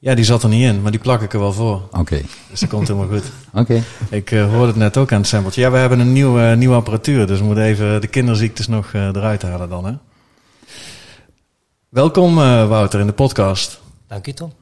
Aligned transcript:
ja, 0.03 0.15
die 0.15 0.25
zat 0.25 0.43
er 0.43 0.49
niet 0.49 0.63
in, 0.63 0.83
maar 0.83 0.91
die 0.91 1.01
plak 1.01 1.23
ik 1.23 1.33
er 1.33 1.39
wel 1.39 1.53
voor. 1.53 1.89
Oké. 1.91 2.23
Dus 2.51 2.61
dat 2.61 2.69
komt 2.69 2.89
helemaal 2.89 3.09
goed. 3.09 3.25
Oké. 3.63 3.83
Ik 4.11 4.31
uh, 4.31 4.51
hoorde 4.51 4.67
het 4.67 4.77
net 4.77 4.97
ook 4.97 5.13
aan 5.13 5.19
het 5.19 5.27
sampletje. 5.27 5.61
Ja, 5.61 5.71
we 5.71 5.77
hebben 5.77 6.01
een 6.01 6.13
nieuwe, 6.13 6.41
uh, 6.41 6.57
nieuwe 6.57 6.75
apparatuur, 6.75 7.27
dus 7.27 7.39
we 7.39 7.45
moeten 7.45 7.65
even 7.65 8.01
de 8.01 8.07
kinderziektes 8.07 8.69
nog 8.69 8.93
uh, 8.93 9.07
eruit 9.07 9.43
halen 9.43 9.69
dan. 9.69 9.85
Hè? 9.85 9.93
Welkom 11.89 12.35
Wouter 12.35 13.01
in 13.01 13.07
de 13.07 13.13
podcast. 13.13 13.81
Dank 14.07 14.27
u 14.27 14.33
Tom. 14.33 14.53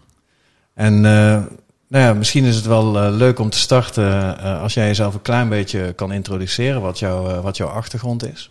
En 0.74 1.00
nou 1.00 2.04
ja, 2.04 2.14
misschien 2.14 2.44
is 2.44 2.56
het 2.56 2.66
wel 2.66 3.10
leuk 3.10 3.38
om 3.38 3.50
te 3.50 3.58
starten 3.58 4.38
als 4.38 4.74
jij 4.74 4.86
jezelf 4.86 5.14
een 5.14 5.22
klein 5.22 5.48
beetje 5.48 5.92
kan 5.92 6.12
introduceren, 6.12 6.80
wat, 6.80 6.98
jou, 6.98 7.40
wat 7.40 7.56
jouw 7.56 7.68
achtergrond 7.68 8.26
is. 8.26 8.50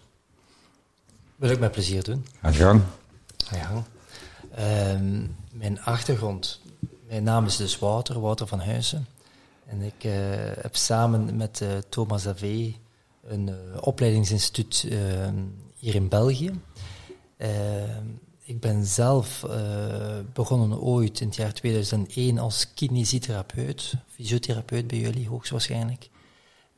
Wil 1.36 1.50
ik 1.50 1.60
met 1.60 1.72
plezier 1.72 2.04
doen. 2.04 2.26
Ga 2.42 2.50
je 2.50 2.56
gang. 2.56 2.82
Ga 3.46 3.56
je 3.56 3.64
gang. 3.64 3.84
Ehm, 4.56 5.22
mijn 5.52 5.82
achtergrond 5.82 6.62
mijn 7.10 7.24
naam 7.24 7.46
is 7.46 7.56
dus 7.56 7.80
Wouter, 7.80 8.20
Wouter 8.20 8.48
van 8.48 8.60
Huizen. 8.60 9.08
En 9.66 9.82
ik 9.82 10.04
uh, 10.04 10.14
heb 10.62 10.76
samen 10.76 11.36
met 11.36 11.60
uh, 11.64 11.70
Thomas 11.90 12.28
Ave 12.28 12.74
een 13.24 13.48
uh, 13.48 13.56
opleidingsinstituut 13.82 14.88
hier 15.76 15.96
in 15.96 16.10
België. 16.10 16.52
ik 18.44 18.60
ben 18.60 18.86
zelf 18.86 19.46
begonnen 20.34 20.80
ooit 20.80 21.20
in 21.20 21.28
het 21.28 21.36
jaar 21.36 21.54
2001 21.54 22.38
als 22.38 22.74
kinesietherapeut, 22.74 23.94
fysiotherapeut 24.08 24.88
bij 24.88 25.00
jullie 25.00 25.28
hoogstwaarschijnlijk. 25.28 26.10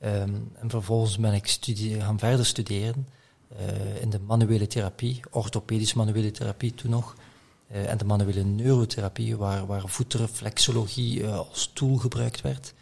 Um, 0.04 0.52
en 0.54 0.70
vervolgens 0.70 1.18
ben 1.18 1.34
ik 1.34 1.48
studie 1.48 2.02
gaan 2.02 2.20
verder 2.20 2.46
studeren 2.46 3.08
in 4.00 4.10
de 4.10 4.20
manuele 4.20 4.68
therapie, 4.68 5.22
orthopedische 5.30 5.98
manuele 5.98 6.32
therapie 6.32 6.74
toen 6.74 6.92
nog. 6.92 7.16
Uh, 7.74 7.90
en 7.90 7.98
de 7.98 8.06
manuele 8.06 8.44
neurotherapie, 8.44 9.38
waar, 9.38 9.66
waar 9.66 9.84
voetreflexologie 9.86 11.20
uh, 11.20 11.38
als 11.38 11.72
tool 11.74 11.96
gebruikt 11.96 12.42
werd 12.42 12.74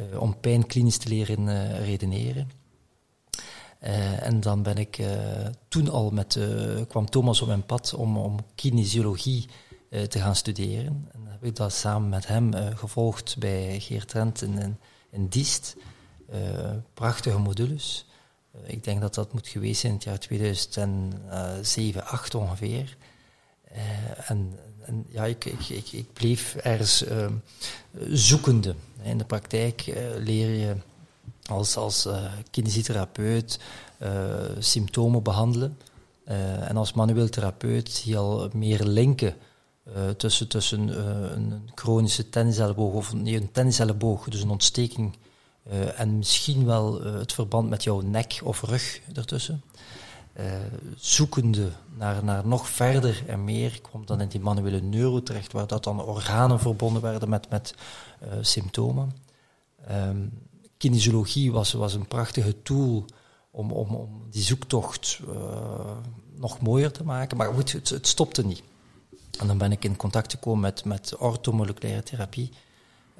uh, 0.00 0.20
om 0.20 0.40
pijn 0.40 0.66
klinisch 0.66 0.96
te 0.96 1.08
leren 1.08 1.76
redeneren. 1.84 2.50
en 3.78 4.40
dan 4.40 4.62
ben 4.62 4.76
ik 4.76 5.02
toen 5.68 5.88
al 5.88 6.10
met, 6.10 6.38
kwam 6.88 7.10
Thomas 7.10 7.40
op 7.40 7.48
mijn 7.48 7.66
pad 7.66 7.94
om, 7.94 8.16
om 8.16 8.36
kinesiologie 8.54 9.48
te 9.88 10.18
gaan 10.18 10.36
studeren. 10.36 11.08
En 11.12 11.26
heb 11.26 11.44
ik 11.44 11.56
dat 11.56 11.72
samen 11.72 12.08
met 12.08 12.26
hem 12.26 12.52
gevolgd 12.54 13.36
bij 13.38 13.80
Geert 13.80 14.08
Trent 14.08 14.42
in, 14.42 14.58
in, 14.58 14.78
in 15.10 15.28
Diest. 15.28 15.76
prachtige 16.94 17.38
modules. 17.38 18.06
ik 18.62 18.84
denk 18.84 19.00
dat 19.00 19.14
dat 19.14 19.32
moet 19.32 19.48
geweest 19.48 19.80
zijn 19.80 19.92
in 19.92 19.98
het 19.98 20.06
jaar 20.08 20.18
2007, 20.18 22.06
8 22.06 22.34
ongeveer. 22.34 22.96
Uh, 23.74 24.30
en, 24.30 24.58
en, 24.80 25.06
ja, 25.08 25.24
ik, 25.24 25.44
ik, 25.44 25.92
ik, 25.92 26.12
bleef 26.12 26.54
ergens 26.54 27.04
uh, 27.06 27.26
zoekende. 28.08 28.74
In 29.02 29.18
de 29.18 29.24
praktijk 29.24 29.86
uh, 29.86 29.94
leer 30.18 30.50
je 30.50 30.76
als, 31.46 31.76
als 31.76 32.08
kinesitherapeut 32.50 33.60
symptomen 34.58 35.22
behandelen. 35.22 35.78
en 36.60 36.76
als 36.76 36.92
manueel 36.92 37.28
therapeut 37.28 37.90
zie 37.90 38.12
je 38.12 38.18
al 38.18 38.48
meer 38.52 38.84
linken 38.84 39.36
tussen, 40.16 40.48
tussen 40.48 40.88
een 41.36 41.70
chronische 41.74 42.28
tenniselleboog 42.28 42.94
of 42.94 43.10
een 43.12 43.48
tenniselleboog, 43.52 44.28
dus 44.28 44.42
een 44.42 44.50
ontsteking, 44.50 45.16
en 45.96 46.16
misschien 46.18 46.64
wel 46.64 47.02
het 47.02 47.32
verband 47.32 47.68
met 47.68 47.82
jouw 47.82 48.00
nek 48.00 48.40
of 48.42 48.62
rug 48.62 49.00
ertussen. 49.14 49.62
Uh, 50.40 50.46
zoekende 50.96 51.70
naar, 51.96 52.24
naar 52.24 52.46
nog 52.46 52.68
verder 52.68 53.22
en 53.26 53.44
meer, 53.44 53.80
kwam 53.80 54.06
dan 54.06 54.20
in 54.20 54.28
die 54.28 54.40
manuele 54.40 54.80
neuro 54.80 55.22
terecht, 55.22 55.52
waar 55.52 55.66
dat 55.66 55.84
dan 55.84 56.02
organen 56.02 56.60
verbonden 56.60 57.02
werden 57.02 57.28
met, 57.28 57.50
met 57.50 57.74
uh, 58.22 58.28
symptomen. 58.40 59.12
Um, 59.90 60.32
kinesiologie 60.76 61.52
was, 61.52 61.72
was 61.72 61.94
een 61.94 62.08
prachtige 62.08 62.62
tool 62.62 63.04
om, 63.50 63.72
om, 63.72 63.94
om 63.94 64.26
die 64.30 64.42
zoektocht 64.42 65.20
uh, 65.28 65.96
nog 66.36 66.60
mooier 66.60 66.92
te 66.92 67.04
maken, 67.04 67.36
maar 67.36 67.52
goed, 67.52 67.72
het, 67.72 67.88
het, 67.88 68.06
stopte 68.06 68.46
niet. 68.46 68.62
En 69.38 69.46
dan 69.46 69.58
ben 69.58 69.72
ik 69.72 69.84
in 69.84 69.96
contact 69.96 70.32
gekomen 70.32 70.60
met, 70.60 70.84
met 70.84 71.16
orthomoleculaire 71.16 72.02
therapie, 72.02 72.50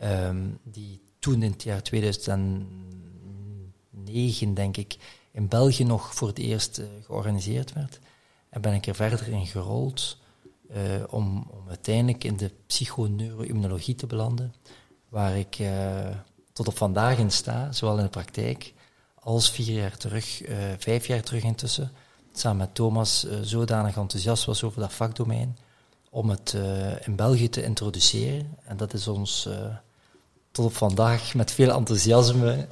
um, 0.02 0.58
die 0.62 1.00
toen 1.18 1.42
in 1.42 1.50
het 1.50 1.62
jaar 1.62 1.82
2009, 1.82 4.54
denk 4.54 4.76
ik, 4.76 4.96
in 5.34 5.48
België 5.48 5.84
nog 5.84 6.14
voor 6.14 6.28
het 6.28 6.38
eerst 6.38 6.78
uh, 6.78 6.86
georganiseerd 7.04 7.72
werd. 7.72 7.98
En 8.48 8.60
ben 8.60 8.72
ik 8.72 8.86
er 8.86 8.94
verder 8.94 9.28
in 9.28 9.46
gerold 9.46 10.18
uh, 10.70 10.76
om, 11.08 11.46
om, 11.50 11.68
uiteindelijk 11.68 12.24
in 12.24 12.36
de 12.36 12.50
psychoneuroimmunologie 12.66 13.94
te 13.94 14.06
belanden, 14.06 14.54
waar 15.08 15.36
ik 15.36 15.58
uh, 15.58 16.08
tot 16.52 16.68
op 16.68 16.76
vandaag 16.76 17.18
in 17.18 17.30
sta, 17.30 17.72
zowel 17.72 17.96
in 17.96 18.04
de 18.04 18.10
praktijk 18.10 18.72
als 19.14 19.50
vier 19.50 19.74
jaar 19.74 19.96
terug, 19.96 20.42
vijf 20.78 21.06
jaar 21.06 21.22
terug 21.22 21.42
intussen, 21.42 21.92
samen 22.32 22.56
met 22.56 22.74
Thomas 22.74 23.26
zodanig 23.42 23.96
enthousiast 23.96 24.44
was 24.44 24.62
over 24.62 24.80
dat 24.80 24.92
vakdomein, 24.92 25.58
om 26.10 26.30
het 26.30 26.56
in 27.04 27.16
België 27.16 27.48
te 27.48 27.62
introduceren. 27.62 28.56
En 28.64 28.76
dat 28.76 28.92
is 28.92 29.08
ons 29.08 29.48
tot 30.50 30.64
op 30.64 30.74
vandaag 30.74 31.34
met 31.34 31.50
veel 31.50 31.70
enthousiasme 31.70 32.66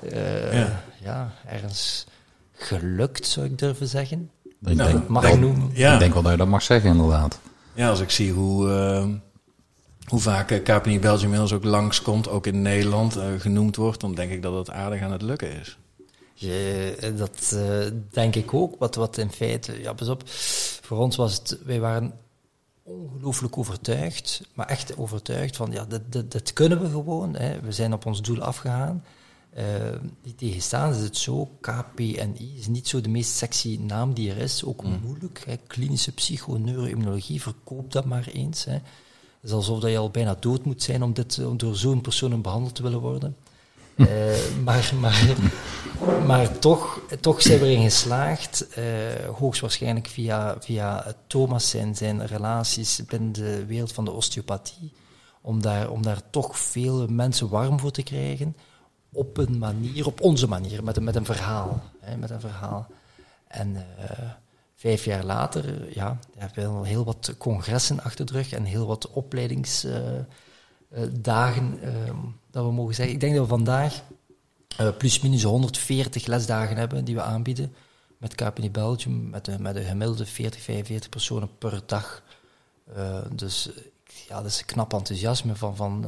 ja. 0.52 0.82
ja, 1.00 1.34
ergens 1.46 2.06
gelukt, 2.52 3.26
zou 3.26 3.46
ik 3.46 3.58
durven 3.58 3.86
zeggen. 3.88 4.30
Ik 4.44 4.74
nou, 4.74 4.92
denk, 4.92 5.08
mag 5.08 5.38
noemen. 5.38 5.70
Ja. 5.74 5.92
Ik 5.92 5.98
denk 5.98 6.12
wel 6.12 6.22
dat 6.22 6.32
je 6.32 6.38
dat 6.38 6.48
mag 6.48 6.62
zeggen, 6.62 6.90
inderdaad. 6.90 7.38
Ja, 7.74 7.88
als 7.88 8.00
ik 8.00 8.10
zie 8.10 8.32
hoe, 8.32 8.68
uh, 8.68 9.06
hoe 10.06 10.20
vaak 10.20 10.50
uh, 10.50 10.62
Capini 10.62 10.98
Belgium 10.98 11.22
inmiddels 11.22 11.52
ook 11.52 11.64
langskomt, 11.64 12.28
ook 12.28 12.46
in 12.46 12.62
Nederland 12.62 13.16
uh, 13.16 13.24
genoemd 13.38 13.76
wordt, 13.76 14.00
dan 14.00 14.14
denk 14.14 14.30
ik 14.30 14.42
dat 14.42 14.54
het 14.54 14.70
aardig 14.70 15.02
aan 15.02 15.12
het 15.12 15.22
lukken 15.22 15.60
is. 15.60 15.78
Je, 16.34 17.12
dat 17.16 17.56
denk 18.10 18.34
ik 18.34 18.54
ook. 18.54 18.74
Wat, 18.78 18.94
wat 18.94 19.18
in 19.18 19.30
feite, 19.30 19.80
ja, 19.80 19.92
pas 19.92 20.08
op, 20.08 20.22
voor 20.82 20.98
ons 20.98 21.16
was 21.16 21.34
het, 21.34 21.58
wij 21.64 21.80
waren 21.80 22.12
ongelooflijk 22.82 23.58
overtuigd, 23.58 24.42
maar 24.54 24.66
echt 24.66 24.96
overtuigd 24.96 25.56
van, 25.56 25.72
ja, 25.72 25.84
dit, 25.84 26.00
dit, 26.08 26.32
dit 26.32 26.52
kunnen 26.52 26.80
we 26.80 26.88
gewoon. 26.88 27.36
Hè. 27.36 27.60
We 27.60 27.72
zijn 27.72 27.92
op 27.92 28.06
ons 28.06 28.22
doel 28.22 28.40
afgegaan. 28.40 29.04
Uh, 29.58 29.64
die 30.22 30.34
tegenstaan 30.34 30.94
is 30.94 31.00
het 31.00 31.16
zo, 31.16 31.50
KPNI 31.60 32.54
is 32.58 32.66
niet 32.66 32.88
zo 32.88 33.00
de 33.00 33.08
meest 33.08 33.36
sexy 33.36 33.78
naam 33.80 34.14
die 34.14 34.30
er 34.30 34.36
is, 34.36 34.64
ook 34.64 34.84
mm. 34.84 35.00
moeilijk. 35.04 35.42
Hè. 35.46 35.56
Klinische 35.66 36.12
psychoneuroimmunologie, 36.12 37.42
verkoop 37.42 37.92
dat 37.92 38.04
maar 38.04 38.28
eens. 38.32 38.64
Hè. 38.64 38.72
Het 38.72 38.82
is 39.42 39.52
alsof 39.52 39.80
dat 39.80 39.90
je 39.90 39.98
al 39.98 40.10
bijna 40.10 40.36
dood 40.40 40.64
moet 40.64 40.82
zijn 40.82 41.02
om, 41.02 41.12
dit, 41.12 41.44
om 41.44 41.56
door 41.56 41.76
zo'n 41.76 42.00
persoon 42.00 42.42
behandeld 42.42 42.74
te 42.74 42.82
willen 42.82 43.00
worden. 43.00 43.36
Uh, 43.94 44.06
maar, 44.64 44.92
maar, 45.00 45.36
maar 46.26 46.58
toch, 46.58 47.00
toch 47.20 47.42
zijn 47.42 47.58
we 47.60 47.66
erin 47.66 47.82
geslaagd, 47.82 48.66
uh, 48.78 48.84
hoogstwaarschijnlijk 49.38 50.06
via, 50.06 50.56
via 50.60 51.14
Thomas 51.26 51.70
zijn, 51.70 51.96
zijn 51.96 52.26
relaties 52.26 53.04
binnen 53.06 53.32
de 53.32 53.66
wereld 53.66 53.92
van 53.92 54.04
de 54.04 54.10
osteopathie, 54.10 54.92
om 55.40 55.62
daar, 55.62 55.90
om 55.90 56.02
daar 56.02 56.22
toch 56.30 56.58
veel 56.58 57.06
mensen 57.06 57.48
warm 57.48 57.80
voor 57.80 57.90
te 57.90 58.02
krijgen 58.02 58.56
op 59.12 59.36
een 59.36 59.58
manier, 59.58 60.06
op 60.06 60.20
onze 60.20 60.48
manier, 60.48 60.84
met 60.84 60.96
een, 60.96 61.04
met 61.04 61.16
een 61.16 61.24
verhaal. 61.24 61.82
Hè, 62.00 62.16
met 62.16 62.30
een 62.30 62.40
verhaal. 62.40 62.86
En 63.46 63.74
uh, 63.74 63.82
vijf 64.74 65.04
jaar 65.04 65.24
later, 65.24 65.94
ja, 65.94 66.18
hebben 66.36 66.72
we 66.72 66.78
al 66.78 66.84
heel 66.84 67.04
wat 67.04 67.34
congressen 67.38 68.02
achter 68.02 68.26
de 68.26 68.32
rug 68.32 68.52
en 68.52 68.64
heel 68.64 68.86
wat 68.86 69.10
opleidingsdagen, 69.10 70.28
uh, 71.82 72.06
uh, 72.06 72.14
dat 72.50 72.64
we 72.64 72.72
mogen 72.72 72.94
zeggen. 72.94 73.14
Ik 73.14 73.20
denk 73.20 73.34
dat 73.34 73.42
we 73.42 73.48
vandaag 73.48 74.02
plus 74.98 75.20
minus 75.20 75.42
140 75.42 76.26
lesdagen 76.26 76.76
hebben 76.76 77.04
die 77.04 77.14
we 77.14 77.22
aanbieden 77.22 77.74
met 78.18 78.34
KPN 78.34 78.70
Belgium, 78.70 79.30
met 79.30 79.46
een, 79.46 79.62
met 79.62 79.76
een 79.76 79.84
gemiddelde 79.84 80.26
40, 80.26 80.60
45 80.60 81.08
personen 81.08 81.58
per 81.58 81.82
dag. 81.86 82.22
dus 83.32 83.70
ja, 84.28 84.36
dat 84.36 84.50
is 84.50 84.64
knap 84.64 84.92
enthousiasme 84.92 85.56
van, 85.56 85.76
van 85.76 86.04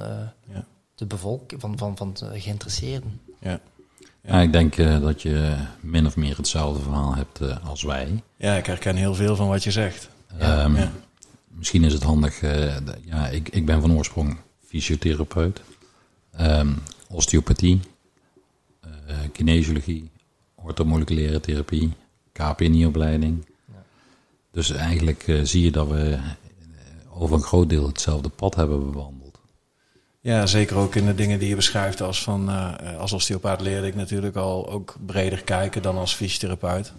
ja 0.46 0.66
de 0.94 1.06
bevolking, 1.06 1.60
van, 1.60 1.78
van, 1.78 1.96
van 1.96 2.12
de 2.12 2.40
geïnteresseerden. 2.40 3.20
Ja. 3.40 3.60
Ja, 4.26 4.40
ik 4.40 4.52
denk 4.52 4.76
uh, 4.76 5.00
dat 5.00 5.22
je 5.22 5.56
min 5.80 6.06
of 6.06 6.16
meer 6.16 6.36
hetzelfde 6.36 6.82
verhaal 6.82 7.14
hebt 7.14 7.40
uh, 7.40 7.68
als 7.68 7.82
wij. 7.82 8.22
Ja, 8.36 8.54
ik 8.54 8.66
herken 8.66 8.96
heel 8.96 9.14
veel 9.14 9.36
van 9.36 9.48
wat 9.48 9.64
je 9.64 9.70
zegt. 9.70 10.08
Um, 10.42 10.76
ja. 10.76 10.92
Misschien 11.48 11.84
is 11.84 11.92
het 11.92 12.02
handig, 12.02 12.42
uh, 12.42 12.76
ja, 13.04 13.28
ik, 13.28 13.48
ik 13.48 13.66
ben 13.66 13.80
van 13.80 13.96
oorsprong 13.96 14.36
fysiotherapeut, 14.66 15.60
um, 16.40 16.78
osteopathie, 17.08 17.80
kinesiologie, 19.32 20.10
orthomoleculaire 20.54 21.40
therapie, 21.40 21.92
KPNI-opleiding. 22.32 23.46
Ja. 23.66 23.82
Dus 24.50 24.70
eigenlijk 24.70 25.40
zie 25.42 25.64
je 25.64 25.70
dat 25.70 25.88
we 25.88 26.18
over 27.10 27.36
een 27.36 27.42
groot 27.42 27.68
deel 27.68 27.86
hetzelfde 27.86 28.28
pad 28.28 28.54
hebben 28.54 28.90
bewandeld. 28.90 29.23
Ja, 30.24 30.46
zeker 30.46 30.76
ook 30.76 30.94
in 30.94 31.06
de 31.06 31.14
dingen 31.14 31.38
die 31.38 31.48
je 31.48 31.54
beschrijft 31.54 32.00
als 32.02 32.22
van 32.22 32.50
uh, 32.50 32.72
als 32.98 33.12
osteopaat 33.12 33.60
leerde 33.60 33.86
ik 33.86 33.94
natuurlijk 33.94 34.36
al 34.36 34.70
ook 34.70 34.96
breder 35.06 35.42
kijken 35.42 35.82
dan 35.82 35.96
als 35.96 36.14
fysiotherapeut. 36.14 36.92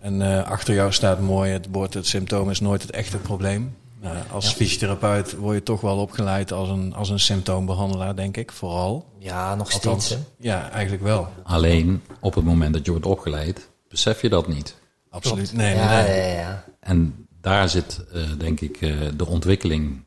En 0.00 0.20
uh, 0.20 0.42
achter 0.42 0.74
jou 0.74 0.92
staat 0.92 1.20
mooi, 1.20 1.52
het 1.52 1.66
woord 1.70 1.94
het 1.94 2.06
symptoom 2.06 2.50
is 2.50 2.60
nooit 2.60 2.82
het 2.82 2.90
echte 2.90 3.16
probleem. 3.16 3.76
Uh, 4.02 4.10
als 4.32 4.44
ja. 4.44 4.50
fysiotherapeut 4.50 5.36
word 5.36 5.54
je 5.54 5.62
toch 5.62 5.80
wel 5.80 5.96
opgeleid 5.96 6.52
als 6.52 6.68
een, 6.68 6.94
als 6.94 7.08
een 7.08 7.20
symptoombehandelaar, 7.20 8.16
denk 8.16 8.36
ik, 8.36 8.52
vooral. 8.52 9.06
Ja, 9.18 9.54
nog 9.54 9.70
steeds. 9.70 10.16
Ja, 10.38 10.70
eigenlijk 10.70 11.02
wel. 11.02 11.28
Alleen 11.42 12.02
op 12.20 12.34
het 12.34 12.44
moment 12.44 12.72
dat 12.72 12.84
je 12.84 12.90
wordt 12.90 13.06
opgeleid, 13.06 13.68
besef 13.88 14.22
je 14.22 14.28
dat 14.28 14.48
niet. 14.48 14.74
Absoluut. 15.10 15.52
Nee, 15.52 15.74
ja, 15.74 16.02
nee. 16.02 16.16
Ja, 16.16 16.40
ja, 16.40 16.64
En 16.80 17.26
daar 17.40 17.68
zit, 17.68 18.04
denk 18.38 18.60
ik, 18.60 18.80
de 19.16 19.26
ontwikkeling 19.26 20.06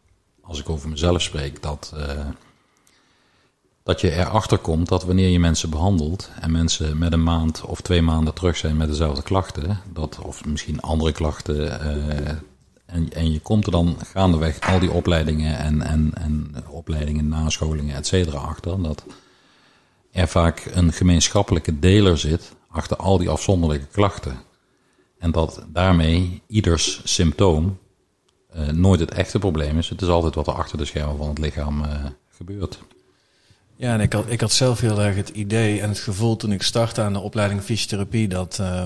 als 0.51 0.59
ik 0.59 0.69
over 0.69 0.89
mezelf 0.89 1.21
spreek, 1.21 1.61
dat, 1.61 1.93
uh, 1.95 2.25
dat 3.83 4.01
je 4.01 4.11
erachter 4.11 4.57
komt 4.57 4.87
dat 4.87 5.03
wanneer 5.03 5.29
je 5.29 5.39
mensen 5.39 5.69
behandelt 5.69 6.29
en 6.39 6.51
mensen 6.51 6.97
met 6.97 7.13
een 7.13 7.23
maand 7.23 7.61
of 7.61 7.81
twee 7.81 8.01
maanden 8.01 8.33
terug 8.33 8.57
zijn 8.57 8.77
met 8.77 8.87
dezelfde 8.87 9.21
klachten, 9.21 9.79
dat, 9.93 10.19
of 10.19 10.45
misschien 10.45 10.81
andere 10.81 11.11
klachten, 11.11 11.55
uh, 11.55 12.27
en, 12.85 13.13
en 13.13 13.31
je 13.31 13.39
komt 13.39 13.65
er 13.65 13.71
dan 13.71 13.97
gaandeweg 14.03 14.59
al 14.59 14.79
die 14.79 14.91
opleidingen 14.91 15.57
en, 15.57 15.81
en, 15.81 16.11
en 16.13 16.53
opleidingen, 16.67 17.27
nascholingen, 17.27 17.95
et 17.95 18.07
cetera, 18.07 18.37
achter, 18.37 18.81
dat 18.81 19.05
er 20.11 20.27
vaak 20.27 20.67
een 20.71 20.93
gemeenschappelijke 20.93 21.79
deler 21.79 22.17
zit 22.17 22.55
achter 22.69 22.97
al 22.97 23.17
die 23.17 23.29
afzonderlijke 23.29 23.87
klachten. 23.91 24.39
En 25.19 25.31
dat 25.31 25.65
daarmee 25.67 26.41
ieders 26.47 27.01
symptoom 27.03 27.77
uh, 28.55 28.67
nooit 28.67 28.99
het 28.99 29.11
echte 29.11 29.39
probleem 29.39 29.77
is. 29.77 29.89
Het 29.89 30.01
is 30.01 30.07
altijd 30.07 30.35
wat 30.35 30.47
er 30.47 30.53
achter 30.53 30.77
de 30.77 30.85
schermen 30.85 31.17
van 31.17 31.29
het 31.29 31.37
lichaam 31.37 31.83
uh, 31.83 32.05
gebeurt. 32.29 32.79
Ja, 33.75 33.93
en 33.93 33.99
ik 33.99 34.13
had, 34.13 34.25
ik 34.27 34.41
had 34.41 34.51
zelf 34.51 34.79
heel 34.79 35.01
erg 35.01 35.15
het 35.15 35.29
idee 35.29 35.81
en 35.81 35.89
het 35.89 35.99
gevoel 35.99 36.35
toen 36.35 36.51
ik 36.51 36.61
startte 36.61 37.01
aan 37.01 37.13
de 37.13 37.19
opleiding 37.19 37.61
fysiotherapie 37.61 38.27
dat 38.27 38.57
uh, 38.61 38.85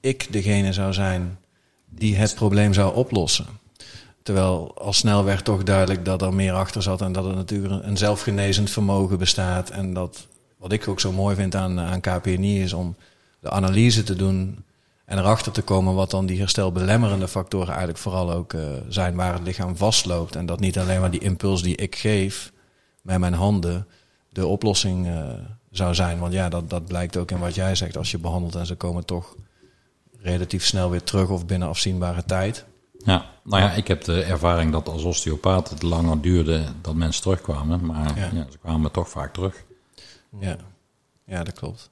ik 0.00 0.32
degene 0.32 0.72
zou 0.72 0.92
zijn 0.92 1.38
die 1.88 2.16
het 2.16 2.34
probleem 2.34 2.72
zou 2.72 2.94
oplossen. 2.94 3.46
Terwijl 4.22 4.74
al 4.78 4.92
snel 4.92 5.24
werd 5.24 5.44
toch 5.44 5.62
duidelijk 5.62 6.04
dat 6.04 6.22
er 6.22 6.34
meer 6.34 6.52
achter 6.52 6.82
zat 6.82 7.00
en 7.00 7.12
dat 7.12 7.24
er 7.24 7.34
natuurlijk 7.34 7.84
een 7.84 7.96
zelfgenezend 7.96 8.70
vermogen 8.70 9.18
bestaat. 9.18 9.70
En 9.70 9.92
dat 9.92 10.26
wat 10.58 10.72
ik 10.72 10.88
ook 10.88 11.00
zo 11.00 11.12
mooi 11.12 11.36
vind 11.36 11.54
aan, 11.54 11.80
aan 11.80 12.00
KPNI 12.00 12.62
is 12.62 12.72
om 12.72 12.96
de 13.40 13.50
analyse 13.50 14.02
te 14.02 14.16
doen 14.16 14.64
en 15.06 15.18
erachter 15.18 15.52
te 15.52 15.62
komen 15.62 15.94
wat 15.94 16.10
dan 16.10 16.26
die 16.26 16.38
herstelbelemmerende 16.38 17.28
factoren 17.28 17.68
eigenlijk 17.68 17.98
vooral 17.98 18.32
ook 18.32 18.52
uh, 18.52 18.62
zijn 18.88 19.14
waar 19.14 19.32
het 19.32 19.42
lichaam 19.42 19.76
vastloopt. 19.76 20.36
En 20.36 20.46
dat 20.46 20.60
niet 20.60 20.78
alleen 20.78 21.00
maar 21.00 21.10
die 21.10 21.20
impuls 21.20 21.62
die 21.62 21.76
ik 21.76 21.96
geef 21.96 22.52
met 23.02 23.18
mijn 23.18 23.34
handen 23.34 23.86
de 24.28 24.46
oplossing 24.46 25.06
uh, 25.06 25.28
zou 25.70 25.94
zijn. 25.94 26.18
Want 26.18 26.32
ja, 26.32 26.48
dat, 26.48 26.70
dat 26.70 26.86
blijkt 26.86 27.16
ook 27.16 27.30
in 27.30 27.38
wat 27.38 27.54
jij 27.54 27.74
zegt. 27.74 27.96
Als 27.96 28.10
je 28.10 28.18
behandelt 28.18 28.54
en 28.54 28.66
ze 28.66 28.74
komen 28.74 29.04
toch 29.04 29.34
relatief 30.18 30.64
snel 30.64 30.90
weer 30.90 31.02
terug 31.02 31.28
of 31.28 31.46
binnen 31.46 31.68
afzienbare 31.68 32.24
tijd. 32.24 32.64
Ja, 33.04 33.26
nou 33.44 33.62
ja, 33.62 33.72
ik 33.72 33.88
heb 33.88 34.04
de 34.04 34.22
ervaring 34.22 34.72
dat 34.72 34.88
als 34.88 35.02
osteopaat 35.02 35.70
het 35.70 35.82
langer 35.82 36.20
duurde 36.20 36.64
dat 36.80 36.94
mensen 36.94 37.22
terugkwamen. 37.22 37.86
Maar 37.86 38.18
ja. 38.18 38.28
ja 38.32 38.46
ze 38.50 38.58
kwamen 38.58 38.90
toch 38.90 39.08
vaak 39.08 39.32
terug. 39.32 39.64
Ja, 40.40 40.56
ja 41.24 41.44
dat 41.44 41.54
klopt. 41.54 41.90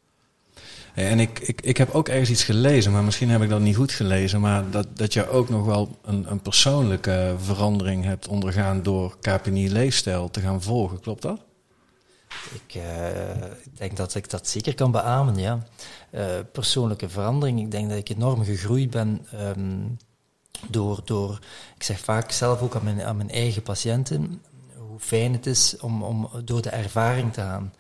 En 0.95 1.21
ik, 1.21 1.39
ik, 1.39 1.61
ik 1.61 1.77
heb 1.77 1.91
ook 1.91 2.09
ergens 2.09 2.31
iets 2.31 2.45
gelezen, 2.45 2.93
maar 2.93 3.05
misschien 3.05 3.31
heb 3.31 3.43
ik 3.43 3.49
dat 3.49 3.61
niet 3.61 3.77
goed 3.77 3.93
gelezen. 3.93 4.41
Maar 4.41 4.71
dat, 4.71 4.97
dat 4.97 5.13
je 5.13 5.29
ook 5.29 5.49
nog 5.49 5.65
wel 5.65 5.99
een, 6.05 6.31
een 6.31 6.41
persoonlijke 6.41 7.35
verandering 7.39 8.05
hebt 8.05 8.29
ondergaan 8.29 8.83
door 8.83 9.17
KPNI 9.21 9.73
leefstijl 9.73 10.31
te 10.31 10.41
gaan 10.41 10.63
volgen. 10.63 11.01
Klopt 11.01 11.23
dat? 11.23 11.41
Ik, 12.53 12.75
uh, 12.75 13.37
ik 13.65 13.77
denk 13.77 13.97
dat 13.97 14.15
ik 14.15 14.31
dat 14.31 14.49
zeker 14.49 14.75
kan 14.75 14.91
beamen, 14.91 15.37
ja. 15.37 15.67
Uh, 16.11 16.25
persoonlijke 16.53 17.09
verandering. 17.09 17.61
Ik 17.61 17.71
denk 17.71 17.89
dat 17.89 17.99
ik 17.99 18.09
enorm 18.09 18.45
gegroeid 18.45 18.91
ben 18.91 19.27
um, 19.35 19.97
door, 20.69 21.01
door, 21.05 21.39
ik 21.77 21.83
zeg 21.83 22.01
vaak 22.01 22.31
zelf 22.31 22.63
ook 22.63 22.75
aan 22.75 22.85
mijn, 22.85 23.03
aan 23.03 23.17
mijn 23.17 23.31
eigen 23.31 23.63
patiënten, 23.63 24.43
hoe 24.77 25.01
fijn 25.01 25.33
het 25.33 25.47
is 25.47 25.77
om, 25.77 26.03
om 26.03 26.31
door 26.45 26.63
de 26.63 26.71
ervaring 26.71 27.33
te 27.33 27.41
gaan. 27.41 27.73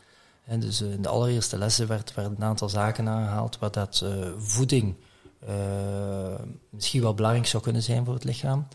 En 0.45 0.61
dus 0.61 0.81
eh, 0.81 0.93
in 0.93 1.03
de 1.03 1.09
allereerste 1.09 1.59
lessen 1.59 1.87
werd, 1.87 2.15
werd 2.15 2.31
een 2.37 2.45
aantal 2.45 2.69
zaken 2.69 3.09
aangehaald 3.09 3.59
waar 3.59 3.71
dat 3.71 4.01
uh, 4.05 4.29
voeding 4.37 4.95
uh, 5.49 6.35
misschien 6.71 7.03
wel 7.03 7.15
belangrijk 7.15 7.47
zou 7.47 7.63
kunnen 7.63 7.83
zijn 7.83 8.05
voor 8.05 8.15
het 8.15 8.25
lichaam. 8.25 8.67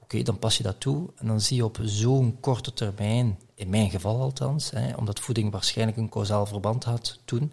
Oké, 0.00 0.22
dan 0.22 0.38
pas 0.38 0.56
je 0.56 0.62
dat 0.62 0.80
toe 0.80 1.10
en 1.16 1.26
dan 1.26 1.40
zie 1.40 1.56
je 1.56 1.64
op 1.64 1.78
zo'n 1.82 2.40
korte 2.40 2.72
termijn, 2.72 3.38
in 3.54 3.70
mijn 3.70 3.90
geval 3.90 4.20
althans, 4.20 4.70
hè, 4.70 4.94
omdat 4.94 5.20
voeding 5.20 5.52
waarschijnlijk 5.52 5.98
een 5.98 6.08
causaal 6.08 6.46
verband 6.46 6.84
had 6.84 7.18
toen, 7.24 7.52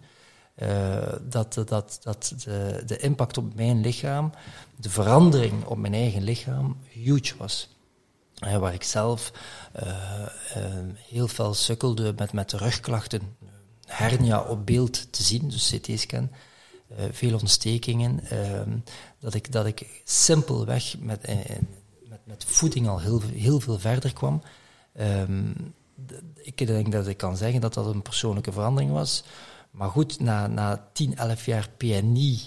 dat, 1.22 1.54
dat, 1.54 1.98
dat 2.02 2.34
de, 2.44 2.82
de 2.86 2.98
impact 2.98 3.38
op 3.38 3.54
mijn 3.54 3.80
lichaam, 3.80 4.30
de 4.76 4.90
verandering 4.90 5.64
op 5.64 5.78
mijn 5.78 5.94
eigen 5.94 6.22
lichaam, 6.22 6.76
huge 6.88 7.36
was. 7.36 7.76
Waar 8.58 8.74
ik 8.74 8.82
zelf 8.82 9.32
heel 11.08 11.28
veel 11.28 11.54
sukkelde 11.54 12.14
met, 12.16 12.32
met 12.32 12.52
rugklachten, 12.52 13.36
hernia 13.86 14.42
op 14.42 14.66
beeld 14.66 15.12
te 15.12 15.22
zien, 15.22 15.48
dus 15.48 15.70
CT-scan, 15.70 16.30
uh, 16.92 17.04
eh, 17.04 17.12
veel 17.12 17.38
ontstekingen, 17.38 18.20
uh, 18.32 18.60
dat, 19.20 19.34
ik, 19.34 19.52
dat 19.52 19.66
ik 19.66 20.02
simpelweg 20.04 20.98
met, 20.98 21.28
uh, 21.28 21.36
met, 22.08 22.20
met 22.24 22.44
voeding 22.44 22.88
al 22.88 23.00
heel, 23.00 23.20
heel 23.34 23.60
veel 23.60 23.78
verder 23.78 24.12
kwam. 24.12 24.42
Um, 25.00 25.74
ik 26.34 26.66
denk 26.66 26.92
dat 26.92 27.06
ik 27.06 27.16
kan 27.16 27.36
zeggen 27.36 27.60
dat 27.60 27.74
dat 27.74 27.86
een 27.86 28.02
persoonlijke 28.02 28.52
verandering 28.52 28.92
was. 28.92 29.24
Maar 29.70 29.90
goed, 29.90 30.20
na, 30.20 30.46
na 30.46 30.88
10, 30.92 31.16
11 31.16 31.46
jaar 31.46 31.68
PNI 31.76 32.40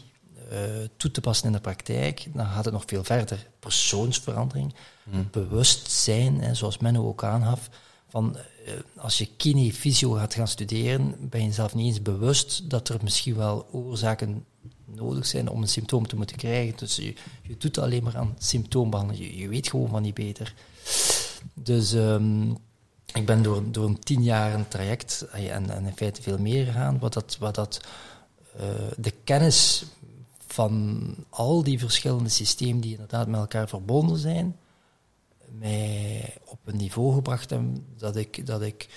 uh, 0.51 0.60
toe 0.98 1.12
te 1.12 1.22
passen 1.22 1.48
in 1.48 1.53
de 1.53 1.60
praktijk, 1.60 2.27
dan 2.34 2.46
gaat 2.46 2.65
het 2.65 2.74
nog 2.74 2.84
veel 2.86 3.03
verder. 3.03 3.48
Persoonsverandering, 3.60 4.74
hmm. 5.03 5.27
bewustzijn, 5.32 6.41
en 6.41 6.56
zoals 6.56 6.77
Menno 6.77 7.08
ook 7.08 7.24
aangaf, 7.24 7.70
van 8.10 8.38
eh, 8.38 8.44
als 8.97 9.17
je 9.17 9.29
kinefysio 9.38 10.12
gaat 10.12 10.33
gaan 10.33 10.47
studeren, 10.47 11.15
ben 11.19 11.43
je 11.43 11.51
zelf 11.51 11.75
niet 11.75 11.86
eens 11.86 12.01
bewust 12.01 12.69
dat 12.69 12.89
er 12.89 13.00
misschien 13.03 13.36
wel 13.36 13.67
oorzaken 13.71 14.45
nodig 14.86 15.25
zijn 15.25 15.50
om 15.50 15.62
een 15.62 15.67
symptoom 15.67 16.07
te 16.07 16.15
moeten 16.15 16.36
krijgen. 16.36 16.77
Dus 16.77 16.95
je, 16.95 17.13
doet 17.57 17.77
alleen 17.77 18.03
maar 18.03 18.17
aan 18.17 18.36
symptoombehandeling. 18.38 19.25
Je, 19.25 19.38
je, 19.38 19.47
weet 19.47 19.69
gewoon 19.69 19.89
van 19.89 20.01
niet 20.01 20.13
beter. 20.13 20.53
Dus 21.53 21.91
um, 21.91 22.57
ik 23.13 23.25
ben 23.25 23.43
door, 23.43 23.71
door 23.71 23.86
een 23.86 24.00
tien 24.00 24.24
jaar 24.24 24.67
traject 24.67 25.25
eh, 25.31 25.55
en, 25.55 25.69
en 25.69 25.86
in 25.86 25.95
feite 25.95 26.21
veel 26.21 26.38
meer 26.38 26.65
gegaan, 26.65 27.00
wat 27.00 27.13
dat, 27.13 27.38
wat 27.39 27.55
dat 27.55 27.81
uh, 28.59 28.63
de 28.97 29.13
kennis 29.24 29.86
van 30.47 31.15
al 31.29 31.63
die 31.63 31.79
verschillende 31.79 32.29
systemen 32.29 32.81
die 32.81 32.91
inderdaad 32.91 33.27
met 33.27 33.39
elkaar 33.39 33.67
verbonden 33.67 34.17
zijn, 34.17 34.55
mij 35.51 36.33
op 36.45 36.59
een 36.65 36.77
niveau 36.77 37.13
gebracht 37.13 37.49
hebben 37.49 37.85
dat 37.97 38.15
ik, 38.15 38.45
dat 38.45 38.61
ik 38.61 38.87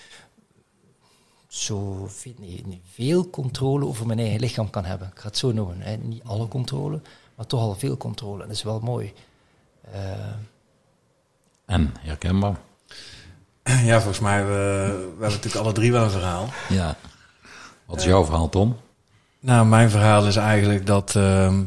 zo 1.46 2.06
veel, 2.06 2.34
nee, 2.38 2.80
veel 2.92 3.30
controle 3.30 3.86
over 3.86 4.06
mijn 4.06 4.18
eigen 4.18 4.40
lichaam 4.40 4.70
kan 4.70 4.84
hebben. 4.84 5.08
Ik 5.08 5.18
ga 5.18 5.26
het 5.26 5.38
zo 5.38 5.52
noemen. 5.52 5.80
Hè. 5.80 5.96
Niet 5.96 6.22
alle 6.24 6.48
controle, 6.48 7.00
maar 7.34 7.46
toch 7.46 7.60
al 7.60 7.74
veel 7.74 7.96
controle. 7.96 8.42
En 8.42 8.48
dat 8.48 8.56
is 8.56 8.62
wel 8.62 8.80
mooi. 8.80 9.12
Uh, 9.94 10.00
en 11.64 11.94
herkenbaar. 12.00 12.60
Ja, 13.84 13.98
volgens 13.98 14.20
mij, 14.20 14.46
we, 14.46 14.52
we 14.52 15.06
hebben 15.08 15.28
natuurlijk 15.28 15.64
alle 15.64 15.72
drie 15.72 15.92
wel 15.92 16.04
een 16.04 16.10
verhaal. 16.10 16.48
Ja. 16.68 16.96
Wat 17.84 17.98
is 17.98 18.04
jouw 18.04 18.24
verhaal, 18.24 18.48
Tom? 18.48 18.76
Nou, 19.40 19.66
mijn 19.66 19.90
verhaal 19.90 20.26
is 20.26 20.36
eigenlijk 20.36 20.86
dat 20.86 21.14
uh, 21.14 21.58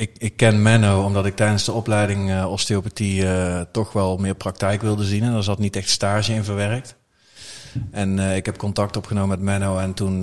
ik, 0.00 0.10
ik 0.18 0.36
ken 0.36 0.62
Menno 0.62 1.04
omdat 1.04 1.26
ik 1.26 1.36
tijdens 1.36 1.64
de 1.64 1.72
opleiding 1.72 2.30
uh, 2.30 2.50
osteopathie 2.50 3.22
uh, 3.22 3.60
toch 3.72 3.92
wel 3.92 4.16
meer 4.16 4.34
praktijk 4.34 4.82
wilde 4.82 5.04
zien. 5.04 5.22
En 5.22 5.32
daar 5.32 5.42
zat 5.42 5.58
niet 5.58 5.76
echt 5.76 5.88
stage 5.88 6.32
in 6.32 6.44
verwerkt. 6.44 6.96
En 7.90 8.16
uh, 8.16 8.36
ik 8.36 8.46
heb 8.46 8.56
contact 8.56 8.96
opgenomen 8.96 9.28
met 9.28 9.40
Menno 9.40 9.78
en 9.78 9.94
toen 9.94 10.22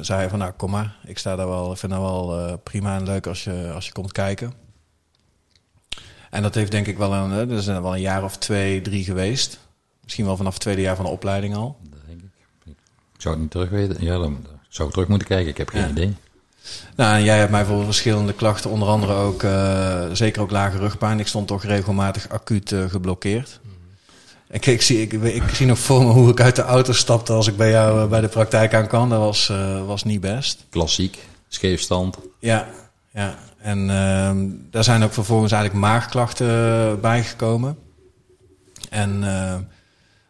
zei 0.00 0.18
hij 0.18 0.28
van 0.28 0.38
nou 0.38 0.52
kom 0.52 0.70
maar, 0.70 0.96
ik 1.04 1.18
sta 1.18 1.36
daar 1.36 1.48
wel, 1.48 1.72
ik 1.72 1.78
vind 1.78 1.92
dat 1.92 2.00
wel 2.00 2.58
prima 2.58 2.96
en 2.96 3.04
leuk 3.04 3.26
als 3.26 3.44
je, 3.44 3.70
als 3.74 3.86
je 3.86 3.92
komt 3.92 4.12
kijken. 4.12 4.52
En 6.30 6.42
dat 6.42 6.54
heeft 6.54 6.70
denk 6.70 6.86
ik 6.86 6.98
wel 6.98 7.12
een, 7.12 7.48
dat 7.48 7.58
is 7.58 7.66
wel 7.66 7.94
een 7.94 8.00
jaar 8.00 8.24
of 8.24 8.36
twee, 8.36 8.80
drie 8.80 9.04
geweest. 9.04 9.58
Misschien 10.02 10.24
wel 10.24 10.36
vanaf 10.36 10.52
het 10.52 10.62
tweede 10.62 10.80
jaar 10.80 10.96
van 10.96 11.04
de 11.04 11.10
opleiding 11.10 11.54
al. 11.54 11.76
Dat 11.90 12.00
denk 12.06 12.20
ik. 12.20 12.30
Ik 13.14 13.20
zou 13.20 13.34
het 13.34 13.42
niet 13.42 13.50
terug 13.50 13.70
weten. 13.70 14.04
Ja, 14.04 14.18
dan 14.18 14.46
zou 14.68 14.88
ik 14.88 14.94
terug 14.94 15.08
moeten 15.08 15.28
kijken. 15.28 15.48
Ik 15.48 15.56
heb 15.56 15.68
geen 15.68 15.90
idee. 15.90 16.16
Nou, 16.96 17.16
en 17.16 17.24
jij 17.24 17.38
hebt 17.38 17.50
mij 17.50 17.64
voor 17.64 17.84
verschillende 17.84 18.32
klachten, 18.32 18.70
onder 18.70 18.88
andere 18.88 19.12
ook, 19.12 19.42
uh, 19.42 20.04
zeker 20.12 20.42
ook 20.42 20.50
lage 20.50 20.78
rugpijn. 20.78 21.20
Ik 21.20 21.26
stond 21.26 21.46
toch 21.46 21.64
regelmatig 21.64 22.28
acuut 22.28 22.70
uh, 22.70 22.84
geblokkeerd. 22.90 23.60
Mm. 23.62 23.70
Ik, 24.50 24.66
ik, 24.66 24.82
zie, 24.82 25.00
ik, 25.00 25.12
ik, 25.12 25.42
zie 25.52 25.66
nog 25.66 25.78
voor 25.78 26.02
me 26.02 26.10
hoe 26.10 26.30
ik 26.30 26.40
uit 26.40 26.56
de 26.56 26.62
auto 26.62 26.92
stapte 26.92 27.32
als 27.32 27.46
ik 27.46 27.56
bij 27.56 27.70
jou 27.70 28.02
uh, 28.02 28.08
bij 28.08 28.20
de 28.20 28.28
praktijk 28.28 28.74
aan 28.74 28.86
kwam. 28.86 29.08
Dat 29.08 29.20
was, 29.20 29.52
was 29.86 30.04
niet 30.04 30.20
best. 30.20 30.64
Klassiek, 30.70 31.18
scheefstand. 31.48 32.18
Ja, 32.38 32.68
ja. 33.12 33.38
En 33.58 33.90
ehm, 33.90 34.46
daar 34.70 34.84
zijn 34.84 35.02
ook 35.02 35.12
vervolgens 35.12 35.52
eigenlijk 35.52 35.84
maagklachten 35.84 37.00
bijgekomen. 37.00 37.78
En 38.90 39.24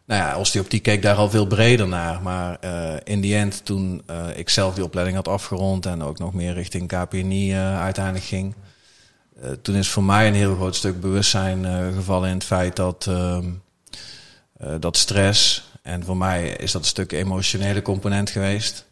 nou 0.05 0.21
ja, 0.21 0.37
osteopathie 0.37 0.79
keek 0.79 1.01
daar 1.01 1.15
al 1.15 1.29
veel 1.29 1.45
breder 1.47 1.87
naar. 1.87 2.21
Maar 2.21 2.57
uh, 2.63 2.93
in 3.03 3.21
die 3.21 3.35
end, 3.35 3.65
toen 3.65 4.01
uh, 4.09 4.37
ik 4.37 4.49
zelf 4.49 4.75
die 4.75 4.83
opleiding 4.83 5.17
had 5.17 5.27
afgerond 5.27 5.85
en 5.85 6.03
ook 6.03 6.19
nog 6.19 6.33
meer 6.33 6.53
richting 6.53 6.87
KPNI 6.87 7.53
eh, 7.53 7.81
uiteindelijk 7.81 8.25
ging, 8.25 8.55
toen 9.61 9.75
is 9.75 9.89
voor 9.89 10.03
mij 10.03 10.27
een 10.27 10.33
heel 10.33 10.55
groot 10.55 10.75
stuk 10.75 11.01
bewustzijn 11.01 11.93
gevallen 11.93 12.29
in 12.29 12.35
het 12.35 12.43
feit 12.43 12.75
dat, 12.75 13.05
ehm, 13.07 13.49
dat 14.79 14.97
stress, 14.97 15.69
en 15.81 16.03
voor 16.03 16.17
mij 16.17 16.49
is 16.49 16.71
dat 16.71 16.81
een 16.81 16.87
stuk 16.87 17.11
emotionele 17.11 17.81
component 17.81 18.29
geweest, 18.29 18.85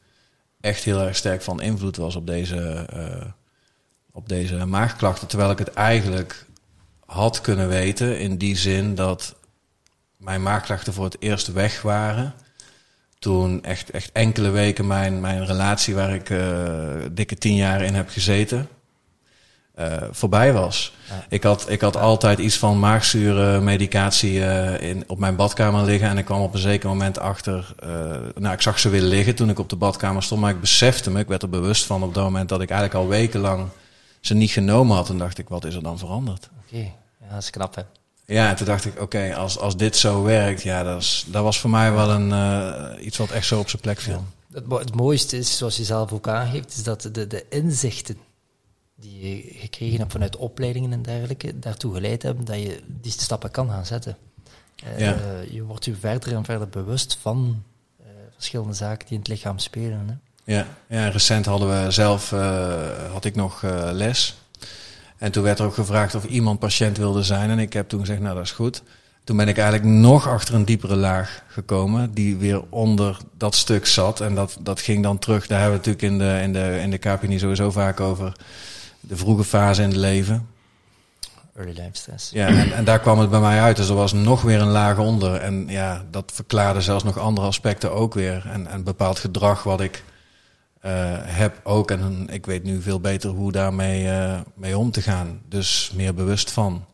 echt 0.62 0.84
heel 0.84 1.00
erg 1.00 1.15
sterk 1.15 1.41
van 1.41 1.62
invloed 1.62 1.96
was 1.96 2.15
op 2.15 2.27
deze, 2.27 2.88
op 4.12 4.29
deze 4.29 4.65
maagklachten. 4.65 5.27
Terwijl 5.27 5.51
ik 5.51 5.60
het 5.60 5.74
eigenlijk 5.74 6.46
had 7.05 7.41
kunnen 7.41 7.67
weten 7.67 8.20
in 8.20 8.38
die 8.38 8.58
zin 8.58 8.96
dat 8.96 9.36
mijn 10.24 10.44
maagklachten 10.44 10.94
voor 10.94 11.03
het 11.03 11.18
eerst 11.20 11.51
weg 11.51 11.82
waren. 11.82 12.34
Toen 13.20 13.63
echt, 13.63 13.89
echt 13.89 14.12
enkele 14.12 14.50
weken 14.50 14.88
mijn, 14.88 15.22
mijn 15.22 15.46
relatie 15.46 15.96
waar 15.96 16.13
ik 16.13 16.30
uh, 16.30 16.48
dikke 17.12 17.38
tien 17.38 17.56
jaar 17.56 17.82
in 17.82 17.94
heb 17.94 18.10
gezeten, 18.10 18.68
uh, 19.80 19.98
voorbij 20.12 20.53
was. 20.53 20.94
Ik 21.30 21.44
had, 21.44 21.70
ik 21.70 21.82
had 21.82 21.98
altijd 21.98 22.39
iets 22.39 22.58
van 22.58 22.80
maagzuurmedicatie 22.80 24.34
uh, 24.34 24.82
in, 24.82 25.03
op 25.08 25.20
mijn 25.20 25.36
badkamer 25.36 25.84
liggen. 25.84 26.10
En 26.10 26.18
ik 26.18 26.25
kwam 26.25 26.42
op 26.42 26.53
een 26.53 26.60
zeker 26.60 26.89
moment 26.89 27.20
achter. 27.20 27.75
nou, 28.36 28.53
ik 28.53 28.62
zag 28.62 28.80
ze 28.80 28.89
willen 28.89 29.10
liggen 29.10 29.36
toen 29.36 29.50
ik 29.50 29.60
op 29.60 29.70
de 29.70 29.75
badkamer 29.75 30.24
stond. 30.24 30.42
Maar 30.42 30.51
ik 30.51 30.62
besefte 30.62 31.12
me, 31.12 31.20
ik 31.20 31.27
werd 31.27 31.42
er 31.42 31.50
bewust 31.50 31.86
van 31.86 32.03
op 32.03 32.13
dat 32.13 32.24
moment 32.24 32.50
dat 32.50 32.62
ik 32.62 32.70
eigenlijk 32.70 33.03
al 33.03 33.10
wekenlang 33.10 33.68
ze 34.22 34.34
niet 34.34 34.51
genomen 34.51 34.96
had. 34.96 35.10
En 35.10 35.18
dacht 35.18 35.38
ik, 35.38 35.50
wat 35.50 35.65
is 35.65 35.75
er 35.75 35.84
dan 35.84 35.98
veranderd? 35.98 36.50
Oké, 36.65 36.92
ja, 37.20 37.30
dat 37.30 37.42
is 37.42 37.50
knap 37.50 37.75
hè. 37.75 37.82
Ja, 38.25 38.50
en 38.50 38.56
toen 38.56 38.65
dacht 38.65 38.86
ik, 38.86 39.01
oké, 39.01 39.36
als, 39.36 39.60
als 39.60 39.77
dit 39.77 39.96
zo 39.96 40.24
werkt, 40.24 40.62
ja, 40.62 40.84
dat, 40.84 41.01
is, 41.01 41.25
dat 41.27 41.44
was 41.44 41.60
voor 41.60 41.70
mij 41.70 41.92
wel 41.92 42.10
een, 42.10 42.30
uh, 42.30 43.06
iets 43.06 43.18
wat 43.18 43.32
echt 43.32 43.46
zo 43.46 43.60
op 43.60 43.70
zijn 43.70 43.82
plek 43.82 44.00
viel. 44.00 44.25
Het, 44.53 44.63
het, 44.70 44.96
mooiste 44.96 45.38
is, 45.38 45.58
zoals 45.58 45.77
je 45.77 45.84
zelf 45.84 46.12
ook 46.12 46.27
aangeeft, 46.27 46.74
is 46.77 46.84
dat 46.84 47.10
de, 47.12 47.27
de 47.27 47.46
inzichten 47.50 48.18
die 48.96 49.30
je 49.30 49.60
gekregen 49.60 50.00
hebt 50.00 50.12
vanuit 50.12 50.36
opleidingen 50.36 50.94
en 50.94 51.01
dergelijke, 51.01 51.60
daartoe 51.60 51.94
geleid 51.94 52.24
hebben 52.24 52.46
dat 52.46 52.60
je 52.60 52.82
die 52.88 53.12
stappen 53.12 53.51
kan 53.51 53.70
gaan 53.70 53.86
zetten. 53.86 54.18
Uh, 54.84 55.00
ja. 55.00 55.15
uh, 55.15 55.51
je 55.51 55.63
wordt 55.63 55.86
je 55.86 55.96
verder 55.96 56.36
en 56.36 56.46
verder 56.46 56.70
bewust 56.70 57.18
van 57.22 57.63
verschillende 58.34 58.74
zaken 58.74 59.08
die 59.08 59.13
in 59.13 59.20
het 59.20 59.27
lichaam 59.27 59.60
spelen. 59.60 60.08
Hè. 60.08 60.53
Ja, 60.53 60.68
ja, 60.88 61.08
recent 61.08 61.46
hadden 61.46 61.84
we 61.84 61.92
zelf, 61.92 62.30
had 63.12 63.25
ik 63.25 63.36
nog 63.36 63.62
les. 63.92 64.36
En 65.24 65.32
toen 65.32 65.44
werd 65.44 65.60
er 65.60 65.65
ook 65.65 65.74
gevraagd 65.74 66.15
of 66.15 66.25
iemand 66.25 66.60
patiënt 66.60 66.98
wilde 66.98 67.24
zijn. 67.24 67.50
En 67.50 67.60
ik 67.60 67.74
heb 67.74 67.89
toen 67.89 68.00
gezegd, 68.00 68.20
nou 68.20 68.36
dat 68.36 68.44
is 68.44 68.51
goed. 68.51 68.84
Toen 69.24 69.38
ben 69.38 69.48
ik 69.48 69.58
eigenlijk 69.58 69.89
nog 69.89 70.27
achter 70.27 70.56
een 70.56 70.65
diepere 70.65 70.96
laag 70.96 71.44
gekomen, 71.48 72.13
die 72.13 72.38
weer 72.38 72.62
onder 72.70 73.18
dat 73.38 73.56
stuk 73.56 73.86
zat. 73.86 74.22
En 74.22 74.36
dat, 74.36 74.58
dat 74.60 74.82
ging 74.82 75.03
dan 75.03 75.20
terug. 75.20 75.48
Daar 75.48 75.62
hebben 75.62 75.80
we 75.80 75.88
natuurlijk 75.88 76.13
in 76.13 76.27
de, 76.27 76.42
in 76.42 76.53
de, 76.53 76.80
in 76.82 76.89
de 76.89 76.98
KPNI 76.98 77.39
sowieso 77.39 77.72
vaak 77.72 78.00
over. 78.00 78.34
De 79.00 79.18
vroege 79.18 79.44
fase 79.44 79.82
in 79.82 79.88
het 79.88 79.98
leven. 79.98 80.48
Early 81.56 81.72
life 81.72 81.89
stress. 81.92 82.30
Ja, 82.30 82.48
en, 82.48 82.74
en 82.74 82.84
daar 82.84 83.00
kwam 83.00 83.20
het 83.20 83.30
bij 83.30 83.39
mij 83.39 83.62
uit. 83.62 83.75
Dus 83.75 83.89
er 83.89 83.96
was 83.96 84.13
nog 84.13 84.42
weer 84.42 84.62
een 84.62 84.68
laag 84.72 84.98
onder. 84.98 85.36
En 85.36 85.65
ja, 85.68 86.03
dat 86.12 86.32
verklaarde 86.34 86.82
zelfs 86.82 87.03
nog 87.03 87.18
andere 87.18 87.48
aspecten 87.48 87.92
ook 87.92 88.13
weer. 88.13 88.50
En, 88.51 88.68
en 88.68 88.84
bepaald 88.84 89.20
gedrag 89.20 89.63
wat 89.63 89.82
ik 89.82 90.03
heb 91.25 91.60
ook. 91.63 91.92
En 91.92 92.28
ik 92.30 92.46
weet 92.46 92.63
nu 92.63 92.82
veel 92.82 93.00
beter 93.00 93.30
hoe 93.30 93.52
daarmee 93.52 94.04
uh, 94.04 94.42
mee 94.56 94.78
om 94.78 94.92
te 94.92 95.02
gaan. 95.02 95.42
Dus 95.48 95.92
meer 95.96 96.13
bewust 96.13 96.52
van. 96.52 96.86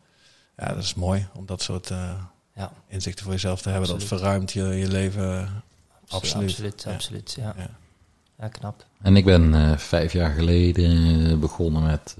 Ja, 0.56 0.68
dat 0.68 0.82
is 0.82 0.94
mooi 0.94 1.26
om 1.34 1.46
dat 1.46 1.62
soort 1.62 1.90
uh, 1.90 2.12
ja. 2.54 2.72
inzichten 2.88 3.24
voor 3.24 3.32
jezelf 3.32 3.62
te 3.62 3.68
hebben. 3.68 3.88
Dat 3.88 4.04
verruimt 4.04 4.52
je, 4.52 4.64
je 4.64 4.88
leven 4.88 5.48
absoluut. 6.08 6.50
Absoluut, 6.50 6.82
ja. 6.82 6.92
absoluut. 6.92 7.34
Ja. 7.38 7.54
ja. 7.56 7.68
ja. 8.38 8.48
knap. 8.48 8.84
En 9.02 9.16
ik 9.16 9.24
ben 9.24 9.78
vijf 9.78 10.12
jaar 10.12 10.30
geleden 10.30 11.40
begonnen 11.40 11.82
met 11.82 12.16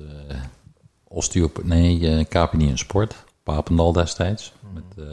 osteop... 1.05 1.65
Nee, 1.65 2.25
KPNI 2.25 2.69
en 2.69 2.79
sport. 2.79 3.15
Papendal 3.43 3.93
destijds. 3.93 4.53
Mm. 4.61 4.73
Met, 4.73 5.07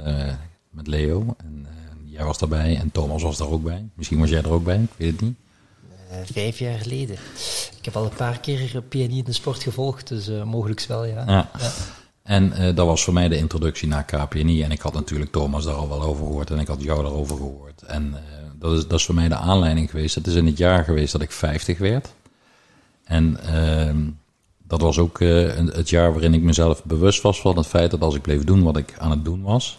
met 0.70 0.88
Leo. 0.88 1.36
En 1.38 1.68
jij 2.06 2.24
was 2.24 2.38
daarbij 2.38 2.78
en 2.78 2.92
Thomas 2.92 3.24
was 3.24 3.38
daar 3.38 3.50
ook 3.50 3.64
bij. 3.64 3.90
Misschien 3.94 4.20
was 4.20 4.30
jij 4.30 4.42
er 4.44 4.52
ook 4.52 4.64
bij, 4.64 4.82
ik 4.82 4.90
weet 4.98 5.12
het 5.12 5.22
niet. 5.22 5.38
Uh, 6.12 6.18
vijf 6.32 6.60
jaar 6.60 6.78
geleden. 6.78 7.16
Ik 7.78 7.86
heb 7.86 7.96
al 7.96 8.04
een 8.04 8.16
paar 8.16 8.40
keer 8.40 8.82
PNI 8.90 9.18
in 9.18 9.24
de 9.24 9.34
sport 9.34 9.64
gevolgd, 9.64 10.08
dus 10.08 10.30
uh, 10.30 10.44
mogelijk 10.44 10.86
wel, 10.88 11.06
ja. 11.06 11.24
ja. 11.28 11.50
ja. 11.60 11.72
En 12.24 12.54
uh, 12.62 12.76
dat 12.76 12.86
was 12.86 13.04
voor 13.04 13.14
mij 13.14 13.28
de 13.28 13.38
introductie 13.38 13.88
naar 13.88 14.06
KPNI. 14.06 14.64
En 14.64 14.72
ik 14.72 14.82
had 14.82 14.94
natuurlijk 14.94 15.32
Thomas 15.32 15.66
daar 15.66 15.74
al 15.74 15.90
wel 15.90 16.02
over 16.02 16.26
gehoord 16.26 16.50
en 16.50 16.60
ik 16.60 16.68
had 16.68 16.84
jou 16.84 17.04
daarover 17.04 17.36
gehoord. 17.36 17.82
En 17.82 18.16
dat, 18.60 18.78
is, 18.78 18.88
dat 18.88 19.00
is 19.00 19.06
voor 19.06 19.16
mij 19.16 19.28
de 19.28 19.36
aanleiding 19.36 19.90
geweest. 19.90 20.16
Het 20.16 20.28
is 20.28 20.36
in 20.36 20.46
het 20.46 20.58
jaar 20.58 20.84
geweest 20.84 21.12
dat 21.12 21.22
ik 21.22 21.32
50 21.32 21.78
werd. 21.78 22.14
En 23.04 23.40
ehm, 23.44 23.98
dat 24.64 24.82
was 24.82 24.98
ook 25.00 25.20
het 25.20 25.90
jaar 25.90 26.12
waarin 26.12 26.34
ik 26.34 26.42
mezelf 26.42 26.84
bewust 26.84 27.22
was 27.22 27.42
van 27.42 27.58
het 27.58 27.68
feit 27.68 27.92
dat 27.92 28.02
als 28.02 28.16
ik 28.16 28.22
bleef 28.22 28.44
doen 28.44 28.64
wat 28.64 28.78
ik 28.78 28.94
aan 28.98 29.12
het 29.12 29.26
doen 29.26 29.42
was, 29.42 29.78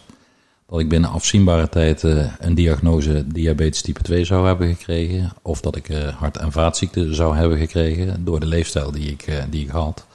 dat 0.69 0.79
ik 0.79 0.89
binnen 0.89 1.09
afzienbare 1.09 1.69
tijd 1.69 2.03
uh, 2.03 2.31
een 2.39 2.55
diagnose 2.55 3.27
diabetes 3.27 3.81
type 3.81 4.01
2 4.01 4.25
zou 4.25 4.45
hebben 4.47 4.75
gekregen. 4.75 5.31
Of 5.41 5.61
dat 5.61 5.75
ik 5.75 5.89
uh, 5.89 6.07
hart- 6.07 6.37
en 6.37 6.51
vaatziekten 6.51 7.15
zou 7.15 7.35
hebben 7.35 7.57
gekregen 7.57 8.25
door 8.25 8.39
de 8.39 8.45
leefstijl 8.45 8.91
die 8.91 9.11
ik, 9.11 9.27
uh, 9.27 9.43
die 9.49 9.63
ik 9.63 9.69
had. 9.69 10.05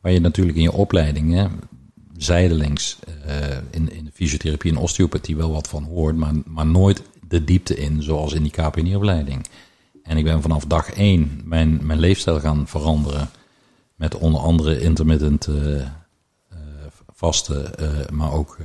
Waar 0.00 0.12
je 0.12 0.20
natuurlijk 0.20 0.56
in 0.56 0.62
je 0.62 0.72
opleiding 0.72 1.48
zijdelings 2.16 2.98
in, 3.70 3.92
in 3.92 4.04
de 4.04 4.10
fysiotherapie 4.12 4.70
en 4.70 4.76
osteopathie 4.76 5.36
wel 5.36 5.52
wat 5.52 5.68
van 5.68 5.84
hoort, 5.84 6.16
maar, 6.16 6.32
maar 6.44 6.66
nooit 6.66 7.02
de 7.28 7.44
diepte 7.44 7.76
in 7.76 8.02
zoals 8.02 8.32
in 8.32 8.42
die 8.42 8.52
KPNI-opleiding. 8.52 9.46
En 10.02 10.16
ik 10.16 10.24
ben 10.24 10.42
vanaf 10.42 10.64
dag 10.64 10.92
1 10.92 11.40
mijn, 11.44 11.86
mijn 11.86 11.98
leefstijl 11.98 12.40
gaan 12.40 12.66
veranderen. 12.66 13.30
Met 13.94 14.18
onder 14.18 14.40
andere 14.40 14.80
intermittent 14.80 15.48
vasten, 17.12 17.70
maar 18.10 18.32
ook 18.32 18.56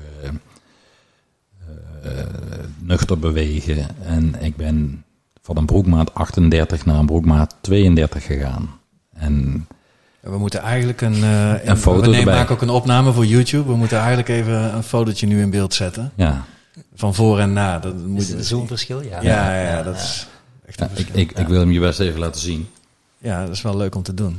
nuchter 2.80 3.20
bewegen. 3.20 3.88
En 4.06 4.36
ik 4.40 4.56
ben 4.56 5.04
van 5.42 5.58
een 5.58 5.66
broekmaat 5.66 6.14
38 6.14 6.86
naar 6.86 7.00
een 7.00 7.06
broekmaat 7.06 7.56
32 7.62 8.26
gegaan. 8.26 8.70
En 9.14 9.68
we 10.20 10.38
moeten 10.38 10.60
eigenlijk 10.60 11.02
een, 11.02 11.16
uh, 11.16 11.66
een 11.66 11.78
foto 11.78 12.02
We 12.02 12.08
nemen, 12.08 12.34
maken 12.34 12.56
ook 12.56 12.62
een 12.62 12.70
opname 12.70 13.12
voor 13.12 13.26
YouTube. 13.26 13.70
We 13.70 13.76
moeten 13.76 13.98
eigenlijk 13.98 14.30
even 14.30 14.76
een 14.76 14.84
fotootje 14.84 15.28
nu 15.28 15.42
in 15.42 15.50
beeld 15.50 15.74
zetten. 15.74 16.12
Ja. 16.16 16.46
van 16.96 17.16
voor 17.16 17.40
en 17.40 17.54
na. 17.54 17.80
Dat 17.80 17.96
moet 18.06 18.34
Is 18.34 18.48
zo'n 18.48 18.68
verschil? 18.68 19.02
Ja. 19.02 19.22
Ja, 19.22 19.62
ja, 19.62 19.84
dat 19.84 19.96
is 19.96 20.28
echt 20.66 20.82
een 20.82 20.88
Ja, 20.88 20.92
ik, 20.92 21.06
verschil. 21.06 21.22
ik, 21.22 21.32
ik 21.32 21.48
wil 21.48 21.60
hem 21.60 21.72
je 21.72 21.80
best 21.80 22.00
even 22.00 22.20
laten 22.20 22.42
zien. 22.42 22.68
Ja, 23.18 23.46
dat 23.46 23.56
is 23.56 23.62
wel 23.62 23.78
leuk 23.78 23.96
om 23.96 24.04
te 24.04 24.14
doen. 24.14 24.38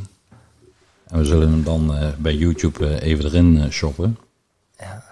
En 1.06 1.18
we 1.18 1.25
zullen 1.25 1.50
hem 1.50 1.64
dan 1.64 1.94
eh, 1.94 2.08
bij 2.18 2.35
YouTube 2.35 2.87
eh, 2.87 3.08
even 3.08 3.25
erin 3.25 3.61
eh, 3.61 3.70
shoppen. 3.70 4.18
Ja. 4.78 5.05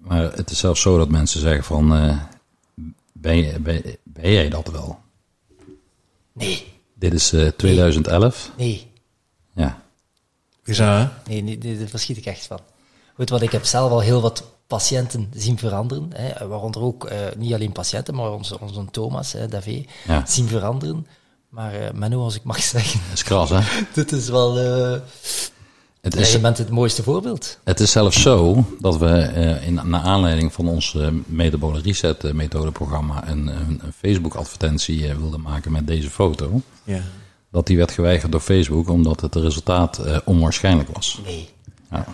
Maar 0.00 0.22
het 0.32 0.50
is 0.50 0.58
zelfs 0.58 0.80
zo 0.80 0.98
dat 0.98 1.08
mensen 1.08 1.40
zeggen 1.40 1.64
van... 1.64 1.94
eh, 1.96 2.16
ben, 3.12 3.36
je- 3.36 3.60
ben, 3.60 3.82
ben 4.04 4.32
jij 4.32 4.48
dat 4.48 4.68
wel? 4.70 4.98
Nee, 6.32 6.72
Dit 6.94 7.12
is 7.12 7.32
eh, 7.32 7.48
2011. 7.48 8.50
nee, 8.56 8.90
Ja. 9.54 9.82
Hè? 10.64 11.08
nee, 11.26 11.42
nee, 11.42 11.58
nee, 11.58 11.78
daar 11.78 11.88
verschiet 11.88 12.16
ik 12.16 12.26
echt 12.26 12.46
van. 12.46 12.58
Goed, 13.14 13.30
want 13.30 13.42
ik 13.42 13.52
heb 13.52 13.64
zelf 13.64 13.90
al 13.90 14.00
heel 14.00 14.20
wat 14.20 14.44
patiënten 14.66 15.30
zien 15.34 15.58
veranderen, 15.58 16.10
hè, 16.14 16.46
waaronder 16.48 16.82
ook 16.82 17.04
eh, 17.04 17.18
niet 17.36 17.54
alleen 17.54 17.72
patiënten, 17.72 18.14
maar 18.14 18.30
onze, 18.32 18.60
onze 18.60 18.84
Thomas, 18.90 19.32
hè, 19.32 19.48
Davé, 19.48 19.84
Ja. 20.06 20.26
zien 20.26 20.48
veranderen. 20.48 21.06
Maar 21.48 21.74
eh 21.74 21.90
Menno, 21.92 22.22
als 22.22 22.34
ik 22.34 22.42
mag 22.44 22.62
zeggen, 22.62 23.00
Dat 23.08 23.12
is 23.16 23.22
kras, 23.22 23.50
hè? 23.50 23.60
dit 23.94 24.12
is 24.12 24.28
wel... 24.28 24.58
eh 24.58 25.00
Het 26.00 26.14
ja, 26.14 26.20
is, 26.20 26.32
je 26.32 26.40
bent 26.40 26.58
het 26.58 26.70
mooiste 26.70 27.02
voorbeeld. 27.02 27.58
het 27.64 27.80
is 27.80 27.90
zelfs 27.90 28.22
zo 28.22 28.64
dat 28.80 28.98
we 28.98 29.06
eh, 29.06 29.66
in, 29.66 29.74
naar 29.84 30.00
aanleiding 30.00 30.52
van 30.52 30.68
ons 30.68 30.96
metabole 31.26 31.80
reset 31.80 32.24
eh, 32.24 32.32
methodeprogramma 32.32 33.28
een, 33.28 33.46
een, 33.46 33.80
een 33.84 33.92
Facebook 33.92 34.34
advertentie 34.34 35.08
eh, 35.08 35.16
wilden 35.16 35.40
maken 35.40 35.72
met 35.72 35.86
deze 35.86 36.10
foto. 36.10 36.60
Ja. 36.84 37.00
Dat 37.50 37.66
die 37.66 37.76
werd 37.76 37.90
geweigerd 37.90 38.32
door 38.32 38.40
Facebook 38.40 38.88
omdat 38.88 39.20
het 39.20 39.34
resultaat 39.34 39.98
eh, 39.98 40.18
onwaarschijnlijk 40.24 40.88
was. 40.94 41.20
Nee. 41.24 41.48
Ja. 41.90 42.04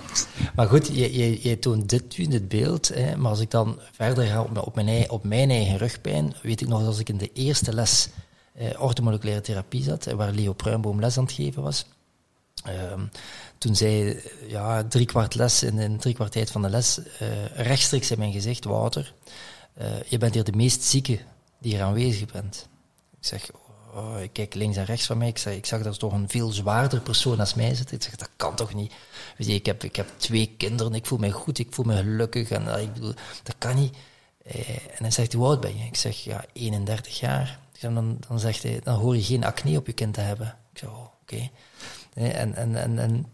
Maar 0.55 0.67
goed, 0.69 0.87
je, 0.87 1.19
je, 1.19 1.49
je 1.49 1.59
toont 1.59 1.89
dit 1.89 2.19
nu, 2.19 2.27
dit 2.27 2.49
beeld. 2.49 2.89
Hè, 2.95 3.17
maar 3.17 3.31
als 3.31 3.41
ik 3.41 3.51
dan 3.51 3.79
verder 3.93 4.25
ga 4.27 4.41
op 4.41 4.51
mijn, 4.53 4.65
op, 4.65 4.75
mijn, 4.75 4.89
ei- 4.89 5.07
op 5.09 5.25
mijn 5.25 5.51
eigen 5.51 5.77
rugpijn, 5.79 6.35
weet 6.43 6.61
ik 6.61 6.69
nog 6.69 6.79
dat 6.79 6.89
als 6.89 6.99
ik 6.99 7.09
in 7.09 7.17
de 7.17 7.31
eerste 7.33 7.73
les 7.75 8.09
eh, 8.55 8.67
orthomoleculaire 8.83 9.43
therapie 9.43 9.83
zat, 9.83 10.05
waar 10.17 10.33
Leo 10.33 10.53
Pruimboom 10.53 11.01
les 11.01 11.19
aan 11.19 11.25
het 11.25 11.33
geven 11.33 11.63
was. 11.63 11.87
Ehm, 12.65 13.07
toen 13.59 13.77
zei 13.77 14.23
ja, 14.47 14.85
drie 14.85 15.07
kwart 15.07 15.35
les, 15.35 15.63
in, 15.63 15.79
in 15.79 15.99
drie 15.99 16.15
kwart 16.15 16.33
tijd 16.33 16.51
van 16.51 16.63
de 16.63 16.71
les, 16.71 17.01
eh, 17.19 17.47
rechtstreeks 17.47 18.11
in 18.11 18.19
mijn 18.19 18.33
gezicht, 18.33 18.65
Wouter, 18.65 19.15
eh, 19.75 20.03
je 20.03 20.19
bent 20.19 20.35
hier 20.35 20.45
de 20.45 20.53
meest 20.53 20.83
zieke 20.83 21.19
die 21.59 21.73
hier 21.73 21.83
aanwezig 21.83 22.33
bent. 22.33 22.69
Ik 23.21 23.27
zeg, 23.27 23.51
oh, 23.95 24.21
ik 24.21 24.33
kijk 24.33 24.55
links 24.55 24.77
en 24.77 24.85
rechts 24.85 25.07
van 25.07 25.19
mij. 25.19 25.29
Ik, 25.29 25.39
zeg, 25.39 25.55
ik 25.55 25.67
zag 25.67 25.83
dat 25.83 25.93
er 25.93 25.99
toch 25.99 26.13
een 26.13 26.29
veel 26.29 26.51
zwaarder 26.51 27.01
persoon 27.01 27.37
naast 27.37 27.57
mij 27.57 27.75
zit. 27.75 27.93
Ik 27.93 28.03
zeg, 28.03 28.17
dat 28.17 28.31
kan 28.37 28.55
toch 28.55 28.75
niet? 28.75 28.93
Ik, 29.37 29.67
heb, 29.67 29.85
ik 29.85 29.97
heb 29.97 30.09
twee 30.17 30.55
kinderen, 30.57 30.95
ik 30.95 31.07
voel 31.07 31.19
mij 31.19 31.31
goed, 31.31 31.59
ik 31.59 31.75
voel 31.75 31.85
me 31.85 31.97
gelukkig. 31.97 32.51
En 32.51 32.75
eh, 32.75 32.83
ik 32.83 32.93
bedoel, 32.93 33.15
dat 33.43 33.55
kan 33.59 33.77
niet. 33.77 33.97
En 34.45 34.99
dan 34.99 35.13
zegt 35.13 35.33
hij, 35.33 35.41
hoe 35.41 35.49
oud 35.49 35.61
ben 35.61 35.79
je? 35.79 35.85
Ik 35.85 35.97
zeg, 35.97 36.25
ja, 36.25 36.45
31 36.53 37.21
jaar. 37.21 37.59
Dan, 37.81 38.19
dan 38.29 38.41
zegt 38.41 38.63
hij, 38.63 38.81
dan 38.83 38.99
hoor 38.99 39.17
je 39.17 39.23
geen 39.23 39.45
acne 39.45 39.77
op 39.77 39.87
je 39.87 39.93
kind 39.93 40.15
te 40.15 40.21
hebben. 40.21 40.57
Ik 40.73 40.79
zeg, 40.79 40.89
oh, 40.89 41.07
oké. 41.23 41.51
En, 42.17 42.55
en, 42.55 42.77
en, 42.77 42.99
en 42.99 43.27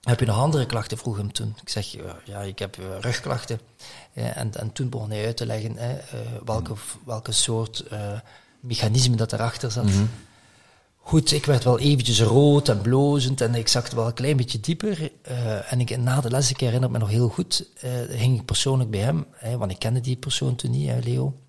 heb 0.00 0.20
je 0.20 0.26
nog 0.26 0.36
andere 0.36 0.66
klachten? 0.66 0.98
vroeg 0.98 1.16
hem 1.16 1.32
toen. 1.32 1.56
Ik 1.62 1.68
zeg, 1.68 1.96
ja, 2.24 2.40
ik 2.40 2.58
heb 2.58 2.78
eh, 2.78 2.84
rugklachten. 3.00 3.60
En, 4.12 4.54
en 4.54 4.72
toen 4.72 4.88
begon 4.88 5.10
hij 5.10 5.26
uit 5.26 5.36
te 5.36 5.46
leggen 5.46 5.76
hè, 5.76 5.92
eh, 5.96 6.18
welke, 6.44 6.74
welke 7.04 7.32
soort 7.32 7.80
eh, 7.80 8.18
mechanisme 8.60 9.16
dat 9.16 9.32
erachter 9.32 9.70
zat. 9.70 9.90
Goed, 10.96 11.32
ik 11.32 11.46
werd 11.46 11.64
wel 11.64 11.78
eventjes 11.78 12.20
rood 12.20 12.68
en 12.68 12.80
blozend 12.80 13.40
en 13.40 13.54
ik 13.54 13.68
zakte 13.68 13.96
wel 13.96 14.06
een 14.06 14.14
klein 14.14 14.36
beetje 14.36 14.60
dieper. 14.60 15.12
En 15.68 15.80
ik, 15.80 15.96
na 15.96 16.20
de 16.20 16.30
les, 16.30 16.50
ik 16.50 16.60
herinner 16.60 16.90
me 16.90 16.98
nog 16.98 17.08
heel 17.08 17.28
goed, 17.28 17.66
ging 18.08 18.38
ik 18.38 18.44
persoonlijk 18.44 18.90
bij 18.90 19.00
hem, 19.00 19.26
hè, 19.32 19.56
want 19.56 19.70
ik 19.70 19.78
kende 19.78 20.00
die 20.00 20.16
persoon 20.16 20.56
toen 20.56 20.70
niet, 20.70 20.88
hè, 20.88 20.98
Leo. 20.98 21.40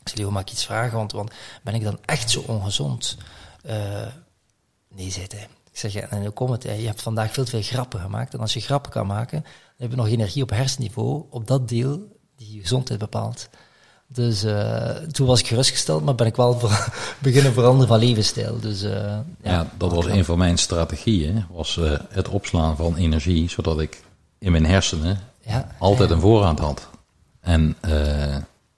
Ik 0.00 0.08
zei, 0.08 0.20
Leo, 0.20 0.30
mag 0.30 0.42
ik 0.42 0.50
iets 0.50 0.64
vragen, 0.64 0.96
want, 0.96 1.12
want 1.12 1.32
ben 1.62 1.74
ik 1.74 1.82
dan 1.82 1.98
echt 2.04 2.30
zo 2.30 2.40
ongezond? 2.40 3.16
Nee, 4.88 5.10
zei 5.10 5.26
hij. 5.28 5.48
Ik 5.76 5.82
zeg, 5.82 5.92
ja, 5.92 6.08
en 6.08 6.20
hoe 6.22 6.30
komt 6.30 6.50
het? 6.50 6.62
Je 6.62 6.86
hebt 6.86 7.02
vandaag 7.02 7.32
veel 7.32 7.44
te 7.44 7.50
veel 7.50 7.62
grappen 7.62 8.00
gemaakt. 8.00 8.34
En 8.34 8.40
als 8.40 8.54
je 8.54 8.60
grappen 8.60 8.90
kan 8.90 9.06
maken, 9.06 9.40
dan 9.42 9.50
heb 9.76 9.90
je 9.90 9.96
nog 9.96 10.08
energie 10.08 10.42
op 10.42 10.50
hersenniveau, 10.50 11.24
op 11.30 11.46
dat 11.46 11.68
deel 11.68 12.16
die 12.36 12.54
je 12.54 12.60
gezondheid 12.60 12.98
bepaalt. 12.98 13.48
Dus 14.06 14.42
eh, 14.44 14.88
toen 14.96 15.26
was 15.26 15.40
ik 15.40 15.46
gerustgesteld, 15.46 16.04
maar 16.04 16.14
ben 16.14 16.26
ik 16.26 16.36
wel 16.36 16.58
ver- 16.58 16.88
beginnen 17.18 17.52
veranderen 17.52 17.88
van 17.88 17.98
levensstijl. 17.98 18.60
Dus, 18.60 18.82
eh, 18.82 18.90
ja, 18.92 19.20
Ja, 19.42 19.66
dat 19.76 19.92
was 19.92 20.06
een 20.06 20.24
van 20.24 20.38
mijn 20.38 20.58
strategieën, 20.58 21.44
was 21.50 21.76
eh, 21.76 21.98
het 22.08 22.28
opslaan 22.28 22.76
van 22.76 22.96
energie, 22.96 23.50
zodat 23.50 23.80
ik 23.80 24.02
in 24.38 24.52
mijn 24.52 24.66
hersenen 24.66 25.18
Ja, 25.40 25.74
altijd 25.78 26.08
ja. 26.08 26.14
een 26.14 26.20
voorraad 26.20 26.58
had. 26.58 26.88
En 27.40 27.76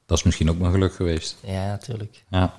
dat 0.07 0.19
is 0.19 0.23
misschien 0.23 0.51
ook 0.51 0.59
mijn 0.59 0.73
geluk 0.73 0.95
geweest. 0.95 1.37
Ja, 1.41 1.67
natuurlijk. 1.67 2.25
Ja. 2.31 2.55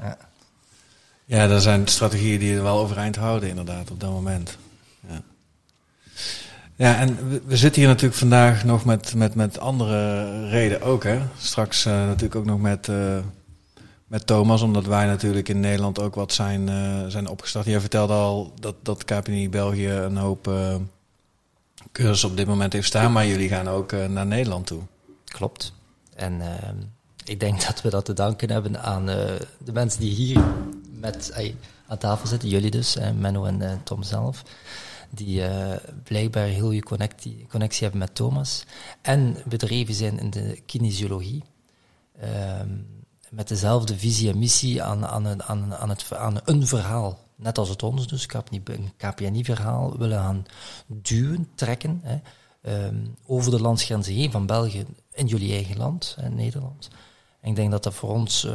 Ja. 1.29 1.47
Dat 1.47 1.61
zijn 1.61 1.87
strategieën 1.87 2.39
die 2.39 2.49
je 2.49 2.61
wel 2.61 2.79
overeind 2.79 3.15
houden, 3.15 3.49
inderdaad, 3.49 3.91
op 3.91 3.99
dat 3.99 4.11
moment. 4.11 4.57
Ja, 5.07 5.21
ja 6.75 6.97
en 6.97 7.17
we, 7.45 7.57
zitten 7.57 7.81
hier 7.81 7.89
natuurlijk 7.89 8.19
vandaag 8.19 8.63
nog 8.63 8.85
met, 8.85 9.15
met, 9.15 9.35
met 9.35 9.59
andere 9.59 10.49
reden 10.49 10.81
ook, 10.81 11.03
hè. 11.03 11.19
Straks 11.37 11.85
eh, 11.85 11.93
natuurlijk 11.93 12.35
ook 12.35 12.45
nog 12.45 12.59
met, 12.59 12.87
eh, 12.87 13.17
met 14.07 14.27
Thomas, 14.27 14.61
omdat 14.61 14.85
wij 14.85 15.05
natuurlijk 15.05 15.49
in 15.49 15.59
Nederland 15.59 15.99
ook 15.99 16.15
wat 16.15 16.33
zijn, 16.33 16.69
eh, 16.69 17.05
zijn 17.07 17.27
opgestart. 17.27 17.65
Jij 17.65 17.79
vertelde 17.79 18.13
al 18.13 18.53
dat, 18.59 18.75
dat 18.83 19.05
KPNI 19.05 19.49
België 19.49 19.89
een 19.89 20.17
hoop 20.17 20.51
cursussen 21.91 22.29
op 22.29 22.37
dit 22.37 22.47
moment 22.47 22.73
heeft 22.73 22.87
staan, 22.87 23.11
maar 23.11 23.25
jullie 23.25 23.49
gaan 23.49 23.67
ook 23.67 23.91
naar 23.91 24.25
Nederland 24.25 24.65
toe. 24.65 24.81
Klopt. 25.25 25.73
En 26.15 26.41
ehm, 26.41 26.75
ik 27.25 27.39
denk 27.39 27.61
dat 27.67 27.81
we 27.81 27.89
dat 27.89 28.05
te 28.05 28.13
danken 28.13 28.51
hebben 28.51 28.83
aan 28.83 29.05
de 29.05 29.71
mensen 29.73 29.99
die 29.99 30.13
hier 30.13 30.43
met, 30.99 31.31
aan 31.87 31.97
tafel 31.97 32.27
zitten, 32.27 32.49
jullie 32.49 32.71
dus, 32.71 32.95
eh, 32.95 33.11
Menno 33.11 33.45
en 33.45 33.61
eh, 33.61 33.71
Tom 33.83 34.03
zelf, 34.03 34.43
die 35.09 35.45
eh, 35.45 35.77
blijkbaar 36.03 36.45
heel 36.45 36.65
goede 36.65 36.83
connectie, 36.83 37.45
connectie 37.49 37.81
hebben 37.81 37.99
met 37.99 38.15
Thomas 38.15 38.63
en 39.01 39.37
bedreven 39.45 39.93
zijn 39.93 40.19
in 40.19 40.29
de 40.29 40.61
kinesiologie. 40.65 41.43
Ehm, 42.19 42.69
met 43.29 43.47
dezelfde 43.47 43.97
visie 43.97 44.29
en 44.29 44.39
missie 44.39 44.83
aan, 44.83 45.05
aan, 45.05 45.43
aan, 45.43 45.75
aan, 45.75 45.89
het, 45.89 46.13
aan 46.13 46.39
een 46.45 46.67
verhaal, 46.67 47.19
net 47.35 47.57
als 47.57 47.69
het 47.69 47.83
ons 47.83 48.07
dus, 48.07 48.27
een 48.33 48.91
KPNI-verhaal, 48.97 49.97
willen 49.97 50.19
gaan 50.19 50.45
duwen, 50.87 51.49
trekken, 51.55 52.01
hè, 52.03 52.19
ehm, 52.61 53.05
over 53.25 53.51
de 53.51 53.61
landsgrenzen 53.61 54.13
heen 54.13 54.31
van 54.31 54.45
België 54.45 54.85
in 55.13 55.27
jullie 55.27 55.53
eigen 55.53 55.77
land, 55.77 56.15
hè, 56.19 56.29
Nederland. 56.29 56.89
En 57.41 57.49
ik 57.49 57.55
denk 57.55 57.71
dat 57.71 57.83
dat 57.83 57.93
voor 57.93 58.09
ons 58.09 58.47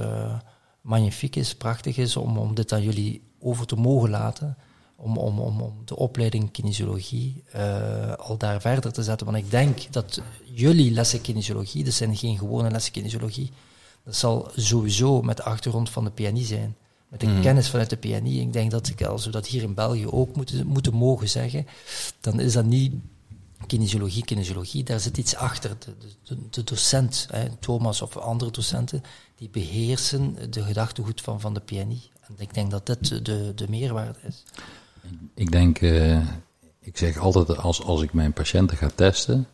magnifiek 0.85 1.37
is, 1.37 1.55
prachtig 1.55 1.97
is, 1.97 2.17
om, 2.17 2.39
om 2.39 2.55
dit 2.55 2.73
aan 2.73 2.83
jullie 2.83 3.23
over 3.41 3.67
te 3.67 3.77
mogen 3.77 4.11
laten, 4.11 4.57
om, 4.97 5.17
om, 5.17 5.39
om, 5.39 5.61
om 5.61 5.83
de 5.85 5.97
opleiding 5.97 6.51
kinesiologie 6.51 7.43
eh, 7.53 8.13
al 8.13 8.37
daar 8.37 8.61
verder 8.61 8.93
te 8.93 9.03
zetten. 9.03 9.27
Want 9.27 9.39
ik 9.39 9.51
denk 9.51 9.93
dat 9.93 10.21
jullie 10.45 10.91
lessen 10.91 11.21
kinesiologie, 11.21 11.85
dat 11.85 11.93
zijn 11.93 12.17
geen 12.17 12.39
gewone 12.39 12.71
lessen 12.71 12.93
kinesiologie, 12.93 13.51
dat 14.05 14.17
zal 14.17 14.51
sowieso 14.57 15.23
met 15.23 15.37
de 15.37 15.43
achtergrond 15.43 15.91
van 15.91 16.05
de 16.05 16.11
PNI 16.11 16.45
zijn. 16.45 16.77
Met 17.09 17.21
de 17.21 17.41
kennis 17.41 17.71
vanuit 17.71 17.91
de 17.91 17.97
PNI. 17.97 18.41
Ik 18.41 18.53
denk 18.53 18.71
dat 18.71 18.89
ik, 18.89 19.03
als 19.03 19.25
we 19.25 19.31
dat 19.31 19.47
hier 19.47 19.63
in 19.63 19.75
België 19.75 20.07
ook 20.07 20.37
moeten, 20.37 20.67
moeten 20.67 20.95
mogen 20.95 21.29
zeggen, 21.29 21.67
dan 22.21 22.41
is 22.41 22.53
dat 22.53 22.65
niet 22.65 22.95
kinesiologie, 23.67 24.25
kinesiologie. 24.25 24.83
Daar 24.83 25.01
zit 25.01 25.19
iets 25.19 25.35
achter. 25.35 25.77
De, 25.79 25.95
de, 26.23 26.37
de 26.51 26.65
docent, 26.65 27.27
hè, 27.31 27.49
Thomas 27.61 28.03
of 28.03 28.17
andere 28.17 28.51
docenten, 28.51 29.03
die 29.45 29.63
beheersen 29.63 30.51
de 30.51 30.63
gedachtegoed 30.63 31.21
van, 31.21 31.41
van 31.41 31.55
de 31.55 31.61
PNI. 31.61 32.03
En 32.21 32.35
ik 32.37 32.55
denk 32.55 32.71
dat 32.71 32.87
dit 32.87 33.25
de, 33.25 33.53
de 33.55 33.69
meerwaarde 33.69 34.19
is. 34.23 34.45
Ik 35.35 35.51
denk, 35.51 35.79
eh, 35.79 36.29
ik 36.81 36.97
zeg 36.97 37.19
altijd 37.19 37.57
als, 37.57 37.83
als 37.83 38.03
ik 38.03 38.13
mijn 38.13 38.33
patiënten 38.33 38.77
ga 38.77 38.91
testen, 38.95 39.47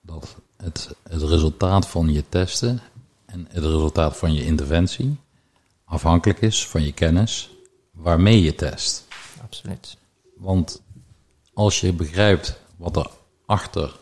dat 0.00 0.36
het, 0.56 0.94
het 1.02 1.22
resultaat 1.22 1.88
van 1.88 2.12
je 2.12 2.24
testen 2.28 2.80
en 3.26 3.46
het 3.48 3.64
resultaat 3.64 4.16
van 4.16 4.34
je 4.34 4.44
interventie 4.44 5.16
afhankelijk 5.84 6.40
is 6.40 6.66
van 6.66 6.82
je 6.82 6.92
kennis 6.92 7.50
waarmee 7.90 8.42
je 8.42 8.54
test. 8.54 9.06
Absoluut. 9.42 9.96
Want 10.36 10.82
als 11.52 11.80
je 11.80 11.92
begrijpt 11.92 12.60
wat 12.76 12.96
er 12.96 13.10
achter 13.46 13.96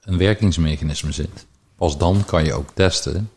een 0.00 0.18
werkingsmechanisme 0.18 1.12
zit, 1.12 1.46
pas 1.76 1.98
dan 1.98 2.24
kan 2.24 2.44
je 2.44 2.54
ook 2.54 2.70
testen 2.74 3.30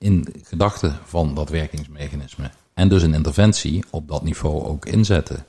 in 0.00 0.34
gedachten 0.42 0.98
van 1.04 1.34
dat 1.34 1.48
werkingsmechanisme. 1.48 2.50
En 2.74 2.88
dus 2.88 3.02
een 3.02 3.14
interventie 3.14 3.84
op 3.90 4.08
dat 4.08 4.22
niveau 4.22 4.64
ook 4.64 4.86
inzetten. 4.86 5.46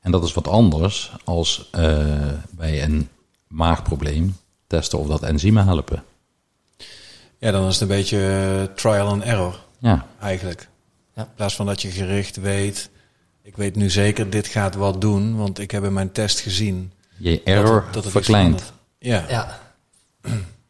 En 0.00 0.10
dat 0.10 0.24
is 0.24 0.34
wat 0.34 0.48
anders 0.48 1.12
als 1.24 1.68
eh, 1.72 2.32
bij 2.50 2.82
een 2.82 3.08
maagprobleem 3.46 4.36
testen 4.66 4.98
of 4.98 5.06
dat 5.06 5.22
enzymen 5.22 5.64
helpen. 5.66 6.04
Ja, 7.38 7.50
dan 7.50 7.66
is 7.66 7.72
het 7.72 7.80
een 7.82 7.96
beetje 7.96 8.18
eh, 8.68 8.74
trial 8.76 9.06
and 9.08 9.22
error. 9.22 9.58
Ja, 9.78 10.06
eigenlijk. 10.20 10.68
Ja. 11.14 11.22
In 11.22 11.28
plaats 11.34 11.56
van 11.56 11.66
dat 11.66 11.82
je 11.82 11.90
gericht 11.90 12.36
weet, 12.36 12.90
ik 13.42 13.56
weet 13.56 13.76
nu 13.76 13.90
zeker, 13.90 14.30
dit 14.30 14.46
gaat 14.46 14.74
wat 14.74 15.00
doen, 15.00 15.36
want 15.36 15.58
ik 15.58 15.70
heb 15.70 15.84
in 15.84 15.92
mijn 15.92 16.12
test 16.12 16.40
gezien. 16.40 16.92
je 17.16 17.30
dat 17.30 17.40
error 17.44 17.84
het- 17.84 17.92
dat 17.94 18.04
het 18.04 18.24
verandert. 18.24 18.72
Ja. 18.98 19.24
Ja. 19.28 19.60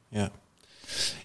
Ja. 0.08 0.30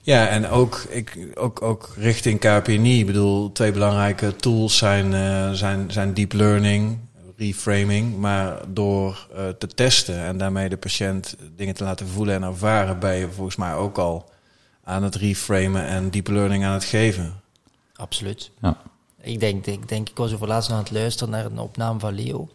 Ja, 0.05 0.27
en 0.27 0.47
ook, 0.47 0.85
ik, 0.89 1.27
ook, 1.35 1.61
ook 1.61 1.93
richting 1.97 2.39
KPNI. 2.39 2.99
Ik 2.99 3.05
bedoel, 3.05 3.51
twee 3.51 3.71
belangrijke 3.71 4.35
tools 4.35 4.77
zijn, 4.77 5.11
uh, 5.11 5.51
zijn, 5.51 5.91
zijn 5.91 6.13
deep 6.13 6.33
learning, 6.33 6.97
reframing. 7.37 8.17
Maar 8.17 8.61
door 8.67 9.27
uh, 9.35 9.47
te 9.49 9.67
testen 9.67 10.23
en 10.23 10.37
daarmee 10.37 10.69
de 10.69 10.77
patiënt 10.77 11.35
dingen 11.55 11.75
te 11.75 11.83
laten 11.83 12.07
voelen 12.07 12.35
en 12.35 12.43
ervaren, 12.43 12.99
ben 12.99 13.15
je 13.15 13.31
volgens 13.31 13.55
mij 13.55 13.73
ook 13.73 13.97
al 13.97 14.29
aan 14.83 15.03
het 15.03 15.15
reframen 15.15 15.85
en 15.85 16.09
deep 16.09 16.27
learning 16.27 16.65
aan 16.65 16.73
het 16.73 16.83
geven. 16.83 17.41
Absoluut. 17.95 18.51
Ja. 18.61 18.77
Ik 19.21 19.39
denk, 19.39 19.65
ik 19.65 19.87
denk, 19.87 20.09
ik 20.09 20.17
was 20.17 20.33
over 20.33 20.47
laatst 20.47 20.71
aan 20.71 20.77
het 20.77 20.91
luisteren 20.91 21.33
naar 21.33 21.45
een 21.45 21.59
opname 21.59 21.99
van 21.99 22.13
Leo, 22.13 22.49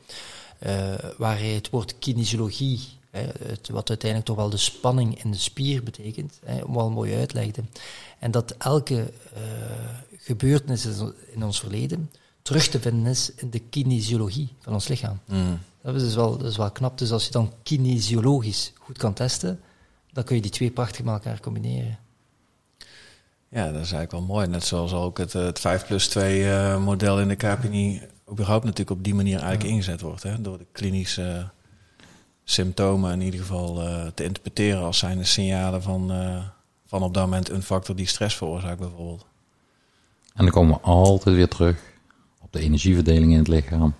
uh, 0.66 0.72
waar 1.16 1.38
hij 1.38 1.48
het 1.48 1.70
woord 1.70 1.98
kinesiologie 1.98 2.97
het, 3.46 3.68
wat 3.68 3.88
uiteindelijk 3.88 4.28
toch 4.28 4.37
wel 4.37 4.50
de 4.50 4.57
spanning 4.57 5.22
in 5.22 5.31
de 5.31 5.38
spier 5.38 5.83
betekent, 5.83 6.38
hè, 6.44 6.72
wel 6.72 6.90
mooi 6.90 7.14
uitlegde. 7.14 7.62
En 8.18 8.31
dat 8.31 8.54
elke 8.59 8.94
uh, 8.94 9.40
gebeurtenis 10.16 10.87
in 11.31 11.44
ons 11.44 11.61
verleden 11.61 12.11
terug 12.42 12.68
te 12.68 12.81
vinden 12.81 13.07
is 13.07 13.33
in 13.35 13.50
de 13.50 13.59
kinesiologie 13.59 14.48
van 14.61 14.72
ons 14.72 14.88
lichaam. 14.88 15.20
Mm. 15.24 15.59
Dat, 15.83 15.94
is 15.94 16.02
dus 16.02 16.14
wel, 16.14 16.38
dat 16.38 16.50
is 16.50 16.57
wel 16.57 16.70
knap. 16.70 16.98
Dus 16.98 17.12
als 17.12 17.24
je 17.24 17.31
dan 17.31 17.52
kinesiologisch 17.62 18.72
goed 18.78 18.98
kan 18.98 19.12
testen, 19.12 19.61
dan 20.12 20.24
kun 20.24 20.37
je 20.37 20.42
die 20.42 20.50
twee 20.50 20.70
prachtig 20.70 21.04
met 21.04 21.14
elkaar 21.14 21.40
combineren. 21.40 21.98
Ja, 23.48 23.64
dat 23.64 23.83
is 23.83 23.92
eigenlijk 23.92 24.11
wel 24.11 24.22
mooi. 24.22 24.46
Net 24.46 24.64
zoals 24.64 24.92
ook 24.92 25.18
het, 25.18 25.33
het 25.33 25.59
5 25.59 25.87
plus 25.87 26.09
2 26.09 26.42
uh, 26.42 26.85
model 26.85 27.20
in 27.20 27.28
de 27.28 27.37
KPNI 27.37 28.02
überhaupt 28.31 28.64
natuurlijk 28.64 28.98
op 28.98 29.04
die 29.04 29.14
manier 29.14 29.38
eigenlijk 29.38 29.62
ja. 29.62 29.68
ingezet 29.68 30.00
wordt. 30.00 30.22
Hè, 30.22 30.40
door 30.40 30.59
de 30.59 30.66
klinische 30.72 31.50
symptomen 32.50 33.12
in 33.12 33.20
ieder 33.20 33.40
geval 33.40 33.82
uh, 33.82 34.06
te 34.14 34.24
interpreteren 34.24 34.82
als 34.82 34.98
zijn 34.98 35.26
signalen 35.26 35.82
van, 35.82 36.12
uh, 36.12 36.42
van 36.87 37.02
op 37.02 37.14
dat 37.14 37.24
moment 37.24 37.50
een 37.50 37.62
factor 37.62 37.96
die 37.96 38.06
stress 38.06 38.37
veroorzaakt 38.37 38.78
bijvoorbeeld. 38.78 39.26
En 40.34 40.44
dan 40.44 40.50
komen 40.50 40.74
we 40.74 40.80
altijd 40.80 41.37
weer 41.37 41.48
terug 41.48 41.76
op 42.40 42.52
de 42.52 42.61
energieverdeling 42.61 43.32
in 43.32 43.38
het 43.38 43.48
lichaam. 43.48 43.94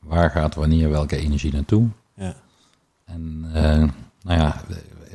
Waar 0.00 0.30
gaat 0.30 0.54
wanneer 0.54 0.90
welke 0.90 1.16
energie 1.16 1.52
naartoe? 1.52 1.88
Ja. 2.16 2.34
En 3.04 3.44
uh, 3.46 3.54
nou 4.22 4.40
ja, 4.40 4.62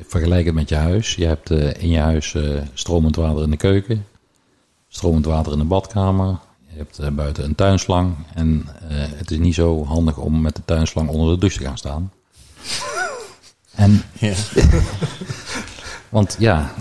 vergelijk 0.06 0.46
het 0.46 0.54
met 0.54 0.68
je 0.68 0.74
huis. 0.74 1.14
Je 1.14 1.26
hebt 1.26 1.50
in 1.50 1.88
je 1.88 1.98
huis 1.98 2.36
stromend 2.74 3.16
water 3.16 3.42
in 3.42 3.50
de 3.50 3.56
keuken, 3.56 4.06
stromend 4.88 5.24
water 5.24 5.52
in 5.52 5.58
de 5.58 5.64
badkamer. 5.64 6.38
Je 6.68 6.76
hebt 6.76 7.14
buiten 7.14 7.44
een 7.44 7.54
tuinslang. 7.54 8.14
En 8.34 8.66
het 8.92 9.30
is 9.30 9.38
niet 9.38 9.54
zo 9.54 9.84
handig 9.84 10.18
om 10.18 10.40
met 10.40 10.56
de 10.56 10.64
tuinslang 10.64 11.08
onder 11.08 11.34
de 11.34 11.40
douche 11.40 11.58
te 11.58 11.64
gaan 11.64 11.78
staan. 11.78 12.10
En, 13.74 14.02
ja. 14.18 14.34
want 16.08 16.36
ja, 16.38 16.74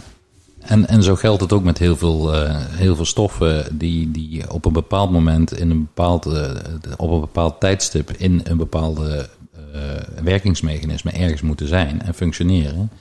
en, 0.59 0.87
en 0.87 1.03
zo 1.03 1.15
geldt 1.15 1.41
het 1.41 1.53
ook 1.53 1.63
met 1.63 1.77
heel 1.77 1.97
veel, 1.97 2.35
uh, 2.35 2.55
heel 2.57 2.95
veel 2.95 3.05
stoffen 3.05 3.77
die, 3.77 4.11
die 4.11 4.51
op 4.51 4.65
een 4.65 4.73
bepaald 4.73 5.11
moment, 5.11 5.57
in 5.57 5.69
een 5.69 5.79
bepaald, 5.79 6.25
uh, 6.25 6.51
op 6.97 7.11
een 7.11 7.19
bepaald 7.19 7.59
tijdstip 7.59 8.11
in 8.11 8.41
een 8.43 8.57
bepaalde 8.57 9.29
uh, 9.75 10.23
werkingsmechanisme 10.23 11.11
ergens 11.11 11.41
moeten 11.41 11.67
zijn 11.67 12.01
en 12.01 12.13
functioneren. 12.13 12.91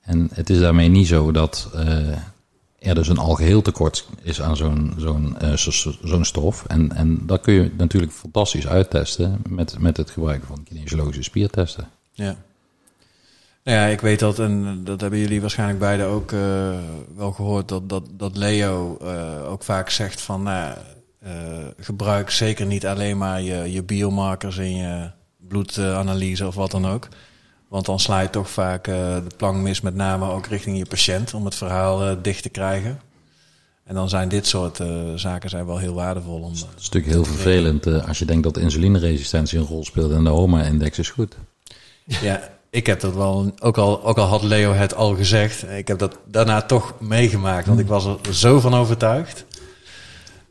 En 0.00 0.28
het 0.32 0.50
is 0.50 0.58
daarmee 0.58 0.88
niet 0.88 1.06
zo 1.06 1.32
dat 1.32 1.70
er 2.80 2.94
dus 2.94 3.08
een 3.08 3.18
algeheel 3.18 3.62
tekort 3.62 4.08
is 4.22 4.42
aan 4.42 4.56
zo'n 4.56 4.94
zo'n 4.96 5.36
zo'n 6.02 6.24
stof. 6.24 6.64
En, 6.66 6.92
en 6.92 7.26
dat 7.26 7.40
kun 7.40 7.54
je 7.54 7.70
natuurlijk 7.76 8.12
fantastisch 8.12 8.66
uittesten 8.66 9.42
met, 9.48 9.78
met 9.78 9.96
het 9.96 10.10
gebruik 10.10 10.42
van 10.46 10.64
kinesiologische 10.64 11.22
spiertesten. 11.22 11.88
Ja. 12.12 12.36
Nou 13.64 13.78
ja, 13.78 13.84
ik 13.84 14.00
weet 14.00 14.18
dat, 14.18 14.38
en 14.38 14.84
dat 14.84 15.00
hebben 15.00 15.18
jullie 15.18 15.40
waarschijnlijk 15.40 15.78
beide 15.78 16.04
ook 16.04 16.32
uh, 16.32 16.78
wel 17.16 17.32
gehoord, 17.32 17.68
dat, 17.68 17.88
dat, 17.88 18.08
dat 18.12 18.36
Leo 18.36 18.98
uh, 19.02 19.50
ook 19.50 19.62
vaak 19.62 19.90
zegt 19.90 20.20
van 20.20 20.48
uh, 20.48 20.70
gebruik 21.78 22.30
zeker 22.30 22.66
niet 22.66 22.86
alleen 22.86 23.18
maar 23.18 23.42
je, 23.42 23.72
je 23.72 23.82
biomarkers 23.82 24.56
in 24.56 24.76
je 24.76 25.10
bloedanalyse 25.36 26.46
of 26.46 26.54
wat 26.54 26.70
dan 26.70 26.86
ook. 26.86 27.08
Want 27.70 27.86
dan 27.86 28.00
sla 28.00 28.20
je 28.20 28.30
toch 28.30 28.50
vaak 28.50 28.84
de 28.84 29.22
plank 29.36 29.56
mis, 29.56 29.80
met 29.80 29.94
name 29.94 30.30
ook 30.30 30.46
richting 30.46 30.78
je 30.78 30.86
patiënt, 30.86 31.34
om 31.34 31.44
het 31.44 31.54
verhaal 31.54 32.22
dicht 32.22 32.42
te 32.42 32.48
krijgen. 32.48 33.00
En 33.84 33.94
dan 33.94 34.08
zijn 34.08 34.28
dit 34.28 34.46
soort 34.46 34.80
zaken 35.14 35.50
zijn 35.50 35.66
wel 35.66 35.78
heel 35.78 35.94
waardevol. 35.94 36.40
Om, 36.40 36.50
het 36.50 36.56
is 36.78 36.90
natuurlijk 36.90 37.12
heel 37.12 37.24
vervelend 37.24 37.86
als 37.86 38.18
je 38.18 38.24
denkt 38.24 38.42
dat 38.42 38.56
insulineresistentie 38.56 39.58
een 39.58 39.66
rol 39.66 39.84
speelt 39.84 40.12
en 40.12 40.24
de 40.24 40.30
HOMA-index 40.30 40.98
is 40.98 41.10
goed. 41.10 41.36
Ja, 42.04 42.48
ik 42.70 42.86
heb 42.86 43.00
dat 43.00 43.14
wel, 43.14 43.52
ook 43.58 43.78
al, 43.78 44.04
ook 44.04 44.18
al 44.18 44.26
had 44.26 44.42
Leo 44.42 44.72
het 44.72 44.94
al 44.94 45.14
gezegd, 45.14 45.64
ik 45.70 45.88
heb 45.88 45.98
dat 45.98 46.18
daarna 46.24 46.62
toch 46.62 46.94
meegemaakt, 47.00 47.66
want 47.66 47.80
ik 47.80 47.86
was 47.86 48.04
er 48.04 48.34
zo 48.34 48.60
van 48.60 48.74
overtuigd. 48.74 49.44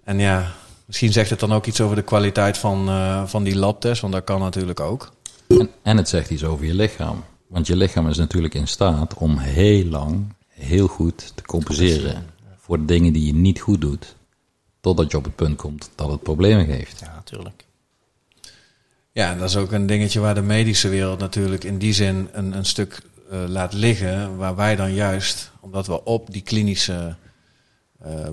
En 0.04 0.20
ja, 0.20 0.52
misschien 0.86 1.12
zegt 1.12 1.30
het 1.30 1.40
dan 1.40 1.54
ook 1.54 1.66
iets 1.66 1.82
over 1.82 1.96
de 1.96 2.02
kwaliteit 2.02 2.58
van, 2.58 2.90
van 3.28 3.44
die 3.44 3.56
labtest, 3.56 4.02
want 4.02 4.14
dat 4.14 4.24
kan 4.24 4.40
natuurlijk 4.40 4.80
ook. 4.80 5.12
En, 5.58 5.70
en 5.82 5.98
het 5.98 6.10
zegt 6.10 6.30
iets 6.30 6.44
over 6.44 6.66
je 6.66 6.74
lichaam. 6.74 7.24
Want 7.48 7.68
je 7.68 7.76
lichaam 7.76 8.08
is 8.08 8.18
natuurlijk 8.18 8.54
in 8.54 8.68
staat 8.68 9.14
om 9.14 9.38
heel 9.38 9.86
lang, 9.86 10.34
heel 10.48 10.88
goed 10.88 11.32
te 11.36 11.44
compenseren 11.44 12.26
voor 12.58 12.78
de 12.78 12.86
dingen 12.86 13.14
die 13.14 13.26
je 13.26 13.34
niet 13.34 13.60
goed 13.60 13.82
doet, 13.82 14.16
totdat 14.80 15.12
je 15.12 15.18
op 15.18 15.24
het 15.24 15.36
punt 15.36 15.58
komt 15.58 15.90
dat 15.96 16.12
het 16.12 16.24
problemen 16.24 16.66
geeft. 16.66 17.00
Ja, 17.00 17.14
natuurlijk. 17.16 17.66
Ja, 19.12 19.36
dat 19.36 19.50
is 19.50 19.56
ook 19.56 19.72
een 19.72 19.86
dingetje 19.86 20.20
waar 20.20 20.36
de 20.36 20.42
medische 20.42 20.90
wereld 20.90 21.20
natuurlijk 21.20 21.64
in 21.64 21.78
die 21.78 21.94
zin 21.94 22.30
een, 22.32 22.58
een 22.58 22.66
stuk 22.66 23.02
uh, 23.32 23.44
laat 23.48 23.74
liggen. 23.74 24.38
Waar 24.38 24.56
wij 24.56 24.76
dan 24.76 24.94
juist, 24.94 25.52
omdat 25.60 25.88
we 25.88 26.04
op 26.04 26.32
die 26.32 26.42
klinische 26.42 27.16
uh, 28.06 28.28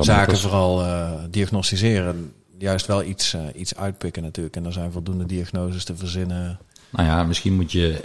zaken 0.00 0.38
vooral 0.38 0.82
uh, 0.82 1.12
diagnosticeren, 1.30 2.32
juist 2.64 2.86
wel 2.86 3.02
iets, 3.02 3.36
iets 3.54 3.76
uitpikken 3.76 4.22
natuurlijk. 4.22 4.56
En 4.56 4.64
er 4.64 4.72
zijn 4.72 4.92
voldoende 4.92 5.26
diagnoses 5.26 5.84
te 5.84 5.96
verzinnen. 5.96 6.58
Nou 6.90 7.08
ja, 7.08 7.24
misschien 7.24 7.54
moet 7.54 7.72
je 7.72 8.00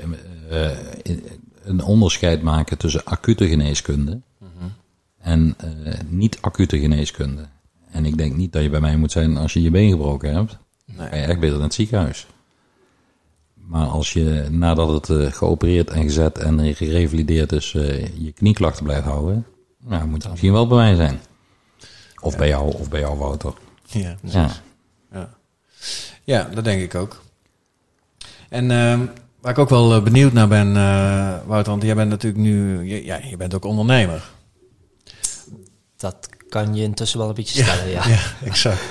een 1.63 1.83
onderscheid 1.83 2.41
maken 2.41 2.77
tussen 2.77 3.05
acute 3.05 3.47
geneeskunde 3.47 4.21
-hmm. 4.37 4.73
en 5.19 5.55
niet-acute 6.07 6.79
geneeskunde. 6.79 7.47
En 7.91 8.05
ik 8.05 8.17
denk 8.17 8.35
niet 8.35 8.53
dat 8.53 8.63
je 8.63 8.69
bij 8.69 8.79
mij 8.79 8.97
moet 8.97 9.11
zijn 9.11 9.37
als 9.37 9.53
je 9.53 9.61
je 9.61 9.71
been 9.71 9.89
gebroken 9.89 10.33
hebt. 10.33 10.57
Nee. 10.85 11.09
Ben 11.09 11.19
je 11.19 11.25
echt 11.25 11.39
beter 11.39 11.55
in 11.55 11.63
het 11.63 11.73
ziekenhuis. 11.73 12.27
Maar 13.53 13.87
als 13.87 14.13
je 14.13 14.47
nadat 14.51 14.89
het 14.89 15.09
uh, 15.09 15.31
geopereerd 15.31 15.89
en 15.89 16.03
gezet 16.03 16.37
en 16.37 16.75
gerevalideerd 16.75 17.51
is, 17.51 17.73
uh, 17.73 18.07
je 18.17 18.31
knieklachten 18.31 18.83
blijft 18.83 19.05
houden, 19.05 19.45
nou, 19.83 20.07
moet 20.07 20.21
het 20.21 20.31
misschien 20.31 20.51
wel 20.51 20.67
bij 20.67 20.77
mij 20.77 20.95
zijn. 20.95 21.19
Of 22.21 22.31
ja. 22.31 22.37
bij 22.37 22.47
jou, 22.47 22.73
of 22.73 22.89
bij 22.89 22.99
jou, 22.99 23.17
Wouter. 23.17 23.53
Ja, 23.89 24.15
ja. 24.21 24.49
ja. 25.11 25.29
ja 26.23 26.43
dat 26.43 26.63
denk 26.63 26.81
ik 26.81 26.95
ook. 26.95 27.21
En 28.49 28.63
uh, 28.63 28.99
waar 29.41 29.51
ik 29.51 29.57
ook 29.57 29.69
wel 29.69 30.01
benieuwd 30.01 30.33
naar 30.33 30.47
ben, 30.47 30.73
Wouter, 31.47 31.71
want 31.71 31.83
jij 31.83 31.95
bent 31.95 32.09
natuurlijk 32.09 32.43
nu, 32.43 32.83
je, 32.83 33.05
ja, 33.05 33.19
je 33.23 33.37
bent 33.37 33.53
ook 33.53 33.65
ondernemer. 33.65 34.23
Dat 35.97 36.29
kan 36.49 36.75
je 36.75 36.83
intussen 36.83 37.19
wel 37.19 37.29
een 37.29 37.35
beetje 37.35 37.63
stellen, 37.63 37.87
ja. 37.87 38.07
Ja, 38.07 38.09
ja 38.09 38.19
exact. 38.43 38.81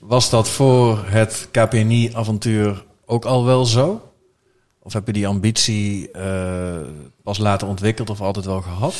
Was 0.00 0.30
dat 0.30 0.48
voor 0.48 1.04
het 1.06 1.48
KPNI-avontuur 1.50 2.84
ook 3.04 3.24
al 3.24 3.44
wel 3.44 3.66
zo? 3.66 4.12
Of 4.82 4.92
heb 4.92 5.06
je 5.06 5.12
die 5.12 5.26
ambitie 5.26 6.08
uh, 6.16 6.76
pas 7.22 7.38
later 7.38 7.68
ontwikkeld 7.68 8.10
of 8.10 8.20
altijd 8.20 8.44
wel 8.44 8.60
gehad? 8.60 8.94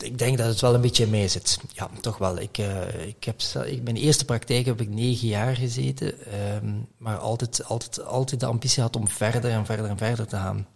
Ik 0.00 0.18
denk 0.18 0.38
dat 0.38 0.46
het 0.46 0.60
wel 0.60 0.74
een 0.74 0.80
beetje 0.80 1.06
mee 1.06 1.28
zit. 1.28 1.58
Ja, 1.72 1.90
toch 2.00 2.18
wel. 2.18 2.38
Ik, 2.38 2.58
uh, 2.58 3.06
ik 3.06 3.24
heb, 3.24 3.40
ik, 3.66 3.82
mijn 3.82 3.96
eerste 3.96 4.24
praktijk 4.24 4.66
heb 4.66 4.80
ik 4.80 4.88
negen 4.88 5.28
jaar 5.28 5.56
gezeten, 5.56 6.14
um, 6.54 6.86
maar 6.96 7.16
altijd, 7.16 7.64
altijd, 7.64 8.04
altijd 8.04 8.40
de 8.40 8.46
ambitie 8.46 8.82
had 8.82 8.96
om 8.96 9.08
verder 9.08 9.50
en 9.50 9.66
verder 9.66 9.86
en 9.86 9.98
verder 9.98 10.26
te 10.26 10.36
gaan. 10.36 10.66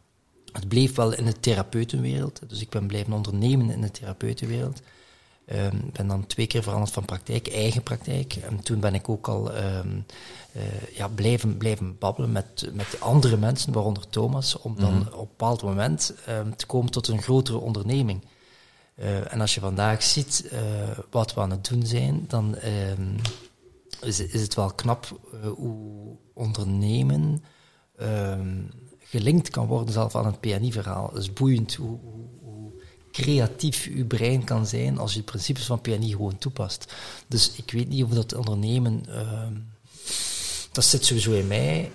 Het 0.52 0.68
bleef 0.68 0.94
wel 0.94 1.14
in 1.14 1.24
de 1.24 1.40
therapeutenwereld, 1.40 2.40
dus 2.48 2.61
ik 2.61 2.68
ben 2.68 2.87
blijven 2.87 3.12
ondernemen 3.12 3.70
in 3.70 3.81
de 3.81 3.90
therapeutenwereld. 3.90 4.81
Ik 5.46 5.57
um, 5.57 5.90
ben 5.92 6.07
dan 6.07 6.26
twee 6.26 6.46
keer 6.46 6.62
veranderd 6.62 6.92
van 6.92 7.05
praktijk, 7.05 7.48
eigen 7.48 7.83
praktijk. 7.83 8.35
En 8.35 8.61
toen 8.61 8.81
ben 8.81 8.94
ik 8.94 9.09
ook 9.09 9.29
al 9.29 9.57
um, 9.57 10.07
uh, 10.57 10.62
ja, 10.94 11.09
blijven, 11.09 11.57
blijven 11.57 11.98
babbelen 11.98 12.33
met, 12.33 12.70
met 12.72 13.00
andere 13.00 13.37
mensen, 13.37 13.72
waaronder 13.72 14.09
Thomas, 14.09 14.59
om 14.59 14.76
dan 14.76 14.94
mm 14.94 15.00
-hmm. 15.00 15.12
op 15.12 15.20
een 15.20 15.26
bepaald 15.29 15.62
moment 15.62 16.14
te 16.57 16.66
komen 16.66 16.90
tot 16.90 17.09
een 17.09 17.22
grotere 17.22 17.59
onderneming. 17.59 18.24
Uh, 18.98 19.32
en 19.32 19.40
als 19.40 19.54
je 19.54 19.61
vandaag 19.61 20.02
ziet 20.02 20.48
uh, 20.52 20.61
wat 21.11 21.35
we 21.35 21.40
aan 21.40 21.50
het 21.50 21.68
doen 21.68 21.87
zijn, 21.87 22.24
dan 22.28 22.56
is, 24.00 24.20
is 24.20 24.40
het 24.40 24.54
wel 24.54 24.72
knap 24.72 25.20
hoe 25.56 26.16
ondernemen 26.35 27.42
gelinkt 28.98 29.50
kan 29.50 29.66
worden 29.66 29.92
zelf 29.92 30.16
aan 30.16 30.26
het 30.26 30.40
PNI-verhaal. 30.40 31.09
Het 31.09 31.22
is 31.22 31.32
boeiend 31.32 31.74
hoe, 31.74 31.98
hoe 32.40 32.72
creatief 33.12 33.87
uw 33.87 34.06
brein 34.06 34.44
kan 34.44 34.66
zijn 34.66 34.98
als 34.98 35.12
je 35.12 35.18
de 35.18 35.24
principes 35.24 35.64
van 35.64 35.80
PNI 35.80 36.11
gewoon 36.11 36.38
toepast. 36.38 36.92
Dus 37.26 37.52
ik 37.52 37.70
weet 37.70 37.88
niet 37.88 38.04
of 38.04 38.11
dat 38.11 38.35
ondernemen, 38.35 39.04
uh, 39.09 39.46
dat 40.72 40.85
zit 40.85 41.04
sowieso 41.04 41.32
in 41.32 41.46
mij. 41.46 41.90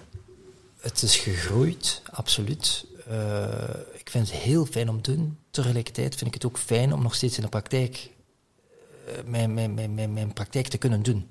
Het 0.80 1.02
is 1.02 1.18
gegroeid, 1.18 2.02
absoluut. 2.12 2.86
Eh, 3.08 4.00
ik 4.00 4.10
vind 4.10 4.32
het 4.32 4.40
heel 4.40 4.66
fijn 4.66 4.90
om 4.90 5.02
te 5.02 5.16
doen. 5.16 5.38
Tegelijkertijd 5.50 6.16
vind 6.16 6.28
ik 6.28 6.34
het 6.34 6.46
ook 6.46 6.58
fijn 6.58 6.94
om 6.94 7.02
nog 7.02 7.16
steeds 7.16 7.38
in 7.38 7.44
de 7.44 7.50
praktijk 7.50 8.12
eh, 9.08 9.24
mijn, 9.26 9.54
mijn, 9.54 9.74
mijn, 9.74 9.94
mijn, 9.94 10.14
mijn 10.14 10.34
praktijk 10.34 10.68
te 10.68 10.78
kunnen 10.78 11.04
doen. 11.04 11.30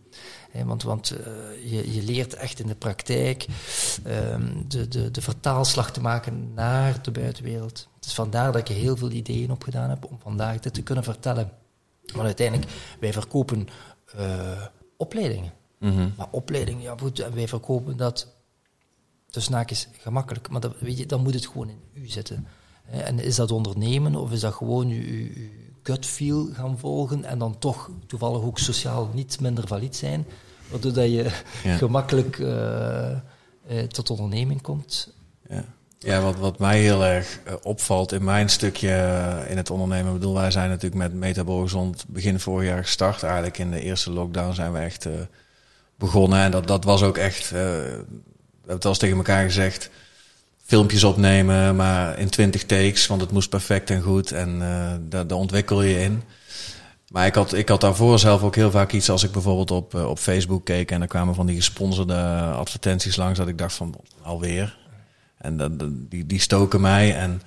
Want 0.65 0.83
want 0.83 1.11
eh, 1.11 1.71
je, 1.71 1.95
je 1.95 2.03
leert 2.03 2.35
echt 2.35 2.61
in 2.61 2.67
de 2.67 2.75
praktijk 2.75 3.47
ehm, 4.05 4.53
de, 4.69 4.89
de, 4.89 5.11
de 5.11 5.21
vertaalslag 5.21 5.93
te 5.93 6.01
maken 6.01 6.55
naar 6.55 7.03
de 7.03 7.11
buitenwereld. 7.11 7.89
Het 7.95 8.05
is 8.05 8.15
vandaar 8.15 8.53
dat 8.53 8.69
ik 8.71 8.77
heel 8.77 8.97
veel 8.97 9.11
ideeën 9.11 9.51
opgedaan 9.51 9.91
heb 9.91 10.05
om 10.05 10.19
vandaag 10.23 10.59
dit 10.59 10.75
te 10.75 10.83
kunnen 10.83 11.05
vertellen. 11.05 11.51
Want 12.13 12.25
uiteindelijk, 12.25 12.71
wij 13.01 13.13
verkopen 13.13 13.69
opleidingen. 14.97 15.53
Maar 16.17 16.29
opleidingen, 16.31 16.83
ja 16.83 16.95
goed, 17.01 17.19
en 17.19 17.35
wij 17.35 17.49
verkopen 17.49 17.97
dat 17.97 18.40
tussen 19.31 19.55
haakjes 19.55 19.89
gemakkelijk, 19.99 20.49
maar 20.49 20.61
dat, 20.61 20.75
weet 20.81 20.99
je, 20.99 21.07
dan 21.07 21.23
moet 21.23 21.35
het 21.35 21.47
gewoon 21.47 21.69
in 21.69 21.81
u 21.93 22.09
zitten. 22.09 22.47
En 22.91 23.19
is 23.19 23.35
dat 23.37 23.51
ondernemen 23.51 24.15
of 24.15 24.33
is 24.33 24.41
dat 24.41 24.55
gewoon 24.55 24.89
uw, 24.89 25.03
uw, 25.03 25.29
gut 25.83 26.07
feel 26.07 26.49
gaan 26.53 26.79
volgen 26.79 27.25
en 27.25 27.39
dan 27.39 27.59
toch 27.59 27.91
toevallig 28.07 28.43
ook 28.43 28.59
sociaal 28.59 29.11
niet 29.15 29.41
minder 29.41 29.67
valide 29.67 29.97
zijn, 29.97 30.27
waardoor 30.71 30.93
dat 30.93 31.05
je 31.11 31.31
Ja. 31.63 31.77
gemakkelijk 31.77 32.39
eh, 32.39 33.11
eh, 33.11 33.19
tot 33.89 34.11
onderneming 34.11 34.63
komt. 34.63 35.13
Ja, 35.49 35.65
ja 35.99 36.21
wat, 36.21 36.37
wat 36.37 36.59
mij 36.59 36.81
heel 36.81 37.05
erg 37.05 37.41
eh, 37.45 37.55
opvalt 37.63 38.13
in 38.13 38.25
mijn 38.25 38.49
stukje 38.49 38.91
in 39.49 39.57
het 39.57 39.71
ondernemen. 39.71 40.13
Ik 40.13 40.19
bedoel, 40.19 40.35
wij 40.35 40.51
zijn 40.51 40.69
natuurlijk 40.69 41.03
met 41.03 41.15
Metabol 41.15 41.63
Gezond 41.63 42.05
begin 42.09 42.41
vorig 42.41 42.69
jaar 42.69 42.85
gestart. 42.85 43.23
Eigenlijk 43.23 43.59
in 43.59 43.71
de 43.71 43.81
eerste 43.81 44.11
lockdown 44.11 44.55
zijn 44.55 44.73
we 44.73 44.79
echt 44.79 45.07
begonnen. 45.97 46.39
En 46.39 46.51
dat, 46.51 46.67
dat 46.67 46.85
was 46.85 47.03
ook 47.03 47.17
echt, 47.17 47.53
hebben 48.61 48.77
het 48.77 48.85
al 48.85 48.95
tegen 48.95 49.17
elkaar 49.17 49.45
gezegd, 49.45 49.91
filmpjes 50.71 51.05
opnemen, 51.05 51.77
maar 51.77 52.19
in 52.19 52.29
20 52.29 52.65
takes, 52.65 53.07
want 53.07 53.21
het 53.21 53.31
moest 53.31 53.49
perfect 53.49 53.91
en 53.91 54.03
goed. 54.03 54.33
En 54.33 54.63
eh, 54.63 55.21
daar, 55.27 55.37
ontwikkel 55.37 55.83
je 55.83 56.01
in. 56.01 56.23
Maar 57.09 57.27
ik 57.27 57.35
had, 57.35 57.53
ik 57.53 57.69
had 57.69 57.81
daarvoor 57.81 58.19
zelf 58.19 58.43
ook 58.43 58.55
heel 58.55 58.71
vaak 58.71 58.93
iets 58.93 59.11
als 59.11 59.23
ik 59.23 59.33
bijvoorbeeld 59.33 59.71
op, 59.71 59.95
eh, 59.95 60.09
op 60.09 60.19
Facebook 60.19 60.65
keek 60.65 60.91
en 60.91 61.01
er 61.01 61.09
kwamen 61.09 61.35
van 61.35 61.47
die 61.47 61.57
gesponsorde 61.57 62.15
advertenties 62.55 63.17
langs 63.17 63.39
dat 63.39 63.49
ik 63.49 63.59
dacht 63.59 63.75
van 63.75 63.95
alweer. 64.23 64.77
En 65.39 65.57
dat, 65.57 65.71
die, 65.91 66.27
die 66.27 66.41
stoken 66.41 66.81
mij 66.81 67.17
en 67.17 67.43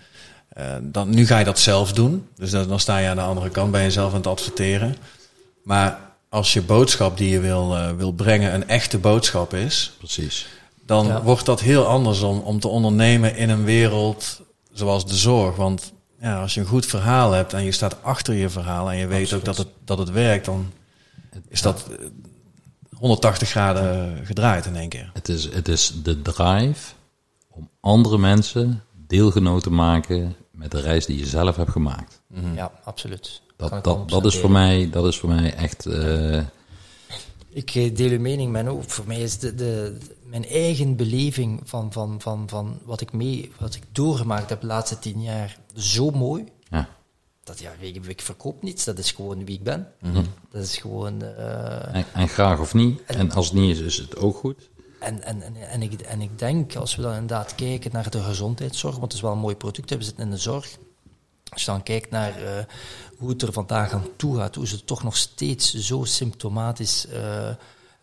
eh, 0.49 0.75
dan, 0.81 1.09
nu 1.09 1.25
ga 1.25 1.39
je 1.39 1.45
dat 1.45 1.59
zelf 1.59 1.93
doen. 1.93 2.27
Dus 2.35 2.51
dan, 2.51 2.79
sta 2.79 2.97
je 2.97 3.09
aan 3.09 3.15
de 3.15 3.21
andere 3.21 3.49
kant, 3.49 3.71
ben 3.71 3.83
je 3.83 3.91
zelf 3.91 4.11
aan 4.11 4.17
het 4.17 4.27
adverteren. 4.27 4.95
Maar 5.63 5.99
als 6.29 6.53
je 6.53 6.61
boodschap 6.61 7.17
die 7.17 7.29
je 7.29 7.39
wil, 7.39 7.95
wil 7.95 8.11
brengen 8.11 8.53
een 8.53 8.67
echte 8.67 8.97
boodschap 8.97 9.53
is, 9.53 9.95
Precies. 9.97 10.47
Dan 10.85 11.07
Ja. 11.07 11.21
wordt 11.23 11.45
dat 11.45 11.59
heel 11.59 11.85
anders 11.85 12.21
om, 12.21 12.39
om 12.39 12.59
te 12.59 12.67
ondernemen 12.67 13.35
in 13.35 13.49
een 13.49 13.63
wereld 13.63 14.41
zoals 14.71 15.05
de 15.07 15.15
zorg. 15.15 15.55
Want 15.55 15.93
ja, 16.21 16.41
als 16.41 16.53
je 16.53 16.59
een 16.59 16.65
goed 16.67 16.85
verhaal 16.85 17.31
hebt 17.31 17.53
en 17.53 17.63
je 17.63 17.71
staat 17.71 18.03
achter 18.03 18.33
je 18.33 18.49
verhaal 18.49 18.91
en 18.91 18.97
je 18.97 19.07
weet 19.07 19.21
Absoluut. 19.21 19.39
ook 19.47 19.55
dat 19.55 19.57
het, 19.57 19.67
dat 19.85 19.97
het 19.97 20.09
werkt, 20.11 20.45
dan 20.45 20.71
is 21.47 21.61
dat 21.61 21.87
eh, 21.99 22.05
180 22.97 23.49
graden 23.49 24.19
gedraaid 24.25 24.65
in 24.65 24.75
één 24.75 24.89
keer. 24.89 25.09
Het 25.13 25.29
is, 25.29 25.53
het 25.53 25.67
is 25.67 25.93
de 26.03 26.21
drive 26.21 26.93
om 27.49 27.69
andere 27.79 28.17
mensen 28.17 28.83
deelgenoot 29.07 29.63
te 29.63 29.69
maken 29.71 30.35
met 30.51 30.71
de 30.71 30.79
reis 30.81 31.05
die 31.05 31.17
je 31.17 31.25
zelf 31.25 31.55
hebt 31.55 31.71
gemaakt. 31.71 32.21
Ja, 32.55 32.71
absoluut. 32.83 33.41
Dat, 33.57 33.83
dat, 33.83 33.97
100% 34.01 34.05
dat, 34.05 34.25
is 34.25 34.37
voor 34.37 34.51
mij, 34.51 34.89
dat 34.91 35.05
is 35.05 35.17
voor 35.19 35.29
mij 35.29 35.53
echt. 35.53 35.85
eh, 35.85 36.41
Ik 37.49 37.75
eh, 37.75 37.95
deel 37.95 38.09
uw 38.09 38.19
mening, 38.19 38.51
Menno. 38.51 38.83
Voor 38.87 39.07
mij 39.07 39.21
is 39.21 39.37
de, 39.39 39.55
de, 39.55 39.97
mijn 40.33 40.47
eigen 40.47 40.95
beleving 40.95 41.61
van, 41.63 41.91
van, 41.91 42.21
van, 42.21 42.49
van 42.49 42.79
wat 42.83 43.01
ik 43.01 43.11
mee, 43.13 43.51
wat 43.59 43.75
ik 43.75 43.83
doorgemaakt 43.91 44.49
heb 44.49 44.61
de 44.61 44.67
laatste 44.67 44.99
tien 44.99 45.21
jaar 45.21 45.57
zo 45.75 46.09
mooi. 46.09 46.43
ja. 46.69 46.89
Dat 47.43 47.59
ja, 47.59 47.71
ik, 47.79 48.05
ik 48.05 48.21
verkoop 48.21 48.63
niets, 48.63 48.83
dat 48.83 48.97
is 48.97 49.11
gewoon 49.11 49.45
wie 49.45 49.55
ik 49.57 49.63
ben. 49.63 49.87
Dat 50.51 50.63
is 50.63 50.77
gewoon. 50.77 51.21
eh, 51.21 51.95
en, 51.95 52.05
en 52.13 52.27
graag 52.27 52.59
of 52.59 52.73
niet. 52.73 53.03
En 53.05 53.31
als 53.31 53.45
het 53.45 53.55
niet 53.55 53.75
is, 53.75 53.81
is 53.81 53.97
het 53.97 54.17
ook 54.17 54.37
goed. 54.37 54.69
en, 54.99 55.21
en, 55.23 55.41
en, 55.41 55.55
en, 55.69 55.81
ik, 55.81 56.01
en 56.01 56.21
ik 56.21 56.39
denk, 56.39 56.75
als 56.75 56.95
we 56.95 57.01
dan 57.01 57.13
inderdaad 57.13 57.55
kijken 57.55 57.91
naar 57.93 58.09
de 58.09 58.21
gezondheidszorg, 58.21 58.93
want 58.93 59.05
het 59.05 59.13
is 59.13 59.21
wel 59.21 59.31
een 59.31 59.37
mooi 59.37 59.55
product, 59.55 59.89
we 59.89 60.03
zitten 60.03 60.23
in 60.23 60.29
de 60.31 60.37
zorg. 60.37 60.77
Als 61.49 61.63
je 61.65 61.71
dan 61.71 61.83
kijkt 61.83 62.09
naar 62.09 62.43
eh, 62.43 62.63
hoe 63.17 63.29
het 63.29 63.41
er 63.41 63.53
vandaag 63.53 63.91
aan 63.91 64.07
toe 64.15 64.37
gaat, 64.37 64.55
hoe 64.55 64.67
ze 64.67 64.85
toch 64.85 65.03
nog 65.03 65.17
steeds 65.17 65.73
zo 65.73 66.03
symptomatisch 66.03 67.07
eh, 67.07 67.49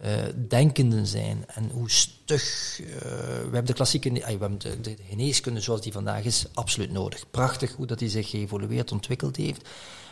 eh, 0.00 0.12
denkenden 0.48 1.06
zijn 1.06 1.44
en 1.46 1.70
hoe 1.70 1.90
stug. 1.90 2.80
eh, 2.80 2.90
we 2.90 3.40
hebben 3.42 3.66
de 3.66 3.72
klassieke, 3.72 4.12
we 4.12 4.20
hebben 4.20 4.58
de, 4.58 4.80
de 4.80 4.96
geneeskunde 5.08 5.60
zoals 5.60 5.80
die 5.80 5.92
vandaag 5.92 6.24
is, 6.24 6.46
absoluut 6.54 6.92
nodig. 6.92 7.30
Prachtig 7.30 7.72
hoe 7.72 7.86
dat 7.86 7.98
die 7.98 8.08
zich 8.08 8.30
geëvolueerd, 8.30 8.92
ontwikkeld 8.92 9.36
heeft. 9.36 9.68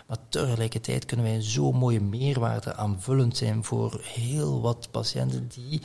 Maar 0.07 0.19
tegelijkertijd 0.29 1.05
kunnen 1.05 1.27
wij 1.27 1.43
zo'n 1.43 1.77
mooie 1.77 2.01
meerwaarde 2.01 2.75
aanvullend 2.75 3.37
zijn 3.37 3.65
voor 3.65 4.01
heel 4.03 4.61
wat 4.61 4.89
patiënten 4.91 5.49
die 5.55 5.83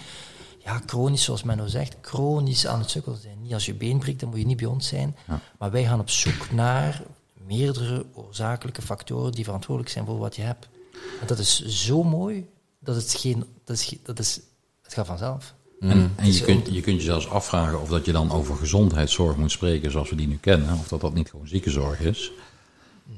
ja, 0.63 0.81
chronisch, 0.85 1.23
zoals 1.23 1.43
men 1.43 1.57
nou 1.57 1.69
zegt, 1.69 1.95
chronisch 2.01 2.67
aan 2.67 2.79
het 2.79 2.89
sukkelen 2.89 3.19
zijn. 3.19 3.41
Niet 3.41 3.53
als 3.53 3.65
je 3.65 3.73
been 3.73 3.99
breekt, 3.99 4.19
dan 4.19 4.29
moet 4.29 4.39
je 4.39 4.45
niet 4.45 4.57
bij 4.57 4.65
ons 4.65 4.87
zijn. 4.87 5.15
Maar 5.59 5.71
wij 5.71 5.83
gaan 5.85 5.99
op 5.99 6.09
zoek 6.09 6.51
naar 6.51 7.03
meerdere 7.45 8.05
oorzakelijke 8.13 8.81
factoren 8.81 9.31
die 9.31 9.43
verantwoordelijk 9.43 9.93
zijn 9.93 10.05
voor 10.05 10.17
wat 10.17 10.35
je 10.35 10.41
hebt. 10.41 10.69
En 11.21 11.27
dat 11.27 11.39
is 11.39 11.65
zo 11.65 12.03
mooi, 12.03 12.45
dat 12.83 12.95
het 12.95 13.13
geen... 13.13 13.45
Dat 13.63 13.75
is, 13.75 13.95
dat 14.03 14.19
is, 14.19 14.39
het 14.81 14.93
gaat 14.93 15.05
vanzelf. 15.05 15.53
En, 15.79 16.11
en 16.15 16.33
je, 16.33 16.41
kunt, 16.41 16.67
je 16.73 16.81
kunt 16.81 16.97
je 16.97 17.05
zelfs 17.05 17.29
afvragen 17.29 17.81
of 17.81 17.89
dat 17.89 18.05
je 18.05 18.11
dan 18.11 18.31
over 18.31 18.55
gezondheidszorg 18.55 19.37
moet 19.37 19.51
spreken 19.51 19.91
zoals 19.91 20.09
we 20.09 20.15
die 20.15 20.27
nu 20.27 20.37
kennen. 20.37 20.73
Of 20.73 20.87
dat 20.87 21.01
dat 21.01 21.13
niet 21.13 21.29
gewoon 21.29 21.47
ziekenzorg 21.47 21.99
is. 21.99 22.31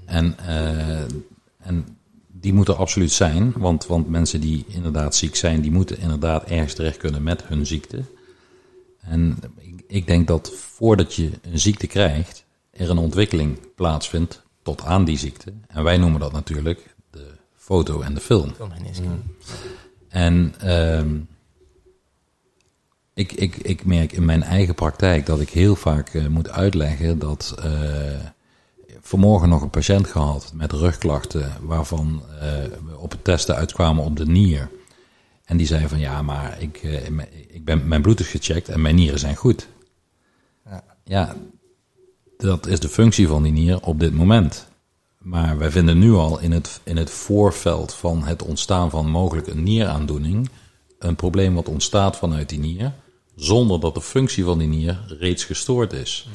En, 0.05 0.37
eh, 0.39 0.99
en 1.57 1.97
die 2.31 2.53
moeten 2.53 2.77
absoluut 2.77 3.11
zijn. 3.11 3.53
Want, 3.57 3.85
want 3.85 4.09
mensen 4.09 4.41
die 4.41 4.65
inderdaad 4.67 5.15
ziek 5.15 5.35
zijn, 5.35 5.61
die 5.61 5.71
moeten 5.71 5.99
inderdaad 5.99 6.43
ergens 6.43 6.73
terecht 6.73 6.97
kunnen 6.97 7.23
met 7.23 7.43
hun 7.43 7.65
ziekte. 7.65 8.03
En 9.01 9.39
ik, 9.57 9.83
ik 9.87 10.07
denk 10.07 10.27
dat 10.27 10.51
voordat 10.51 11.13
je 11.13 11.31
een 11.41 11.59
ziekte 11.59 11.87
krijgt, 11.87 12.45
er 12.71 12.89
een 12.89 12.97
ontwikkeling 12.97 13.59
plaatsvindt 13.75 14.41
tot 14.61 14.83
aan 14.83 15.05
die 15.05 15.17
ziekte. 15.17 15.53
En 15.67 15.83
wij 15.83 15.97
noemen 15.97 16.19
dat 16.19 16.31
natuurlijk 16.31 16.94
foto 17.65 18.01
en 18.01 18.13
de 18.13 18.19
film. 18.19 18.53
En 20.07 20.53
ehm, 20.59 21.19
ik, 23.13 23.31
ik, 23.31 23.55
ik 23.55 23.85
merk 23.85 24.11
in 24.11 24.25
mijn 24.25 24.43
eigen 24.43 24.75
praktijk 24.75 25.25
dat 25.25 25.39
ik 25.39 25.49
heel 25.49 25.75
vaak 25.75 26.09
eh, 26.09 26.27
moet 26.27 26.49
uitleggen 26.49 27.19
dat 27.19 27.55
eh, 27.59 27.69
vanmorgen 29.01 29.49
nog 29.49 29.61
een 29.61 29.69
patiënt 29.69 30.07
gehad 30.07 30.51
met 30.53 30.71
rugklachten 30.71 31.51
waarvan 31.61 32.23
eh, 32.39 32.47
we 32.85 32.97
op 32.97 33.11
het 33.11 33.23
testen 33.23 33.55
uitkwamen 33.55 34.03
op 34.03 34.17
de 34.17 34.25
nier. 34.25 34.69
En 35.45 35.57
die 35.57 35.67
zei 35.67 35.87
van 35.87 35.99
ja, 35.99 36.21
maar 36.21 36.61
ik, 36.61 36.77
eh, 36.77 37.05
ik 37.47 37.65
ben, 37.65 37.87
mijn 37.87 38.01
bloed 38.01 38.19
is 38.19 38.27
gecheckt 38.27 38.69
en 38.69 38.81
mijn 38.81 38.95
nieren 38.95 39.19
zijn 39.19 39.35
goed. 39.35 39.67
Ja. 40.65 40.83
Ja, 41.03 41.35
dat 42.37 42.67
is 42.67 42.79
de 42.79 42.89
functie 42.89 43.27
van 43.27 43.43
die 43.43 43.51
nier 43.51 43.81
op 43.81 43.99
dit 43.99 44.13
moment. 44.13 44.67
Maar 45.25 45.57
wij 45.57 45.71
vinden 45.71 45.97
nu 45.99 46.13
al 46.13 46.39
in 46.39 46.51
het, 46.51 46.79
in 46.83 46.97
het 46.97 47.09
voorveld 47.09 47.93
van 47.93 48.23
het 48.23 48.43
ontstaan 48.43 48.89
van 48.89 49.09
mogelijk 49.09 49.47
een 49.47 49.63
nieraandoening 49.63 50.49
een 50.99 51.15
probleem 51.15 51.55
wat 51.55 51.67
ontstaat 51.67 52.17
vanuit 52.17 52.49
die 52.49 52.59
nier, 52.59 52.93
zonder 53.35 53.79
dat 53.79 53.93
de 53.93 54.01
functie 54.01 54.43
van 54.43 54.57
die 54.57 54.67
nier 54.67 55.05
reeds 55.19 55.43
gestoord 55.43 55.93
is. 55.93 56.27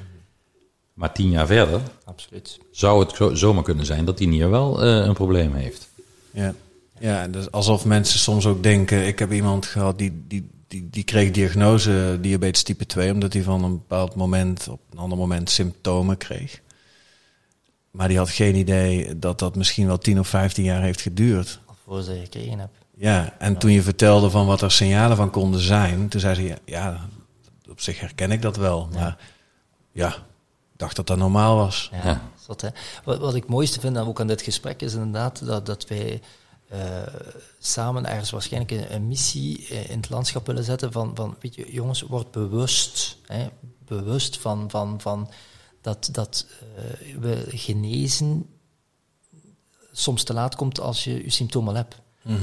Maar 0.95 1.13
tien 1.13 1.31
jaar 1.31 1.47
verder 1.47 1.81
Absoluut. 2.05 2.59
zou 2.71 3.01
het 3.01 3.17
zo- 3.17 3.35
zomaar 3.35 3.63
kunnen 3.63 3.87
zijn 3.87 4.05
dat 4.05 4.19
die 4.19 4.29
nier 4.29 4.51
wel 4.51 4.83
eh, 4.83 5.07
een 5.07 5.15
probleem 5.15 5.55
heeft. 5.55 5.89
Ja, 6.31 6.55
ja 6.99 7.29
dus 7.29 7.51
alsof 7.51 7.85
mensen 7.85 8.19
soms 8.19 8.47
ook 8.47 8.63
denken... 8.63 9.07
Ik 9.07 9.19
heb 9.19 9.33
iemand 9.33 9.67
gehad 9.67 9.99
die, 9.99 10.25
die, 10.29 10.49
die, 10.69 10.89
die 10.91 11.05
kreeg 11.05 11.31
diagnose 11.31 12.19
diabetes 12.21 12.63
type 12.63 12.87
2... 12.87 13.13
omdat 13.13 13.33
hij 13.33 13.43
van 13.43 13.65
een 13.65 13.73
bepaald 13.73 14.15
moment 14.15 14.69
op 14.69 14.81
een 14.91 14.99
ander 14.99 15.19
moment 15.19 15.51
symptomen 15.51 16.17
kreeg. 16.17 16.61
Maar 17.91 18.09
die 18.09 18.19
had 18.19 18.31
geen 18.31 18.55
idee 18.55 19.19
dat 19.19 19.39
dat 19.39 19.57
misschien 19.57 19.87
wel 19.87 19.99
10 19.99 20.19
of 20.19 20.29
15 20.29 20.65
jaar 20.65 20.83
heeft 20.83 21.01
geduurd. 21.01 21.61
Voor 21.85 22.03
ze 22.03 22.21
gekregen 22.23 22.59
heb. 22.59 22.71
Ja, 22.97 23.35
en 23.39 23.57
toen 23.57 23.71
je 23.71 23.83
vertelde 23.83 24.31
van 24.31 24.47
wat 24.47 24.63
er 24.63 24.71
signalen 24.71 25.17
van 25.17 25.31
konden 25.31 25.61
zijn... 25.61 26.09
toen 26.09 26.21
zei 26.21 26.35
ze, 26.35 26.43
ja, 26.43 26.57
ja 26.65 27.09
op 27.71 27.81
zich 27.81 28.01
herken 28.01 28.31
ik 28.31 28.43
dat 28.43 28.57
wel. 28.57 28.89
Maar 28.93 29.19
ja, 29.93 30.09
ik 30.09 30.77
dacht 30.77 30.97
dat 30.97 31.07
dat 31.07 31.17
normaal 31.17 31.57
was. 31.57 31.89
Ja, 31.93 32.05
Ja. 32.05 32.31
zot, 32.47 32.61
hè. 32.61 32.69
Wat, 33.05 33.19
wat 33.19 33.35
ik 33.35 33.43
het 33.43 33.51
mooiste 33.51 33.81
vind, 33.81 33.99
ook 33.99 34.21
aan 34.21 34.27
dit 34.27 34.43
gesprek, 34.43 34.83
is 34.83 34.95
inderdaad 34.95 35.47
dat, 35.47 35.67
dat 35.67 35.87
wij 35.89 36.21
eh, 36.69 36.79
samen 37.59 38.07
ergens 38.07 38.31
waarschijnlijk 38.31 38.73
een, 38.73 38.95
een 38.95 39.09
missie 39.09 39.67
eh, 39.69 39.91
in 39.91 39.97
het 39.97 40.11
landschap 40.11 40.47
willen 40.47 40.65
zetten 40.65 40.93
van, 40.93 41.11
van 41.15 41.37
weet 41.41 41.55
je, 41.55 41.73
jongens, 41.73 42.03
word 42.03 42.31
bewust, 42.31 43.17
hè, 43.27 43.49
bewust 43.87 44.39
van, 44.39 44.71
van, 44.71 45.01
van 45.01 45.31
dat, 45.81 46.09
dat 46.13 46.47
eh, 46.77 47.17
we 47.17 47.45
genezen 47.49 48.47
soms 49.93 50.23
te 50.23 50.33
laat 50.33 50.55
komt 50.55 50.81
als 50.81 51.05
je 51.05 51.23
je 51.25 51.31
symptomen 51.31 51.75
hebt. 51.75 51.97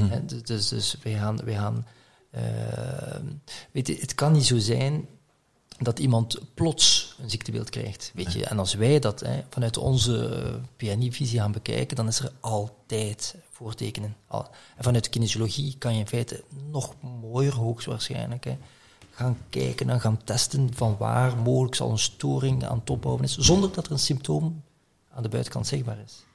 Hè, 0.10 0.26
dus- 0.26 0.42
Dus, 0.44 0.68
dus 0.68 0.96
wij 1.04 1.14
gaan, 1.14 1.38
wij 1.44 1.54
gaan 1.56 1.86
eh, 2.30 2.42
weet 3.72 3.88
je, 3.88 3.96
het 4.00 4.16
kan 4.16 4.32
niet 4.32 4.46
zo 4.46 4.58
zijn 4.58 5.08
dat 5.80 6.00
iemand 6.00 6.40
plots 6.54 7.16
een 7.22 7.30
ziektebeeld 7.30 7.70
krijgt. 7.70 8.12
Weet 8.14 8.34
je? 8.34 8.46
En 8.46 8.60
als 8.60 8.74
wij 8.74 9.00
dat 9.00 9.20
hè, 9.20 9.42
vanuit 9.50 9.78
onze 9.78 10.60
PNI-visie 10.76 11.40
gaan 11.40 11.52
bekijken, 11.52 11.96
dan 11.96 12.08
is 12.08 12.20
er 12.20 12.32
altijd 12.40 13.36
voortekenen. 13.52 14.16
Al- 14.28 14.50
En 14.78 14.84
vanuit 14.84 15.04
de 15.04 15.10
kinesiologie 15.10 15.76
kan 15.78 15.94
je 15.94 16.00
in 16.00 16.08
feite 16.08 16.44
nog 16.72 16.94
mooier, 17.22 17.54
hoogstwaarschijnlijk, 17.56 18.44
hè, 18.44 18.58
gaan 19.18 19.38
kijken 19.50 19.90
en 19.90 20.02
gaan 20.02 20.20
testen 20.24 20.70
van 20.76 20.96
waar 21.00 21.38
mogelijk 21.38 21.76
zal 21.76 21.90
een 21.92 22.00
storing 22.00 22.66
aan 22.66 22.78
het 22.80 22.90
opbouwen 22.90 23.24
is, 23.24 23.38
zonder 23.38 23.72
dat 23.74 23.86
er 23.86 23.92
een 23.92 24.00
symptoom 24.00 24.64
aan 25.14 25.24
de 25.24 25.30
buitenkant 25.30 25.68
zichtbaar 25.68 25.98
is. 26.06 26.26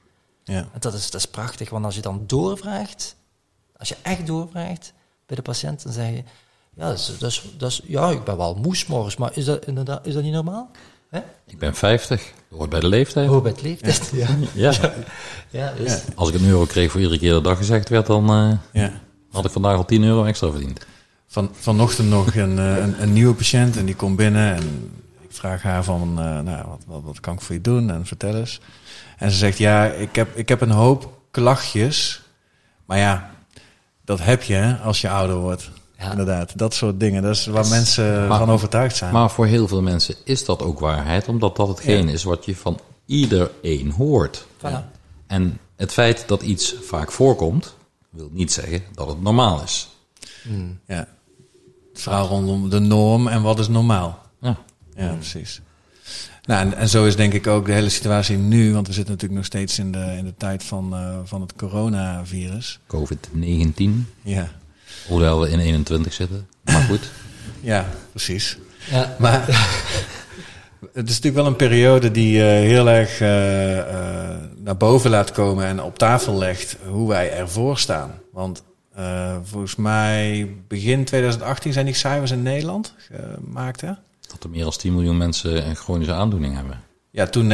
Ja. 0.43 0.57
En 0.57 0.79
dat 0.79 0.93
is, 0.93 1.11
dat 1.11 1.21
is 1.21 1.27
prachtig, 1.27 1.69
want 1.69 1.85
als 1.85 1.95
je 1.95 2.01
dan 2.01 2.23
doorvraagt, 2.27 3.15
als 3.77 3.89
je 3.89 3.95
echt 4.01 4.27
doorvraagt 4.27 4.93
bij 5.25 5.35
de 5.35 5.41
patiënt, 5.41 5.83
dan 5.83 5.93
zeg 5.93 6.09
je, 6.09 6.23
ja, 6.75 6.87
dat 6.87 6.97
is, 6.97 7.05
dat 7.19 7.29
is, 7.31 7.43
dat 7.57 7.69
is- 7.71 7.81
ja 7.85 8.09
ik 8.09 8.23
ben 8.23 8.37
wel 8.37 8.55
moe 8.55 8.75
's 8.75 8.85
morgens, 8.85 9.15
maar 9.17 9.37
is 9.37 9.45
dat, 9.45 9.65
inderdaad, 9.65 10.05
is 10.05 10.13
dat 10.13 10.23
niet 10.23 10.33
normaal? 10.33 10.69
Hè? 11.09 11.19
Ik 11.45 11.57
ben 11.59 11.75
50, 11.75 12.33
dat 12.49 12.57
hoort 12.57 12.69
bij 12.69 12.79
de 12.79 12.87
leeftijd. 12.87 13.29
Oh, 13.29 13.41
bij 13.41 13.51
het 13.51 13.61
leeftijd. 13.61 14.09
Ja. 14.13 14.27
Ja. 14.53 14.73
Ja, 15.49 15.73
dus, 15.73 15.91
Ja. 15.91 15.99
Als 16.15 16.29
ik 16.29 16.35
een 16.35 16.45
euro 16.47 16.65
kreeg 16.65 16.91
voor 16.91 16.99
iedere 17.01 17.19
keer 17.19 17.31
dat 17.31 17.43
dag 17.43 17.57
gezegd 17.57 17.89
werd, 17.89 18.05
dan 18.05 18.29
eh, 18.29 18.81
ja. 18.83 18.93
had 19.31 19.45
ik 19.45 19.51
vandaag 19.51 19.75
al 19.75 19.85
10 19.85 20.03
euro 20.03 20.23
extra 20.23 20.49
verdiend. 20.49 20.85
Van, 21.33 21.49
vanochtend 21.53 22.09
nog 22.09 22.35
een, 22.35 22.59
eh, 22.59 22.77
een, 22.77 23.01
een 23.01 23.13
nieuwe 23.13 23.33
patiënt 23.33 23.77
en 23.77 23.85
die 23.85 23.95
komt 23.95 24.15
binnen 24.15 24.55
en 24.55 24.91
ik 25.21 25.29
vraag 25.29 25.61
haar 25.61 25.83
van, 25.83 26.19
eh, 26.19 26.39
nou, 26.39 26.67
wat, 26.67 26.81
wat, 26.85 27.01
wat 27.03 27.19
kan 27.19 27.33
ik 27.33 27.41
voor 27.41 27.55
je 27.55 27.61
doen 27.61 27.89
en 27.91 28.05
vertel 28.05 28.35
eens. 28.35 28.59
En 29.17 29.31
ze 29.31 29.37
zegt, 29.37 29.57
ja, 29.57 29.85
ik 29.85 30.15
heb, 30.15 30.37
ik 30.37 30.49
heb 30.49 30.61
een 30.61 30.71
hoop 30.71 31.19
klachtjes, 31.31 32.21
maar 32.85 32.97
ja, 32.97 33.31
dat 34.05 34.19
heb 34.19 34.43
je 34.43 34.53
hè, 34.53 34.75
als 34.75 35.01
je 35.01 35.09
ouder 35.09 35.35
wordt. 35.35 35.69
Ja. 35.97 36.09
Inderdaad, 36.11 36.57
dat 36.57 36.73
soort 36.73 36.99
dingen. 36.99 37.21
Dat 37.23 37.35
is 37.35 37.45
waar 37.45 37.67
mensen 37.67 38.27
Maar- 38.27 38.39
van 38.39 38.49
overtuigd 38.49 38.95
zijn. 38.95 39.13
Maar 39.13 39.29
voor 39.31 39.45
heel 39.45 39.67
veel 39.67 39.81
mensen 39.81 40.15
is 40.23 40.45
dat 40.45 40.61
ook 40.61 40.79
waarheid, 40.79 41.27
omdat 41.27 41.55
dat 41.55 41.67
hetgeen 41.67 42.09
is 42.09 42.23
wat 42.23 42.45
je 42.45 42.55
van 42.55 42.79
iedereen 43.05 43.91
hoort. 43.91 44.45
Voilà. 44.57 44.83
En 45.27 45.59
het 45.75 45.91
feit 45.91 46.23
dat 46.27 46.41
iets 46.41 46.75
vaak 46.81 47.11
voorkomt, 47.11 47.75
wil 48.09 48.29
niet 48.31 48.51
zeggen 48.51 48.83
dat 48.93 49.07
het 49.07 49.21
normaal 49.21 49.61
is. 49.63 49.89
ja. 50.87 51.07
Het 51.93 52.01
verhaal 52.01 52.27
rondom 52.27 52.69
de 52.69 52.79
norm 52.79 53.27
en 53.27 53.41
wat 53.41 53.59
is 53.59 53.67
normaal. 53.67 54.21
Ja. 54.41 54.57
Ja, 54.95 55.13
precies. 55.13 55.61
Nou, 56.45 56.61
en, 56.61 56.77
en 56.77 56.89
zo 56.89 57.05
is 57.05 57.15
denk 57.15 57.33
ik 57.33 57.47
ook 57.47 57.65
de 57.65 57.71
hele 57.71 57.89
situatie 57.89 58.37
nu, 58.37 58.73
want 58.73 58.87
we 58.87 58.93
zitten 58.93 59.13
natuurlijk 59.13 59.39
nog 59.39 59.49
steeds 59.49 59.79
in 59.79 59.91
de, 59.91 60.15
in 60.17 60.25
de 60.25 60.33
tijd 60.37 60.63
van, 60.63 60.95
eh, 60.95 61.17
van 61.23 61.41
het 61.41 61.55
coronavirus. 61.55 62.79
COVID-19, 62.87 64.05
Ja, 64.21 64.51
hoewel 65.07 65.39
we 65.39 65.49
in 65.49 65.59
21 65.59 66.13
zitten. 66.13 66.47
Maar 66.63 66.81
goed, 66.81 67.11
ja 67.61 67.85
precies. 68.11 68.57
ja. 68.91 69.15
Maar 69.19 69.45
het 70.93 71.09
is 71.09 71.15
natuurlijk 71.15 71.35
wel 71.35 71.45
een 71.45 71.55
periode 71.55 72.11
die 72.11 72.41
eh, 72.41 72.47
heel 72.47 72.89
erg 72.89 73.21
eh, 73.21 73.79
eh, 73.79 74.37
naar 74.57 74.77
boven 74.77 75.09
laat 75.09 75.31
komen 75.31 75.65
en 75.65 75.81
op 75.81 75.97
tafel 75.97 76.37
legt 76.37 76.77
hoe 76.87 77.07
wij 77.07 77.31
ervoor 77.31 77.77
staan. 77.77 78.11
Want 78.31 78.63
eh, 78.95 79.35
volgens 79.43 79.75
mij 79.75 80.49
begin 80.67 81.05
2018 81.05 81.73
zijn 81.73 81.85
die 81.85 81.95
cijfers 81.95 82.31
in 82.31 82.43
Nederland 82.43 82.93
gemaakt, 82.97 83.81
hè? 83.81 83.91
dat 84.27 84.43
er 84.43 84.49
meer 84.49 84.63
dan 84.63 84.71
10 84.71 84.93
miljoen 84.93 85.17
mensen 85.17 85.67
een 85.67 85.75
chronische 85.75 86.13
aandoening 86.13 86.55
hebben. 86.55 86.79
Ja, 87.09 87.25
toen 87.27 87.49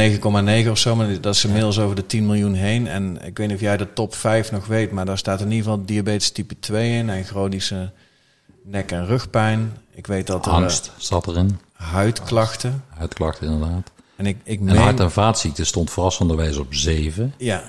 9,9 0.64 0.70
of 0.70 0.78
zo, 0.78 0.96
maar 0.96 1.20
dat 1.20 1.34
is 1.34 1.44
inmiddels 1.44 1.78
over 1.78 1.96
de 1.96 2.06
10 2.06 2.26
miljoen 2.26 2.54
heen. 2.54 2.86
En 2.86 3.24
ik 3.24 3.38
weet 3.38 3.46
niet 3.46 3.56
of 3.56 3.62
jij 3.62 3.76
de 3.76 3.92
top 3.92 4.14
5 4.14 4.52
nog 4.52 4.66
weet, 4.66 4.90
maar 4.90 5.04
daar 5.04 5.18
staat 5.18 5.40
in 5.40 5.50
ieder 5.50 5.64
geval 5.70 5.84
diabetes 5.84 6.30
type 6.30 6.58
2 6.58 6.92
in 6.98 7.10
en 7.10 7.24
chronische 7.24 7.92
nek- 8.64 8.90
en 8.92 9.06
rugpijn. 9.06 9.76
Ik 9.94 10.06
weet 10.06 10.26
dat 10.26 10.46
er 10.46 10.52
Angst 10.52 10.92
staat 10.98 11.26
erin, 11.26 11.58
eh, 11.76 11.86
huidklachten. 11.92 12.84
huidklachten 12.88 13.46
inderdaad. 13.52 13.90
En 14.16 14.26
ik, 14.26 14.36
ik 14.44 14.58
En 14.58 14.64
meen, 14.64 14.76
hart- 14.76 15.00
en 15.00 15.10
vaatziekten 15.10 15.66
stond 15.66 15.90
verrassenderwijs 15.90 16.56
op 16.56 16.74
7. 16.74 17.34
ja, 17.38 17.62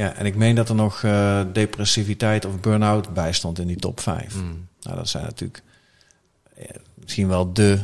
ja, 0.00 0.14
en 0.14 0.26
ik 0.26 0.36
meen 0.36 0.54
dat 0.54 0.68
er 0.68 0.74
nog 0.74 1.02
eh, 1.02 1.40
depressiviteit 1.52 2.44
of 2.44 2.60
burn-out 2.60 3.14
bij 3.14 3.32
stond 3.32 3.58
in 3.58 3.66
die 3.66 3.76
top 3.76 4.00
5. 4.00 4.34
Nou, 4.80 4.96
dat 4.96 5.08
zijn 5.08 5.24
natuurlijk 5.24 5.62
eh, 6.56 6.64
misschien 6.94 7.28
wel 7.28 7.52
de. 7.52 7.78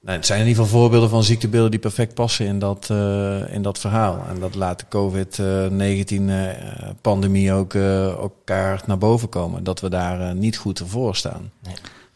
Nou, 0.00 0.16
het 0.16 0.26
zijn 0.26 0.40
in 0.40 0.46
ieder 0.46 0.62
geval 0.62 0.80
voorbeelden 0.80 1.08
van 1.08 1.22
ziektebeelden 1.22 1.70
die 1.70 1.80
perfect 1.80 2.14
passen 2.14 2.46
in 2.46 2.58
dat, 2.58 2.90
eh, 2.90 3.54
in 3.54 3.62
dat 3.62 3.78
verhaal. 3.78 4.24
En 4.28 4.40
dat 4.40 4.54
laat 4.54 4.78
de 4.78 4.84
COVID-19-pandemie 4.88 7.52
ook 7.52 7.74
eh, 7.74 8.06
elkaar 8.06 8.82
naar 8.86 8.98
boven 8.98 9.28
komen. 9.28 9.64
Dat 9.64 9.80
we 9.80 9.88
daar 9.88 10.20
eh, 10.20 10.32
niet 10.32 10.56
goed 10.56 10.82
voor 10.86 11.16
staan. 11.16 11.50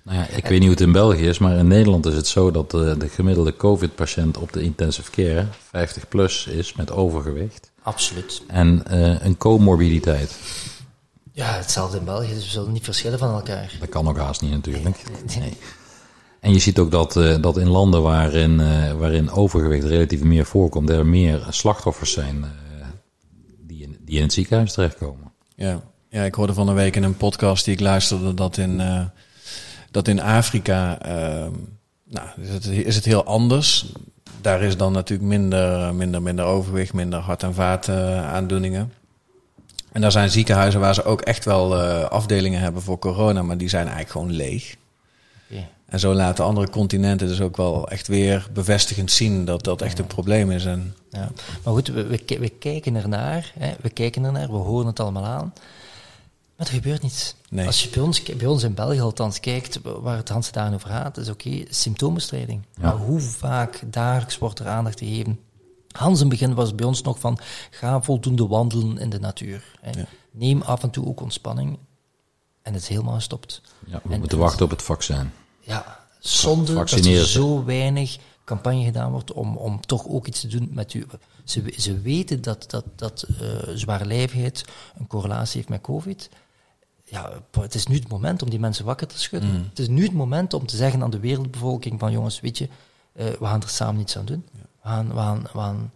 Nou 0.02 0.18
ja, 0.18 0.28
ik 0.28 0.42
weet 0.42 0.50
niet 0.50 0.60
hoe 0.60 0.70
het 0.70 0.80
in 0.80 0.92
België 0.92 1.26
is, 1.26 1.38
maar 1.38 1.56
in 1.56 1.68
Nederland 1.68 2.06
is 2.06 2.14
het 2.14 2.26
zo 2.26 2.50
dat 2.50 2.74
eh, 2.74 2.98
de 2.98 3.08
gemiddelde 3.08 3.56
COVID-patiënt 3.56 4.38
op 4.38 4.52
de 4.52 4.62
intensive 4.62 5.10
care 5.10 5.46
50 5.70 6.08
plus 6.08 6.46
is 6.46 6.74
met 6.74 6.90
overgewicht 6.90 7.71
Absoluut. 7.82 8.42
en 8.46 8.86
eh, 8.86 9.24
een 9.24 9.36
comorbiditeit. 9.36 10.36
Ja, 11.32 11.52
hetzelfde 11.52 11.98
in 11.98 12.04
België, 12.04 12.34
dus 12.34 12.44
we 12.44 12.50
zullen 12.50 12.72
niet 12.72 12.84
verschillen 12.84 13.18
van 13.18 13.34
elkaar. 13.34 13.76
Dat 13.80 13.88
kan 13.88 14.08
ook 14.08 14.18
haast 14.18 14.42
niet 14.42 14.50
natuurlijk. 14.50 15.02
Nee. 15.38 15.56
En 16.42 16.52
je 16.52 16.58
ziet 16.58 16.78
ook 16.78 16.90
dat, 16.90 17.16
eh, 17.16 17.42
dat 17.42 17.56
in 17.56 17.68
landen 17.68 18.02
waarin, 18.02 18.60
eh, 18.60 18.92
waarin 18.92 19.30
overgewicht 19.30 19.84
relatief 19.84 20.22
meer 20.22 20.44
voorkomt, 20.44 20.90
er 20.90 21.06
meer 21.06 21.46
slachtoffers 21.50 22.12
zijn 22.12 22.44
eh, 22.44 22.86
die, 23.58 23.82
in, 23.82 23.96
die 24.00 24.16
in 24.16 24.22
het 24.22 24.32
ziekenhuis 24.32 24.72
terechtkomen. 24.72 25.32
Ja. 25.54 25.82
ja, 26.08 26.22
ik 26.22 26.34
hoorde 26.34 26.54
van 26.54 26.68
een 26.68 26.74
week 26.74 26.96
in 26.96 27.02
een 27.02 27.16
podcast 27.16 27.64
die 27.64 27.74
ik 27.74 27.80
luisterde 27.80 28.34
dat 28.34 28.56
in, 28.56 28.80
eh, 28.80 29.04
dat 29.90 30.08
in 30.08 30.20
Afrika 30.20 30.98
ehm, 31.00 31.52
nou, 32.04 32.28
is, 32.40 32.48
het, 32.48 32.66
is 32.66 32.94
het 32.94 33.04
heel 33.04 33.24
anders. 33.24 33.92
Daar 34.42 34.62
is 34.62 34.76
dan 34.76 34.92
natuurlijk 34.92 35.28
minder, 35.28 35.94
minder, 35.94 36.22
minder 36.22 36.44
overgewicht, 36.44 36.92
minder 36.92 37.18
hart- 37.18 37.42
en 37.42 37.54
vaataandoeningen. 37.54 38.92
En 39.92 40.00
daar 40.00 40.12
zijn 40.12 40.30
ziekenhuizen 40.30 40.80
waar 40.80 40.94
ze 40.94 41.04
ook 41.04 41.20
echt 41.20 41.44
wel 41.44 41.78
eh, 41.78 42.04
afdelingen 42.04 42.60
hebben 42.60 42.82
voor 42.82 42.98
corona, 42.98 43.42
maar 43.42 43.58
die 43.58 43.68
zijn 43.68 43.82
eigenlijk 43.86 44.10
gewoon 44.12 44.30
leeg. 44.30 44.76
En 45.86 46.00
zo 46.00 46.14
laten 46.14 46.44
andere 46.44 46.70
continenten 46.70 47.26
dus 47.28 47.40
ook 47.40 47.56
wel 47.56 47.88
echt 47.88 48.08
weer 48.08 48.46
bevestigend 48.52 49.10
zien 49.10 49.44
dat 49.44 49.64
dat 49.64 49.82
echt 49.82 49.98
een 49.98 50.06
probleem 50.06 50.50
is. 50.50 50.64
En 50.64 50.94
Ja. 51.10 51.30
Maar 51.64 51.74
goed, 51.74 51.88
we, 51.88 52.06
we, 52.06 52.38
we 52.38 52.48
kijken 52.48 52.94
ernaar, 52.94 53.52
hè, 53.58 53.72
we 53.80 53.90
kijken 53.90 54.24
ernaar, 54.24 54.50
we 54.50 54.56
horen 54.56 54.86
het 54.86 55.00
allemaal 55.00 55.24
aan. 55.24 55.52
Maar 56.62 56.70
er 56.70 56.76
gebeurt 56.80 57.02
niets. 57.02 57.34
Nee. 57.50 57.66
Als 57.66 57.82
je 57.82 57.88
bij 57.88 58.02
ons, 58.02 58.22
bij 58.22 58.46
ons 58.46 58.62
in 58.62 58.74
België 58.74 59.00
althans 59.00 59.40
kijkt, 59.40 59.80
waar 59.82 60.16
het 60.16 60.28
Hans 60.28 60.52
dagen 60.52 60.74
over 60.74 60.88
gaat, 60.88 61.16
is 61.16 61.28
oké, 61.28 61.62
symptoombestrijding. 61.68 62.62
Ja. 62.74 62.82
Maar 62.82 62.96
hoe 62.96 63.20
vaak 63.20 63.80
dagelijks 63.86 64.38
wordt 64.38 64.58
er 64.58 64.66
aandacht 64.68 64.98
gegeven? 64.98 65.40
Hans 65.92 66.20
in 66.20 66.28
het 66.28 66.38
begin 66.38 66.54
was 66.54 66.74
bij 66.74 66.86
ons 66.86 67.02
nog 67.02 67.18
van, 67.18 67.38
ga 67.70 68.02
voldoende 68.02 68.46
wandelen 68.46 68.98
in 68.98 69.10
de 69.10 69.18
natuur. 69.20 69.64
Ja. 69.92 70.04
Neem 70.30 70.62
af 70.62 70.82
en 70.82 70.90
toe 70.90 71.06
ook 71.06 71.20
ontspanning. 71.20 71.78
En 72.62 72.72
het 72.72 72.82
is 72.82 72.88
helemaal 72.88 73.14
gestopt. 73.14 73.60
Ja, 73.86 74.00
we 74.04 74.12
En- 74.12 74.18
moeten 74.18 74.38
en- 74.38 74.44
wachten 74.44 74.64
op 74.64 74.70
het 74.70 74.82
vaccin. 74.82 75.30
Ja, 75.60 76.06
zonde 76.20 76.74
dat 76.74 76.90
er 76.90 77.26
zo 77.26 77.64
weinig 77.64 78.18
campagne 78.44 78.84
gedaan 78.84 79.10
wordt 79.10 79.32
om, 79.32 79.56
om 79.56 79.80
toch 79.80 80.06
ook 80.08 80.26
iets 80.26 80.40
te 80.40 80.46
doen 80.46 80.68
met 80.72 80.94
u. 80.94 81.06
Ze, 81.44 81.74
ze 81.78 82.00
weten 82.00 82.42
dat, 82.42 82.70
dat, 82.70 82.84
dat 82.96 83.22
eh 83.40 83.46
zwaarlijvigheid 83.74 84.64
een 84.98 85.06
correlatie 85.06 85.56
heeft 85.56 85.68
met 85.68 85.80
COVID. 85.80 86.28
Ja, 87.12 87.30
het 87.60 87.74
is 87.74 87.86
nu 87.86 87.94
het 87.94 88.08
moment 88.08 88.42
om 88.42 88.50
die 88.50 88.60
mensen 88.60 88.84
wakker 88.84 89.06
te 89.06 89.18
schudden. 89.18 89.50
Mm. 89.50 89.66
Het 89.68 89.78
is 89.78 89.88
nu 89.88 90.02
het 90.02 90.12
moment 90.12 90.54
om 90.54 90.66
te 90.66 90.76
zeggen 90.76 91.02
aan 91.02 91.10
de 91.10 91.20
wereldbevolking 91.20 92.00
van 92.00 92.12
jongens, 92.12 92.40
weet 92.40 92.58
je, 92.58 92.68
eh, 93.12 93.26
we 93.26 93.44
gaan 93.44 93.62
er 93.62 93.68
samen 93.68 94.00
iets 94.00 94.18
aan 94.18 94.24
doen. 94.24 94.44
We 94.52 94.88
gaan, 94.88 95.08
we 95.08 95.14
gaan, 95.14 95.42
we 95.42 95.58
gaan 95.58 95.90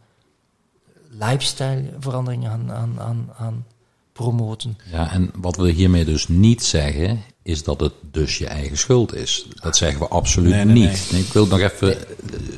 lifestyle-veranderingen 1.09 2.51
aan, 2.51 2.73
aan, 2.73 3.01
aan, 3.01 3.29
aan 3.37 3.65
promoten. 4.13 4.79
Ja, 4.91 5.13
en 5.13 5.31
wat 5.37 5.57
we 5.57 5.71
hiermee 5.71 6.05
dus 6.05 6.29
niet 6.29 6.65
zeggen, 6.65 7.23
is 7.43 7.63
dat 7.63 7.81
het 7.81 7.93
dus 8.11 8.39
je 8.39 8.47
eigen 8.47 8.79
schuld 8.79 9.15
is. 9.15 9.47
Dat 9.55 9.77
zeggen 9.77 10.01
we 10.01 10.09
absoluut 10.09 10.53
Nee, 10.53 10.65
nee, 10.65 10.75
niet. 10.75 11.09
Nee, 11.13 11.21
ik 11.21 11.33
wil 11.33 11.43
het 11.43 11.51
nog 11.51 11.61
even 11.61 12.01
eh, 12.01 12.09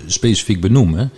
specifiek 0.06 0.60
benoemen. 0.60 1.12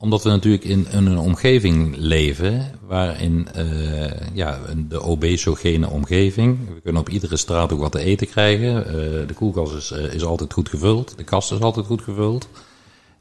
Omdat 0.00 0.22
we 0.22 0.28
natuurlijk 0.28 0.64
in, 0.64 0.86
een 0.90 1.18
omgeving 1.18 1.96
leven 1.96 2.70
waarin 2.86 3.48
eh, 3.54 4.34
ja, 4.34 4.60
de 4.88 5.00
obesogene 5.00 5.90
omgeving. 5.90 6.58
We 6.74 6.80
kunnen 6.80 7.00
op 7.00 7.08
iedere 7.08 7.36
straat 7.36 7.72
ook 7.72 7.80
wat 7.80 7.92
te 7.92 7.98
eten 7.98 8.26
krijgen. 8.26 8.86
Eh, 8.86 8.92
de 9.26 9.34
koelkast 9.34 9.74
is, 9.74 9.90
eh, 9.90 10.14
is 10.14 10.24
altijd 10.24 10.52
goed 10.52 10.68
gevuld. 10.68 11.16
De 11.16 11.24
kast 11.24 11.52
is 11.52 11.60
altijd 11.60 11.86
goed 11.86 12.02
gevuld. 12.02 12.48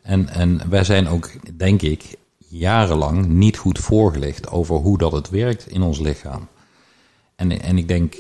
En, 0.01 0.30
en 0.30 0.69
wij 0.69 0.84
zijn 0.84 1.07
ook, 1.07 1.32
denk 1.57 1.82
ik, 1.82 2.15
jarenlang 2.47 3.28
niet 3.28 3.57
goed 3.57 3.80
voorgelicht 3.80 4.49
over 4.49 4.75
hoe 4.75 4.97
dat 4.97 5.11
het 5.11 5.30
werkt 5.30 5.67
in 5.67 5.82
ons 5.82 5.99
lichaam. 5.99 6.47
En, 7.36 7.61
en 7.61 7.78
ik 7.78 7.88
denk, 7.88 8.15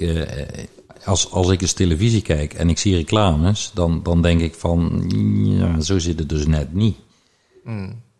als, 1.05 1.31
als 1.31 1.49
ik 1.49 1.61
eens 1.61 1.73
televisie 1.73 2.21
kijk 2.21 2.53
en 2.53 2.69
ik 2.69 2.77
zie 2.77 2.95
reclames, 2.95 3.71
dan, 3.73 4.03
dan 4.03 4.21
denk 4.21 4.41
ik 4.41 4.53
van, 4.53 5.11
ja, 5.43 5.81
zo 5.81 5.99
zit 5.99 6.19
het 6.19 6.29
dus 6.29 6.45
net 6.45 6.73
niet. 6.73 6.97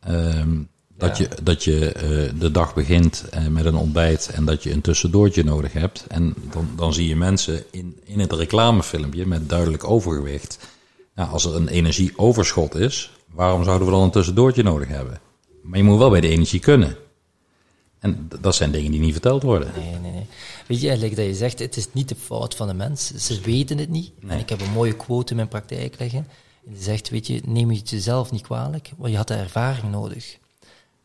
Ehm, 0.08 0.50
dat, 0.98 1.18
Ja. 1.18 1.24
je, 1.24 1.44
dat 1.44 1.64
je 1.64 1.92
eh, 1.92 2.40
de 2.40 2.52
dag 2.52 2.74
begint 2.74 3.24
eh, 3.30 3.48
met 3.48 3.66
een 3.66 3.76
ontbijt 3.76 4.30
en 4.34 4.46
dat 4.46 4.64
je 4.64 4.72
een 4.72 4.82
tussendoortje 4.82 5.44
nodig 5.44 5.74
hebt. 5.74 6.06
En 6.08 6.34
dan, 6.52 6.70
dan 6.76 6.94
zie 6.94 7.08
je 7.08 7.16
mensen 7.16 7.64
in, 7.72 8.00
in 8.04 8.20
het 8.20 8.32
reclamefilmpje 8.34 9.26
met 9.26 9.50
duidelijk 9.50 9.84
overgewicht 9.90 10.58
Nou, 11.16 11.30
als 11.30 11.46
er 11.46 11.56
een 11.56 11.68
energieoverschot 11.68 12.76
is, 12.76 13.12
waarom 13.32 13.64
zouden 13.64 13.88
we 13.88 13.94
dan 13.94 14.04
een 14.04 14.12
tussendoortje 14.12 14.64
nodig 14.64 14.88
hebben? 14.88 15.20
Maar 15.62 15.78
je 15.78 15.84
moet 15.86 15.98
wel 15.98 16.10
bij 16.10 16.22
de 16.22 16.30
energie 16.30 16.60
kunnen. 16.60 16.96
En 18.00 18.30
dat 18.42 18.56
zijn 18.56 18.72
dingen 18.72 18.92
die 18.92 19.00
niet 19.00 19.12
verteld 19.12 19.44
worden. 19.44 19.72
Nee, 19.78 20.00
nee, 20.02 20.12
nee. 20.12 20.26
Weet 20.68 20.82
je, 20.82 20.88
eigenlijk 20.88 21.18
dat 21.18 21.26
je 21.26 21.34
zegt, 21.34 21.60
het 21.60 21.78
is 21.78 21.88
niet 21.92 22.10
de 22.10 22.16
fout 22.16 22.56
van 22.56 22.68
de 22.68 22.74
mens. 22.74 23.12
Ze 23.16 23.42
weten 23.42 23.78
het 23.78 23.90
niet. 23.90 24.12
En 24.28 24.40
ik 24.40 24.50
heb 24.50 24.62
een 24.62 24.72
mooie 24.72 24.96
quote 24.96 25.30
in 25.30 25.36
mijn 25.36 25.48
praktijk 25.48 26.00
liggen. 26.00 26.28
Die 26.70 26.82
zegt, 26.82 27.10
weet 27.10 27.28
je, 27.28 27.42
neem 27.46 27.72
je 27.72 27.78
het 27.78 27.90
jezelf 27.90 28.32
niet 28.32 28.42
kwalijk, 28.42 28.92
want 28.98 29.12
je 29.12 29.18
had 29.18 29.28
de 29.28 29.34
ervaring 29.34 29.92
nodig. 29.92 30.38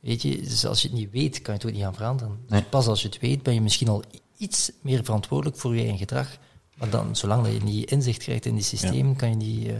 Weet 0.01 0.23
je, 0.23 0.41
dus 0.41 0.67
als 0.67 0.83
je 0.83 0.89
het 0.89 0.97
niet 0.97 1.11
weet, 1.11 1.43
kan 1.43 1.55
je 1.55 1.61
het 1.61 1.69
ook 1.69 1.75
niet 1.75 1.83
gaan 1.83 1.95
veranderen. 1.95 2.39
Dus 2.49 2.63
pas 2.71 2.87
als 2.87 3.03
je 3.03 3.09
het 3.09 3.19
weet, 3.19 3.43
ben 3.43 3.55
je 3.55 3.61
misschien 3.61 3.89
al 3.89 4.03
iets 4.37 4.73
meer 4.81 5.05
verantwoordelijk 5.05 5.59
voor 5.59 5.75
je 5.75 5.81
eigen 5.81 5.99
gedrag. 5.99 6.29
Maar 6.77 6.91
dan, 6.91 7.17
zolang 7.17 7.45
dat 7.45 7.53
je 7.53 7.61
niet 7.63 7.91
inzicht 7.91 8.19
krijgt 8.19 8.47
in 8.47 8.55
die 8.55 8.65
systemen, 8.65 9.17
kan 9.17 9.29
je 9.29 9.37
niet 9.37 9.67
eh, 9.67 9.75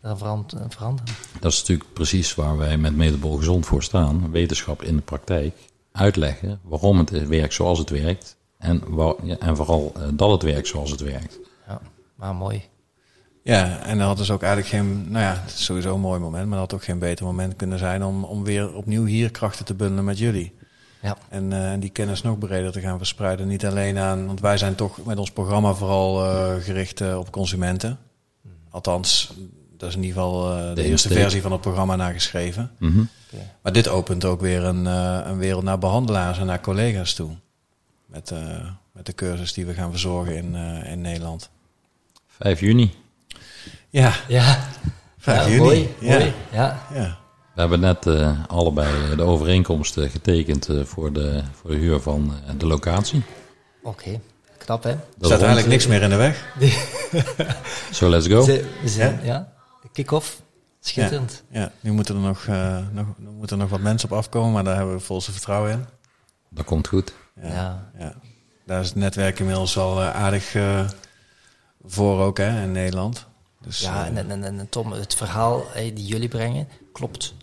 daar 0.00 0.16
eh, 0.20 0.64
veranderen. 0.68 1.14
Dat 1.40 1.52
is 1.52 1.58
natuurlijk 1.58 1.92
precies 1.92 2.34
waar 2.34 2.56
wij 2.56 2.78
met 2.78 2.96
Metabol 2.96 3.36
Gezond 3.36 3.66
voor 3.66 3.82
staan. 3.82 4.30
Wetenschap 4.30 4.82
in 4.82 4.96
de 4.96 5.02
praktijk. 5.02 5.56
Uitleggen 5.92 6.60
waarom 6.62 6.98
het 6.98 7.10
werkt 7.10 7.54
zoals 7.54 7.78
het 7.78 7.90
werkt. 7.90 8.36
En, 8.58 8.82
waar, 8.86 9.14
ja, 9.22 9.38
en 9.38 9.56
vooral 9.56 9.92
eh, 9.96 10.02
dat 10.12 10.30
het 10.30 10.42
werkt 10.42 10.66
zoals 10.66 10.90
het 10.90 11.00
werkt. 11.00 11.38
Ja, 11.66 11.80
maar 12.14 12.34
mooi. 12.34 12.62
Ja, 13.46 13.78
en 13.82 13.98
dat 13.98 14.06
had 14.06 14.16
dus 14.16 14.30
ook 14.30 14.42
eigenlijk 14.42 14.72
geen, 14.72 15.10
nou 15.10 15.24
ja, 15.24 15.42
het 15.44 15.54
is 15.54 15.64
sowieso 15.64 15.94
een 15.94 16.00
mooi 16.00 16.20
moment, 16.20 16.48
maar 16.48 16.58
dat 16.58 16.70
had 16.70 16.80
ook 16.80 16.86
geen 16.86 16.98
beter 16.98 17.24
moment 17.24 17.56
kunnen 17.56 17.78
zijn 17.78 18.04
om, 18.04 18.24
om 18.24 18.44
weer 18.44 18.74
opnieuw 18.74 19.04
hier 19.04 19.30
krachten 19.30 19.64
te 19.64 19.74
bundelen 19.74 20.04
met 20.04 20.18
jullie. 20.18 20.54
Ja. 21.02 21.16
En, 21.28 21.52
eh, 21.52 21.80
die 21.80 21.90
kennis 21.90 22.22
nog 22.22 22.38
breder 22.38 22.72
te 22.72 22.80
gaan 22.80 22.98
verspreiden. 22.98 23.46
Niet 23.46 23.66
alleen 23.66 23.98
aan, 23.98 24.26
want 24.26 24.40
wij 24.40 24.58
zijn 24.58 24.74
toch 24.74 25.04
met 25.04 25.18
ons 25.18 25.30
programma 25.30 25.74
vooral 25.74 26.24
eh, 26.24 26.54
gericht 26.62 27.00
eh, 27.00 27.18
op 27.18 27.30
consumenten. 27.30 27.98
Althans, 28.70 29.34
dat 29.76 29.88
is 29.88 29.94
in 29.94 30.02
ieder 30.02 30.22
geval 30.22 30.52
eh, 30.52 30.58
de, 30.58 30.66
eerste 30.66 30.90
insteek. 30.90 31.12
versie 31.12 31.42
van 31.42 31.52
het 31.52 31.60
programma 31.60 31.96
nageschreven. 31.96 32.70
Mhm. 32.78 33.00
Oké. 33.00 33.50
Maar 33.62 33.72
dit 33.72 33.88
opent 33.88 34.24
ook 34.24 34.40
weer 34.40 34.64
een, 34.64 34.86
eh, 34.86 35.20
een 35.24 35.38
wereld 35.38 35.64
naar 35.64 35.78
behandelaars 35.78 36.38
en 36.38 36.46
naar 36.46 36.60
collega's 36.60 37.14
toe. 37.14 37.30
Met, 38.06 38.30
eh, 38.30 38.70
met 38.92 39.06
de 39.06 39.14
cursus 39.14 39.52
die 39.52 39.66
we 39.66 39.74
gaan 39.74 39.90
verzorgen 39.90 40.36
in, 40.36 40.54
eh, 40.54 40.92
in 40.92 41.00
Nederland. 41.00 41.50
5 42.28 42.60
juni. 42.60 42.94
Ja, 44.02 44.12
Ja, 44.28 44.58
5 45.18 45.42
ja 45.42 45.48
juni. 45.48 45.58
mooi. 45.62 45.94
Ja. 46.00 46.18
mooi. 46.18 46.32
Ja. 46.52 46.78
ja. 46.94 47.16
We 47.54 47.60
hebben 47.60 47.80
net 47.80 48.06
eh, 48.06 48.40
allebei 48.48 49.16
de 49.16 49.22
overeenkomst 49.22 49.96
eh, 49.96 50.10
getekend 50.10 50.68
eh, 50.68 50.84
voor, 50.84 51.12
de, 51.12 51.42
voor 51.52 51.70
de 51.70 51.76
huur 51.76 52.00
van 52.00 52.34
eh, 52.46 52.52
de 52.58 52.66
locatie. 52.66 53.22
Oké, 53.82 54.20
knap 54.58 54.82
hè? 54.82 54.90
Er 54.90 54.98
staat 55.20 55.38
eigenlijk 55.38 55.66
niks 55.68 55.86
meer 55.86 56.02
in 56.02 56.10
de 56.10 56.16
weg. 56.16 56.44
So 57.90 58.08
let's 58.08 58.26
go. 58.26 58.42
Ze- 58.44 58.64
zijn, 58.84 59.20
ja, 59.22 59.52
kick-off. 59.92 60.40
Schitterend. 60.80 61.42
Ja, 61.50 61.70
nu 61.80 61.92
moeten 61.92 62.14
er 62.14 62.20
nog, 62.20 62.46
eh, 62.46 62.78
nog, 62.92 63.06
nu 63.16 63.28
moeten 63.28 63.56
er 63.56 63.62
nog 63.62 63.70
wat 63.72 63.80
mensen 63.80 64.10
op 64.10 64.16
afkomen, 64.16 64.52
maar 64.52 64.64
daar 64.64 64.76
hebben 64.76 64.94
we 64.94 65.00
volste 65.00 65.32
vertrouwen 65.32 65.70
in. 65.72 65.84
Dat 66.50 66.64
komt 66.64 66.88
goed. 66.88 67.12
Ja, 67.42 67.48
Ja. 67.48 67.90
ja. 67.98 68.14
Daar 68.66 68.80
is 68.80 68.86
het 68.88 68.96
netwerk 68.96 69.38
inmiddels 69.38 69.76
eh, 69.76 70.10
aardig 70.14 70.54
eh, 70.54 70.88
voor 71.84 72.20
ook 72.20 72.38
hè, 72.38 72.62
in 72.62 72.72
Nederland. 72.72 73.26
Dus, 73.66 73.80
Ja, 73.80 74.06
eh, 74.06 74.16
en, 74.16 74.30
en, 74.30 74.44
en, 74.44 74.68
Tom, 74.68 74.92
het 74.92 75.14
verhaal 75.14 75.72
eh, 75.72 75.94
die 75.94 76.06
jullie 76.06 76.28
brengen, 76.28 76.68
klopt. 76.92 77.34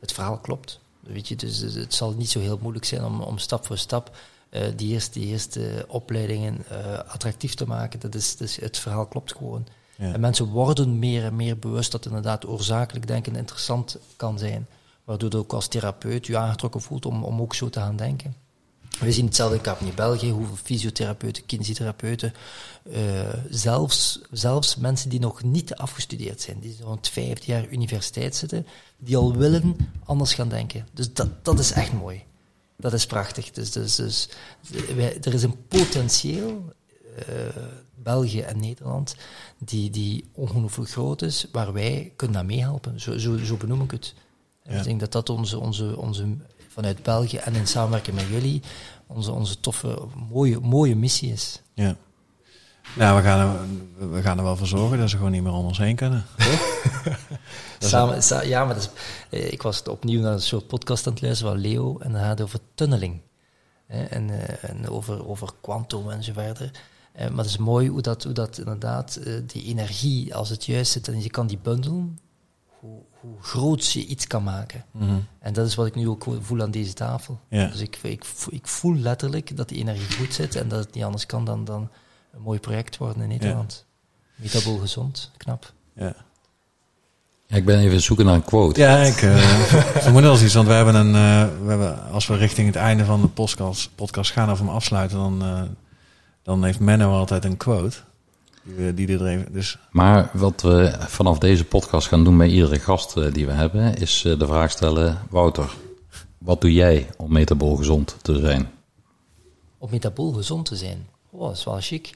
Het 0.00 0.12
verhaal 0.12 0.38
klopt. 0.38 0.80
Weet 1.00 1.28
je, 1.28 1.36
dus 1.36 1.58
dus 1.58 1.74
het 1.74 1.94
zal 1.94 2.12
niet 2.12 2.30
zo 2.30 2.40
heel 2.40 2.58
moeilijk 2.60 2.84
zijn 2.84 3.04
om, 3.04 3.20
om 3.20 3.38
stap 3.38 3.66
voor 3.66 3.78
stap 3.78 4.16
eh, 4.48 4.62
die, 4.76 4.92
eerste, 4.92 5.18
die 5.18 5.28
eerste 5.28 5.84
opleidingen 5.88 6.64
attractief 7.06 7.54
te 7.54 7.66
maken. 7.66 8.00
Dat 8.00 8.14
is, 8.14 8.36
dus 8.36 8.56
het 8.56 8.78
verhaal 8.78 9.06
klopt 9.06 9.32
gewoon. 9.36 9.66
Ja. 9.96 10.12
En 10.12 10.20
mensen 10.20 10.46
worden 10.46 10.98
meer 10.98 11.24
en 11.24 11.36
meer 11.36 11.58
bewust 11.58 11.92
dat 11.92 12.06
inderdaad 12.06 12.46
oorzakelijk 12.46 13.06
denken 13.06 13.36
interessant 13.36 13.98
kan 14.16 14.38
zijn. 14.38 14.66
Waardoor 15.04 15.30
je 15.30 15.36
ook 15.36 15.52
als 15.52 15.68
therapeut 15.68 16.26
je 16.26 16.36
aangetrokken 16.36 16.80
voelt 16.80 17.06
om, 17.06 17.24
om 17.24 17.40
ook 17.40 17.54
zo 17.54 17.70
te 17.70 17.80
gaan 17.80 17.96
denken. 17.96 18.34
We 19.00 19.12
zien 19.12 19.24
hetzelfde 19.24 19.76
in 19.80 19.94
België, 19.94 20.30
hoeveel 20.30 20.56
fysiotherapeuten, 20.56 21.46
kinesitherapeuten, 21.46 22.34
eh, 22.92 23.00
zelfs, 23.50 24.20
zelfs 24.30 24.76
mensen 24.76 25.10
die 25.10 25.20
nog 25.20 25.42
niet 25.42 25.74
afgestudeerd 25.74 26.40
zijn, 26.40 26.60
die 26.60 26.76
zo'n 26.80 26.98
vijfde 27.00 27.46
jaar 27.46 27.68
universiteit 27.68 28.36
zitten, 28.36 28.66
die 28.98 29.16
al 29.16 29.36
willen 29.36 29.76
anders 30.04 30.34
gaan 30.34 30.48
denken. 30.48 30.86
Dus 30.92 31.12
dat, 31.12 31.44
dat 31.44 31.58
is 31.58 31.72
echt 31.72 31.92
mooi. 31.92 32.22
Dat 32.76 32.92
is 32.92 33.06
prachtig. 33.06 33.50
Dus, 33.50 33.70
dus, 33.70 33.94
dus 33.94 34.28
wij, 34.96 35.18
er 35.20 35.34
is 35.34 35.42
een 35.42 35.66
potentieel, 35.68 36.72
eh, 37.16 37.34
België 37.94 38.40
en 38.40 38.60
Nederland, 38.60 39.16
die, 39.58 39.90
die 39.90 40.28
ongelooflijk 40.32 40.90
groot 40.90 41.22
is, 41.22 41.46
waar 41.52 41.72
wij 41.72 42.12
kunnen 42.16 42.36
aan 42.36 42.46
meehelpen. 42.46 43.00
Zo, 43.00 43.18
zo, 43.18 43.36
zo 43.36 43.56
benoem 43.56 43.82
ik 43.82 43.90
het. 43.90 44.14
Ja. 44.62 44.78
Ik 44.78 44.84
denk 44.84 45.00
dat 45.00 45.12
dat 45.12 45.30
onze, 45.30 45.58
onze, 45.58 45.96
onze, 45.96 46.36
vanuit 46.74 47.02
België 47.02 47.36
en 47.36 47.54
in 47.54 47.66
samenwerking 47.66 48.16
met 48.16 48.26
jullie, 48.26 48.62
onze, 49.06 49.32
onze 49.32 49.60
toffe, 49.60 49.98
mooie, 50.30 50.60
mooie 50.60 50.96
missie 50.96 51.32
is. 51.32 51.60
ja. 51.74 51.96
Nou, 52.96 53.16
we 53.16 53.22
gaan, 53.22 53.40
er, 53.98 54.10
we 54.10 54.22
gaan 54.22 54.38
er 54.38 54.44
wel 54.44 54.56
voor 54.56 54.66
zorgen 54.66 54.98
dat 54.98 55.10
ze 55.10 55.16
gewoon 55.16 55.32
niet 55.32 55.42
meer 55.42 55.52
om 55.52 55.66
ons 55.66 55.78
heen 55.78 55.96
kunnen. 55.96 56.24
Samen, 57.78 58.22
sa- 58.22 58.42
ja, 58.42 58.64
maar 58.64 58.74
dat 58.74 58.82
is, 58.82 58.90
eh, 59.40 59.52
ik 59.52 59.62
was 59.62 59.82
opnieuw 59.82 60.20
naar 60.20 60.32
een 60.32 60.40
soort 60.42 60.66
podcast 60.66 61.06
aan 61.06 61.12
het 61.12 61.22
luisteren 61.22 61.52
van 61.52 61.60
Leo 61.62 61.98
en 61.98 62.12
dat 62.12 62.20
gaat 62.20 62.40
over 62.40 62.58
tunneling. 62.74 63.20
Hè, 63.86 64.04
en, 64.04 64.30
eh, 64.30 64.70
en 64.70 64.88
over, 64.88 65.28
over 65.28 65.48
kwantum 65.60 66.10
en 66.10 66.24
zo 66.24 66.32
verder. 66.32 66.70
Eh, 67.12 67.28
maar 67.28 67.36
het 67.44 67.46
is 67.46 67.56
mooi 67.56 67.88
hoe 67.88 68.00
dat, 68.02 68.24
hoe 68.24 68.32
dat 68.32 68.58
inderdaad 68.58 69.20
die 69.46 69.64
energie, 69.64 70.34
als 70.34 70.48
het 70.48 70.64
juist 70.64 70.92
zit 70.92 71.08
en 71.08 71.22
je 71.22 71.30
kan 71.30 71.46
die 71.46 71.58
bundelen, 71.62 72.18
hoe, 72.84 73.02
hoe 73.20 73.42
groot 73.42 73.92
je 73.92 74.06
iets 74.06 74.26
kan 74.26 74.42
maken. 74.42 74.84
Mhm. 74.90 75.18
En 75.38 75.52
dat 75.52 75.66
is 75.66 75.74
wat 75.74 75.86
ik 75.86 75.94
nu 75.94 76.08
ook 76.08 76.26
voel 76.40 76.62
aan 76.62 76.70
deze 76.70 76.92
tafel. 76.92 77.40
Ja. 77.48 77.66
Dus 77.66 77.80
ik, 77.80 77.98
ik, 78.02 78.24
ik 78.48 78.66
voel 78.66 78.96
letterlijk 78.96 79.56
dat 79.56 79.68
die 79.68 79.78
energie 79.78 80.16
goed 80.16 80.34
zit 80.34 80.56
en 80.56 80.68
dat 80.68 80.84
het 80.84 80.94
niet 80.94 81.04
anders 81.04 81.26
kan 81.26 81.44
dan, 81.44 81.64
dan 81.64 81.90
een 82.32 82.40
mooi 82.40 82.58
project 82.58 82.96
worden 82.96 83.22
in 83.22 83.28
Nederland. 83.28 83.84
Metabol 84.34 84.78
gezond, 84.78 85.30
knap. 85.36 85.72
Ja. 85.94 86.14
Ja, 87.46 87.56
ik 87.56 87.64
ben 87.64 87.78
even 87.78 88.00
zoeken 88.00 88.24
naar 88.24 88.34
een 88.34 88.44
quote. 88.44 88.80
Ja, 88.80 88.96
ik 88.96 89.22
eh, 89.22 89.36
vermoed 90.04 90.24
als 90.24 90.42
iets, 90.42 90.54
want 90.54 90.66
we 90.66 90.72
hebben 90.72 90.94
een, 90.94 91.14
eh, 91.14 91.48
we 91.62 91.68
hebben, 91.68 92.10
als 92.10 92.26
we 92.26 92.36
richting 92.36 92.66
het 92.66 92.76
einde 92.76 93.04
van 93.04 93.20
de 93.20 93.28
podcast, 93.28 93.90
podcast 93.94 94.30
gaan 94.30 94.50
of 94.50 94.58
hem 94.58 94.68
afsluiten, 94.68 95.18
dan, 95.18 95.42
eh, 95.42 95.62
dan 96.42 96.64
heeft 96.64 96.80
Menno 96.80 97.12
altijd 97.12 97.44
een 97.44 97.56
quote. 97.56 97.96
Die, 98.64 98.74
we- 98.74 98.94
die 98.94 99.08
er 99.18 99.26
even, 99.26 99.52
dus 99.52 99.78
Maar 99.90 100.30
wat 100.32 100.62
we 100.62 100.94
vanaf 100.98 101.38
deze 101.38 101.64
podcast 101.64 102.06
gaan 102.08 102.24
doen 102.24 102.38
bij 102.38 102.48
iedere 102.48 102.78
gast 102.78 103.16
eh, 103.16 103.32
die 103.32 103.46
we 103.46 103.52
hebben, 103.52 103.94
is 103.96 104.24
eh, 104.24 104.38
de 104.38 104.46
vraag 104.46 104.70
stellen: 104.70 105.18
Wouter, 105.30 105.74
wat 106.38 106.60
doe 106.60 106.72
jij 106.72 107.06
om 107.16 107.32
metabol 107.32 107.76
gezond 107.76 108.16
te 108.22 108.38
zijn? 108.38 108.70
Om 109.78 109.90
metabool 109.90 110.32
gezond 110.32 110.66
te 110.66 110.76
zijn. 110.76 111.06
Oh, 111.30 111.40
dat 111.48 111.56
is 111.56 111.64
wel 111.64 111.80
chic. 111.80 112.10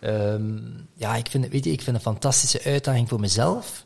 Ehm, 0.00 0.58
ja, 0.94 1.16
ik 1.16 1.26
vind, 1.30 1.44
het- 1.44 1.52
weet 1.52 1.64
je, 1.64 1.70
ik 1.72 1.82
vind 1.82 1.96
het 1.96 2.06
een 2.06 2.12
fantastische 2.12 2.62
uitdaging 2.64 3.08
voor 3.08 3.20
mezelf. 3.20 3.84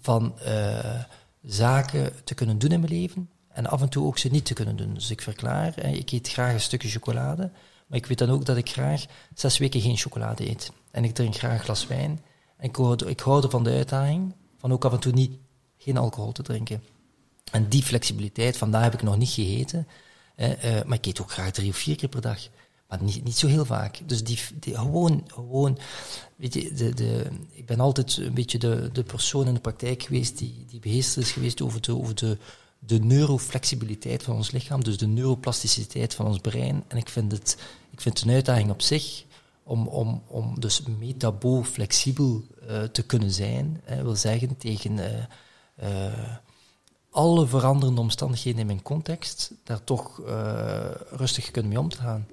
Van 0.00 0.38
eh, 0.38 1.00
zaken 1.42 2.12
te 2.24 2.34
kunnen 2.34 2.58
doen 2.58 2.70
in 2.70 2.80
mijn 2.80 2.92
leven. 2.92 3.28
En 3.52 3.66
af 3.66 3.80
en 3.82 3.88
toe 3.88 4.06
ook 4.06 4.18
ze 4.18 4.28
niet 4.28 4.44
te 4.44 4.54
kunnen 4.54 4.76
doen. 4.76 4.94
Dus 4.94 5.10
ik 5.10 5.22
verklaar, 5.22 5.84
ik 5.84 6.10
eet 6.12 6.28
graag 6.28 6.52
een 6.52 6.60
stukje 6.60 6.88
chocolade. 6.88 7.50
Maar 7.86 7.98
ik 7.98 8.06
weet 8.06 8.18
dan 8.18 8.30
ook 8.30 8.44
dat 8.44 8.56
ik 8.56 8.68
graag 8.70 9.04
zes 9.34 9.58
weken 9.58 9.80
geen 9.80 9.96
chocolade 9.96 10.50
eet. 10.50 10.72
En 10.92 11.04
ik 11.04 11.14
drink 11.14 11.34
graag 11.34 11.52
een 11.52 11.64
glas 11.64 11.86
wijn. 11.86 12.20
En 12.56 12.68
ik 12.68 12.76
hou, 12.76 13.06
ik 13.06 13.20
hou 13.20 13.42
ervan 13.42 13.64
de 13.64 13.70
uitdaging 13.70 14.34
van 14.58 14.72
ook 14.72 14.84
af 14.84 14.92
en 14.92 15.00
toe 15.00 15.12
niet, 15.12 15.38
geen 15.78 15.96
alcohol 15.96 16.32
te 16.32 16.42
drinken. 16.42 16.82
En 17.52 17.68
die 17.68 17.82
flexibiliteit, 17.82 18.56
vandaar 18.56 18.82
heb 18.82 18.94
ik 18.94 19.02
nog 19.02 19.16
niet 19.16 19.28
gegeten. 19.28 19.86
Eh, 20.36 20.82
maar 20.86 20.98
ik 20.98 21.06
eet 21.06 21.20
ook 21.20 21.30
graag 21.30 21.50
drie 21.50 21.70
of 21.70 21.76
vier 21.76 21.96
keer 21.96 22.08
per 22.08 22.20
dag. 22.20 22.48
Maar 22.88 23.02
niet, 23.02 23.24
niet 23.24 23.36
zo 23.36 23.46
heel 23.46 23.64
vaak. 23.64 24.00
Dus 24.06 24.24
die, 24.24 24.38
gewoon, 24.60 25.24
gewoon, 25.26 25.78
weet 26.36 26.54
je, 26.54 26.72
de, 26.72 26.94
de, 26.94 27.26
ik 27.52 27.66
ben 27.66 27.80
altijd 27.80 28.16
een 28.16 28.34
beetje 28.34 28.58
de, 28.58 28.90
de 28.92 29.02
persoon 29.02 29.46
in 29.46 29.54
de 29.54 29.60
praktijk 29.60 30.02
geweest 30.02 30.38
die, 30.38 30.64
die 30.68 30.80
beheerst 30.80 31.16
is 31.16 31.30
geweest 31.30 31.62
over 31.62 31.80
de, 31.80 31.96
over 31.96 32.14
de, 32.14 32.38
de 32.78 32.98
neuroflexibiliteit 32.98 34.22
van 34.22 34.36
ons 34.36 34.50
lichaam, 34.50 34.84
dus 34.84 34.98
de 34.98 35.06
neuroplasticiteit 35.06 36.14
van 36.14 36.26
ons 36.26 36.38
brein. 36.38 36.84
En 36.88 36.96
ik 36.96 37.08
vind 37.08 37.32
het, 37.32 37.56
ik 37.90 38.00
vind 38.00 38.18
het 38.18 38.28
een 38.28 38.34
uitdaging 38.34 38.70
op 38.70 38.82
zich 38.82 39.24
om, 39.72 39.86
om, 39.86 40.22
om 40.26 40.60
dus 40.60 40.82
metabool 40.98 41.62
flexibel 41.62 42.42
eh, 42.68 42.82
te 42.82 43.02
kunnen 43.02 43.30
zijn. 43.30 43.80
Hè, 43.84 44.02
wil 44.02 44.16
zeggen 44.16 44.56
tegen 44.56 44.98
eh, 44.98 46.06
eh, 46.06 46.12
alle 47.10 47.46
veranderende 47.46 48.00
omstandigheden 48.00 48.60
in 48.60 48.66
mijn 48.66 48.82
context, 48.82 49.52
daar 49.64 49.84
toch 49.84 50.20
eh, 50.20 50.90
rustig 51.10 51.50
kunnen 51.50 51.70
mee 51.70 51.80
om 51.80 51.88
te 51.88 51.96
gaan. 51.96 52.26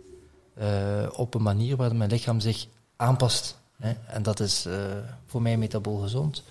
Eh, 0.53 0.67
op 1.11 1.33
een 1.33 1.41
manier 1.41 1.75
waar 1.75 1.95
mijn 1.95 2.09
lichaam 2.09 2.39
zich 2.39 2.67
aanpast. 2.95 3.57
Hè. 3.77 3.91
En 4.07 4.23
dat 4.23 4.39
is 4.39 4.65
eh, 4.65 4.73
voor 5.25 5.41
mij 5.41 5.57
metabool 5.57 5.97
gezond. 5.97 6.43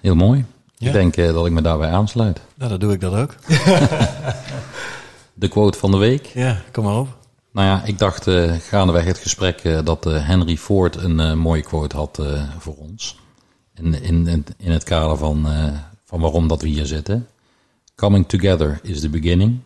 Heel 0.00 0.14
mooi. 0.14 0.44
Ja. 0.76 0.86
Ik 0.86 0.92
denk 0.92 1.16
eh, 1.16 1.32
dat 1.32 1.46
ik 1.46 1.52
me 1.52 1.62
daarbij 1.62 1.90
aansluit. 1.90 2.40
nou, 2.54 2.70
dan 2.70 2.78
doe 2.78 2.92
ik 2.92 3.00
dat 3.00 3.14
ook. 3.14 3.34
De 5.34 5.48
quote 5.48 5.78
van 5.78 5.90
de 5.90 5.96
week. 5.96 6.26
Ja, 6.26 6.62
kom 6.72 6.84
maar 6.84 6.98
op. 6.98 7.21
Nou 7.52 7.66
ja, 7.66 7.82
ik 7.84 7.98
dacht 7.98 8.26
eh, 8.26 8.52
gaandeweg 8.52 9.04
het 9.04 9.18
gesprek 9.18 9.60
eh, 9.60 9.78
dat 9.84 10.06
eh, 10.06 10.26
Henry 10.26 10.56
Ford 10.56 10.96
een 10.96 11.20
eh, 11.20 11.34
mooie 11.34 11.62
quote 11.62 11.96
had 11.96 12.18
eh, 12.18 12.42
voor 12.58 12.74
ons. 12.76 13.18
in, 13.74 14.26
in, 14.26 14.44
in 14.58 14.70
het 14.70 14.84
kader 14.84 15.16
van, 15.16 15.46
uh, 15.46 15.78
van 16.04 16.20
waarom 16.20 16.48
dat 16.48 16.62
we 16.62 16.68
hier 16.68 16.86
zitten. 16.86 17.28
Coming 17.94 18.28
together 18.28 18.80
is 18.82 19.00
the 19.00 19.08
beginning. 19.08 19.60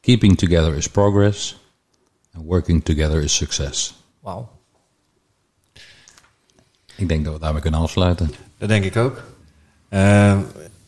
Keeping 0.00 0.38
together 0.38 0.74
is 0.76 0.88
progress. 0.88 1.56
And 2.34 2.44
working 2.44 2.84
together 2.84 3.22
is 3.22 3.34
success. 3.34 3.94
Wauw. 4.20 4.48
Ik 6.96 7.08
denk 7.08 7.24
dat 7.24 7.34
we 7.34 7.40
daarmee 7.40 7.62
kunnen 7.62 7.80
afsluiten. 7.80 8.34
Dat 8.58 8.68
denk 8.68 8.84
ik 8.84 8.96
ook. 8.96 9.22
Uh, 9.90 10.38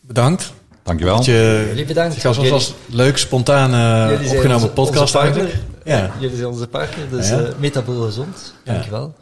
bedankt. 0.01 0.53
Dankjewel. 0.83 1.15
Dat 1.15 1.25
je, 1.25 1.65
Jullie 1.67 1.85
bedankt. 1.85 2.13
Het 2.13 2.23
was, 2.23 2.49
was 2.49 2.73
leuk, 2.85 3.17
spontaan 3.17 3.71
uh, 3.71 4.31
opgenomen 4.31 4.53
onze, 4.53 4.69
podcast 4.69 5.15
onze 5.15 5.19
eigenlijk. 5.19 5.55
Ja. 5.87 6.11
Jullie 6.19 6.35
zijn 6.35 6.47
onze 6.47 6.67
partner, 6.67 7.09
dus 7.09 7.29
ja. 7.29 7.39
uh, 7.39 7.47
metabool 7.59 8.01
gezond. 8.01 8.53
Dankjewel. 8.63 9.15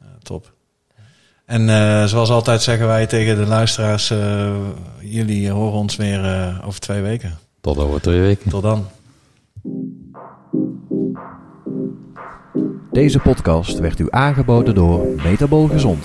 Ja, 0.00 0.06
top. 0.22 0.52
En 1.44 1.68
uh, 1.68 2.04
zoals 2.04 2.30
altijd 2.30 2.62
zeggen 2.62 2.86
wij 2.86 3.06
tegen 3.06 3.36
de 3.36 3.46
luisteraars, 3.46 4.12
jullie 5.00 5.50
horen 5.50 5.78
ons 5.78 5.96
weer 5.96 6.20
over 6.64 6.80
twee 6.80 7.02
weken. 7.02 7.38
Tot 7.60 7.78
over 7.78 8.00
twee 8.00 8.20
weken. 8.20 8.50
Tot 8.50 8.62
dan. 8.62 8.86
Deze 12.92 13.18
podcast 13.18 13.78
werd 13.78 13.98
u 13.98 14.06
aangeboden 14.10 14.74
door 14.74 15.06
Metabol 15.24 15.68
Gezond. 15.68 16.04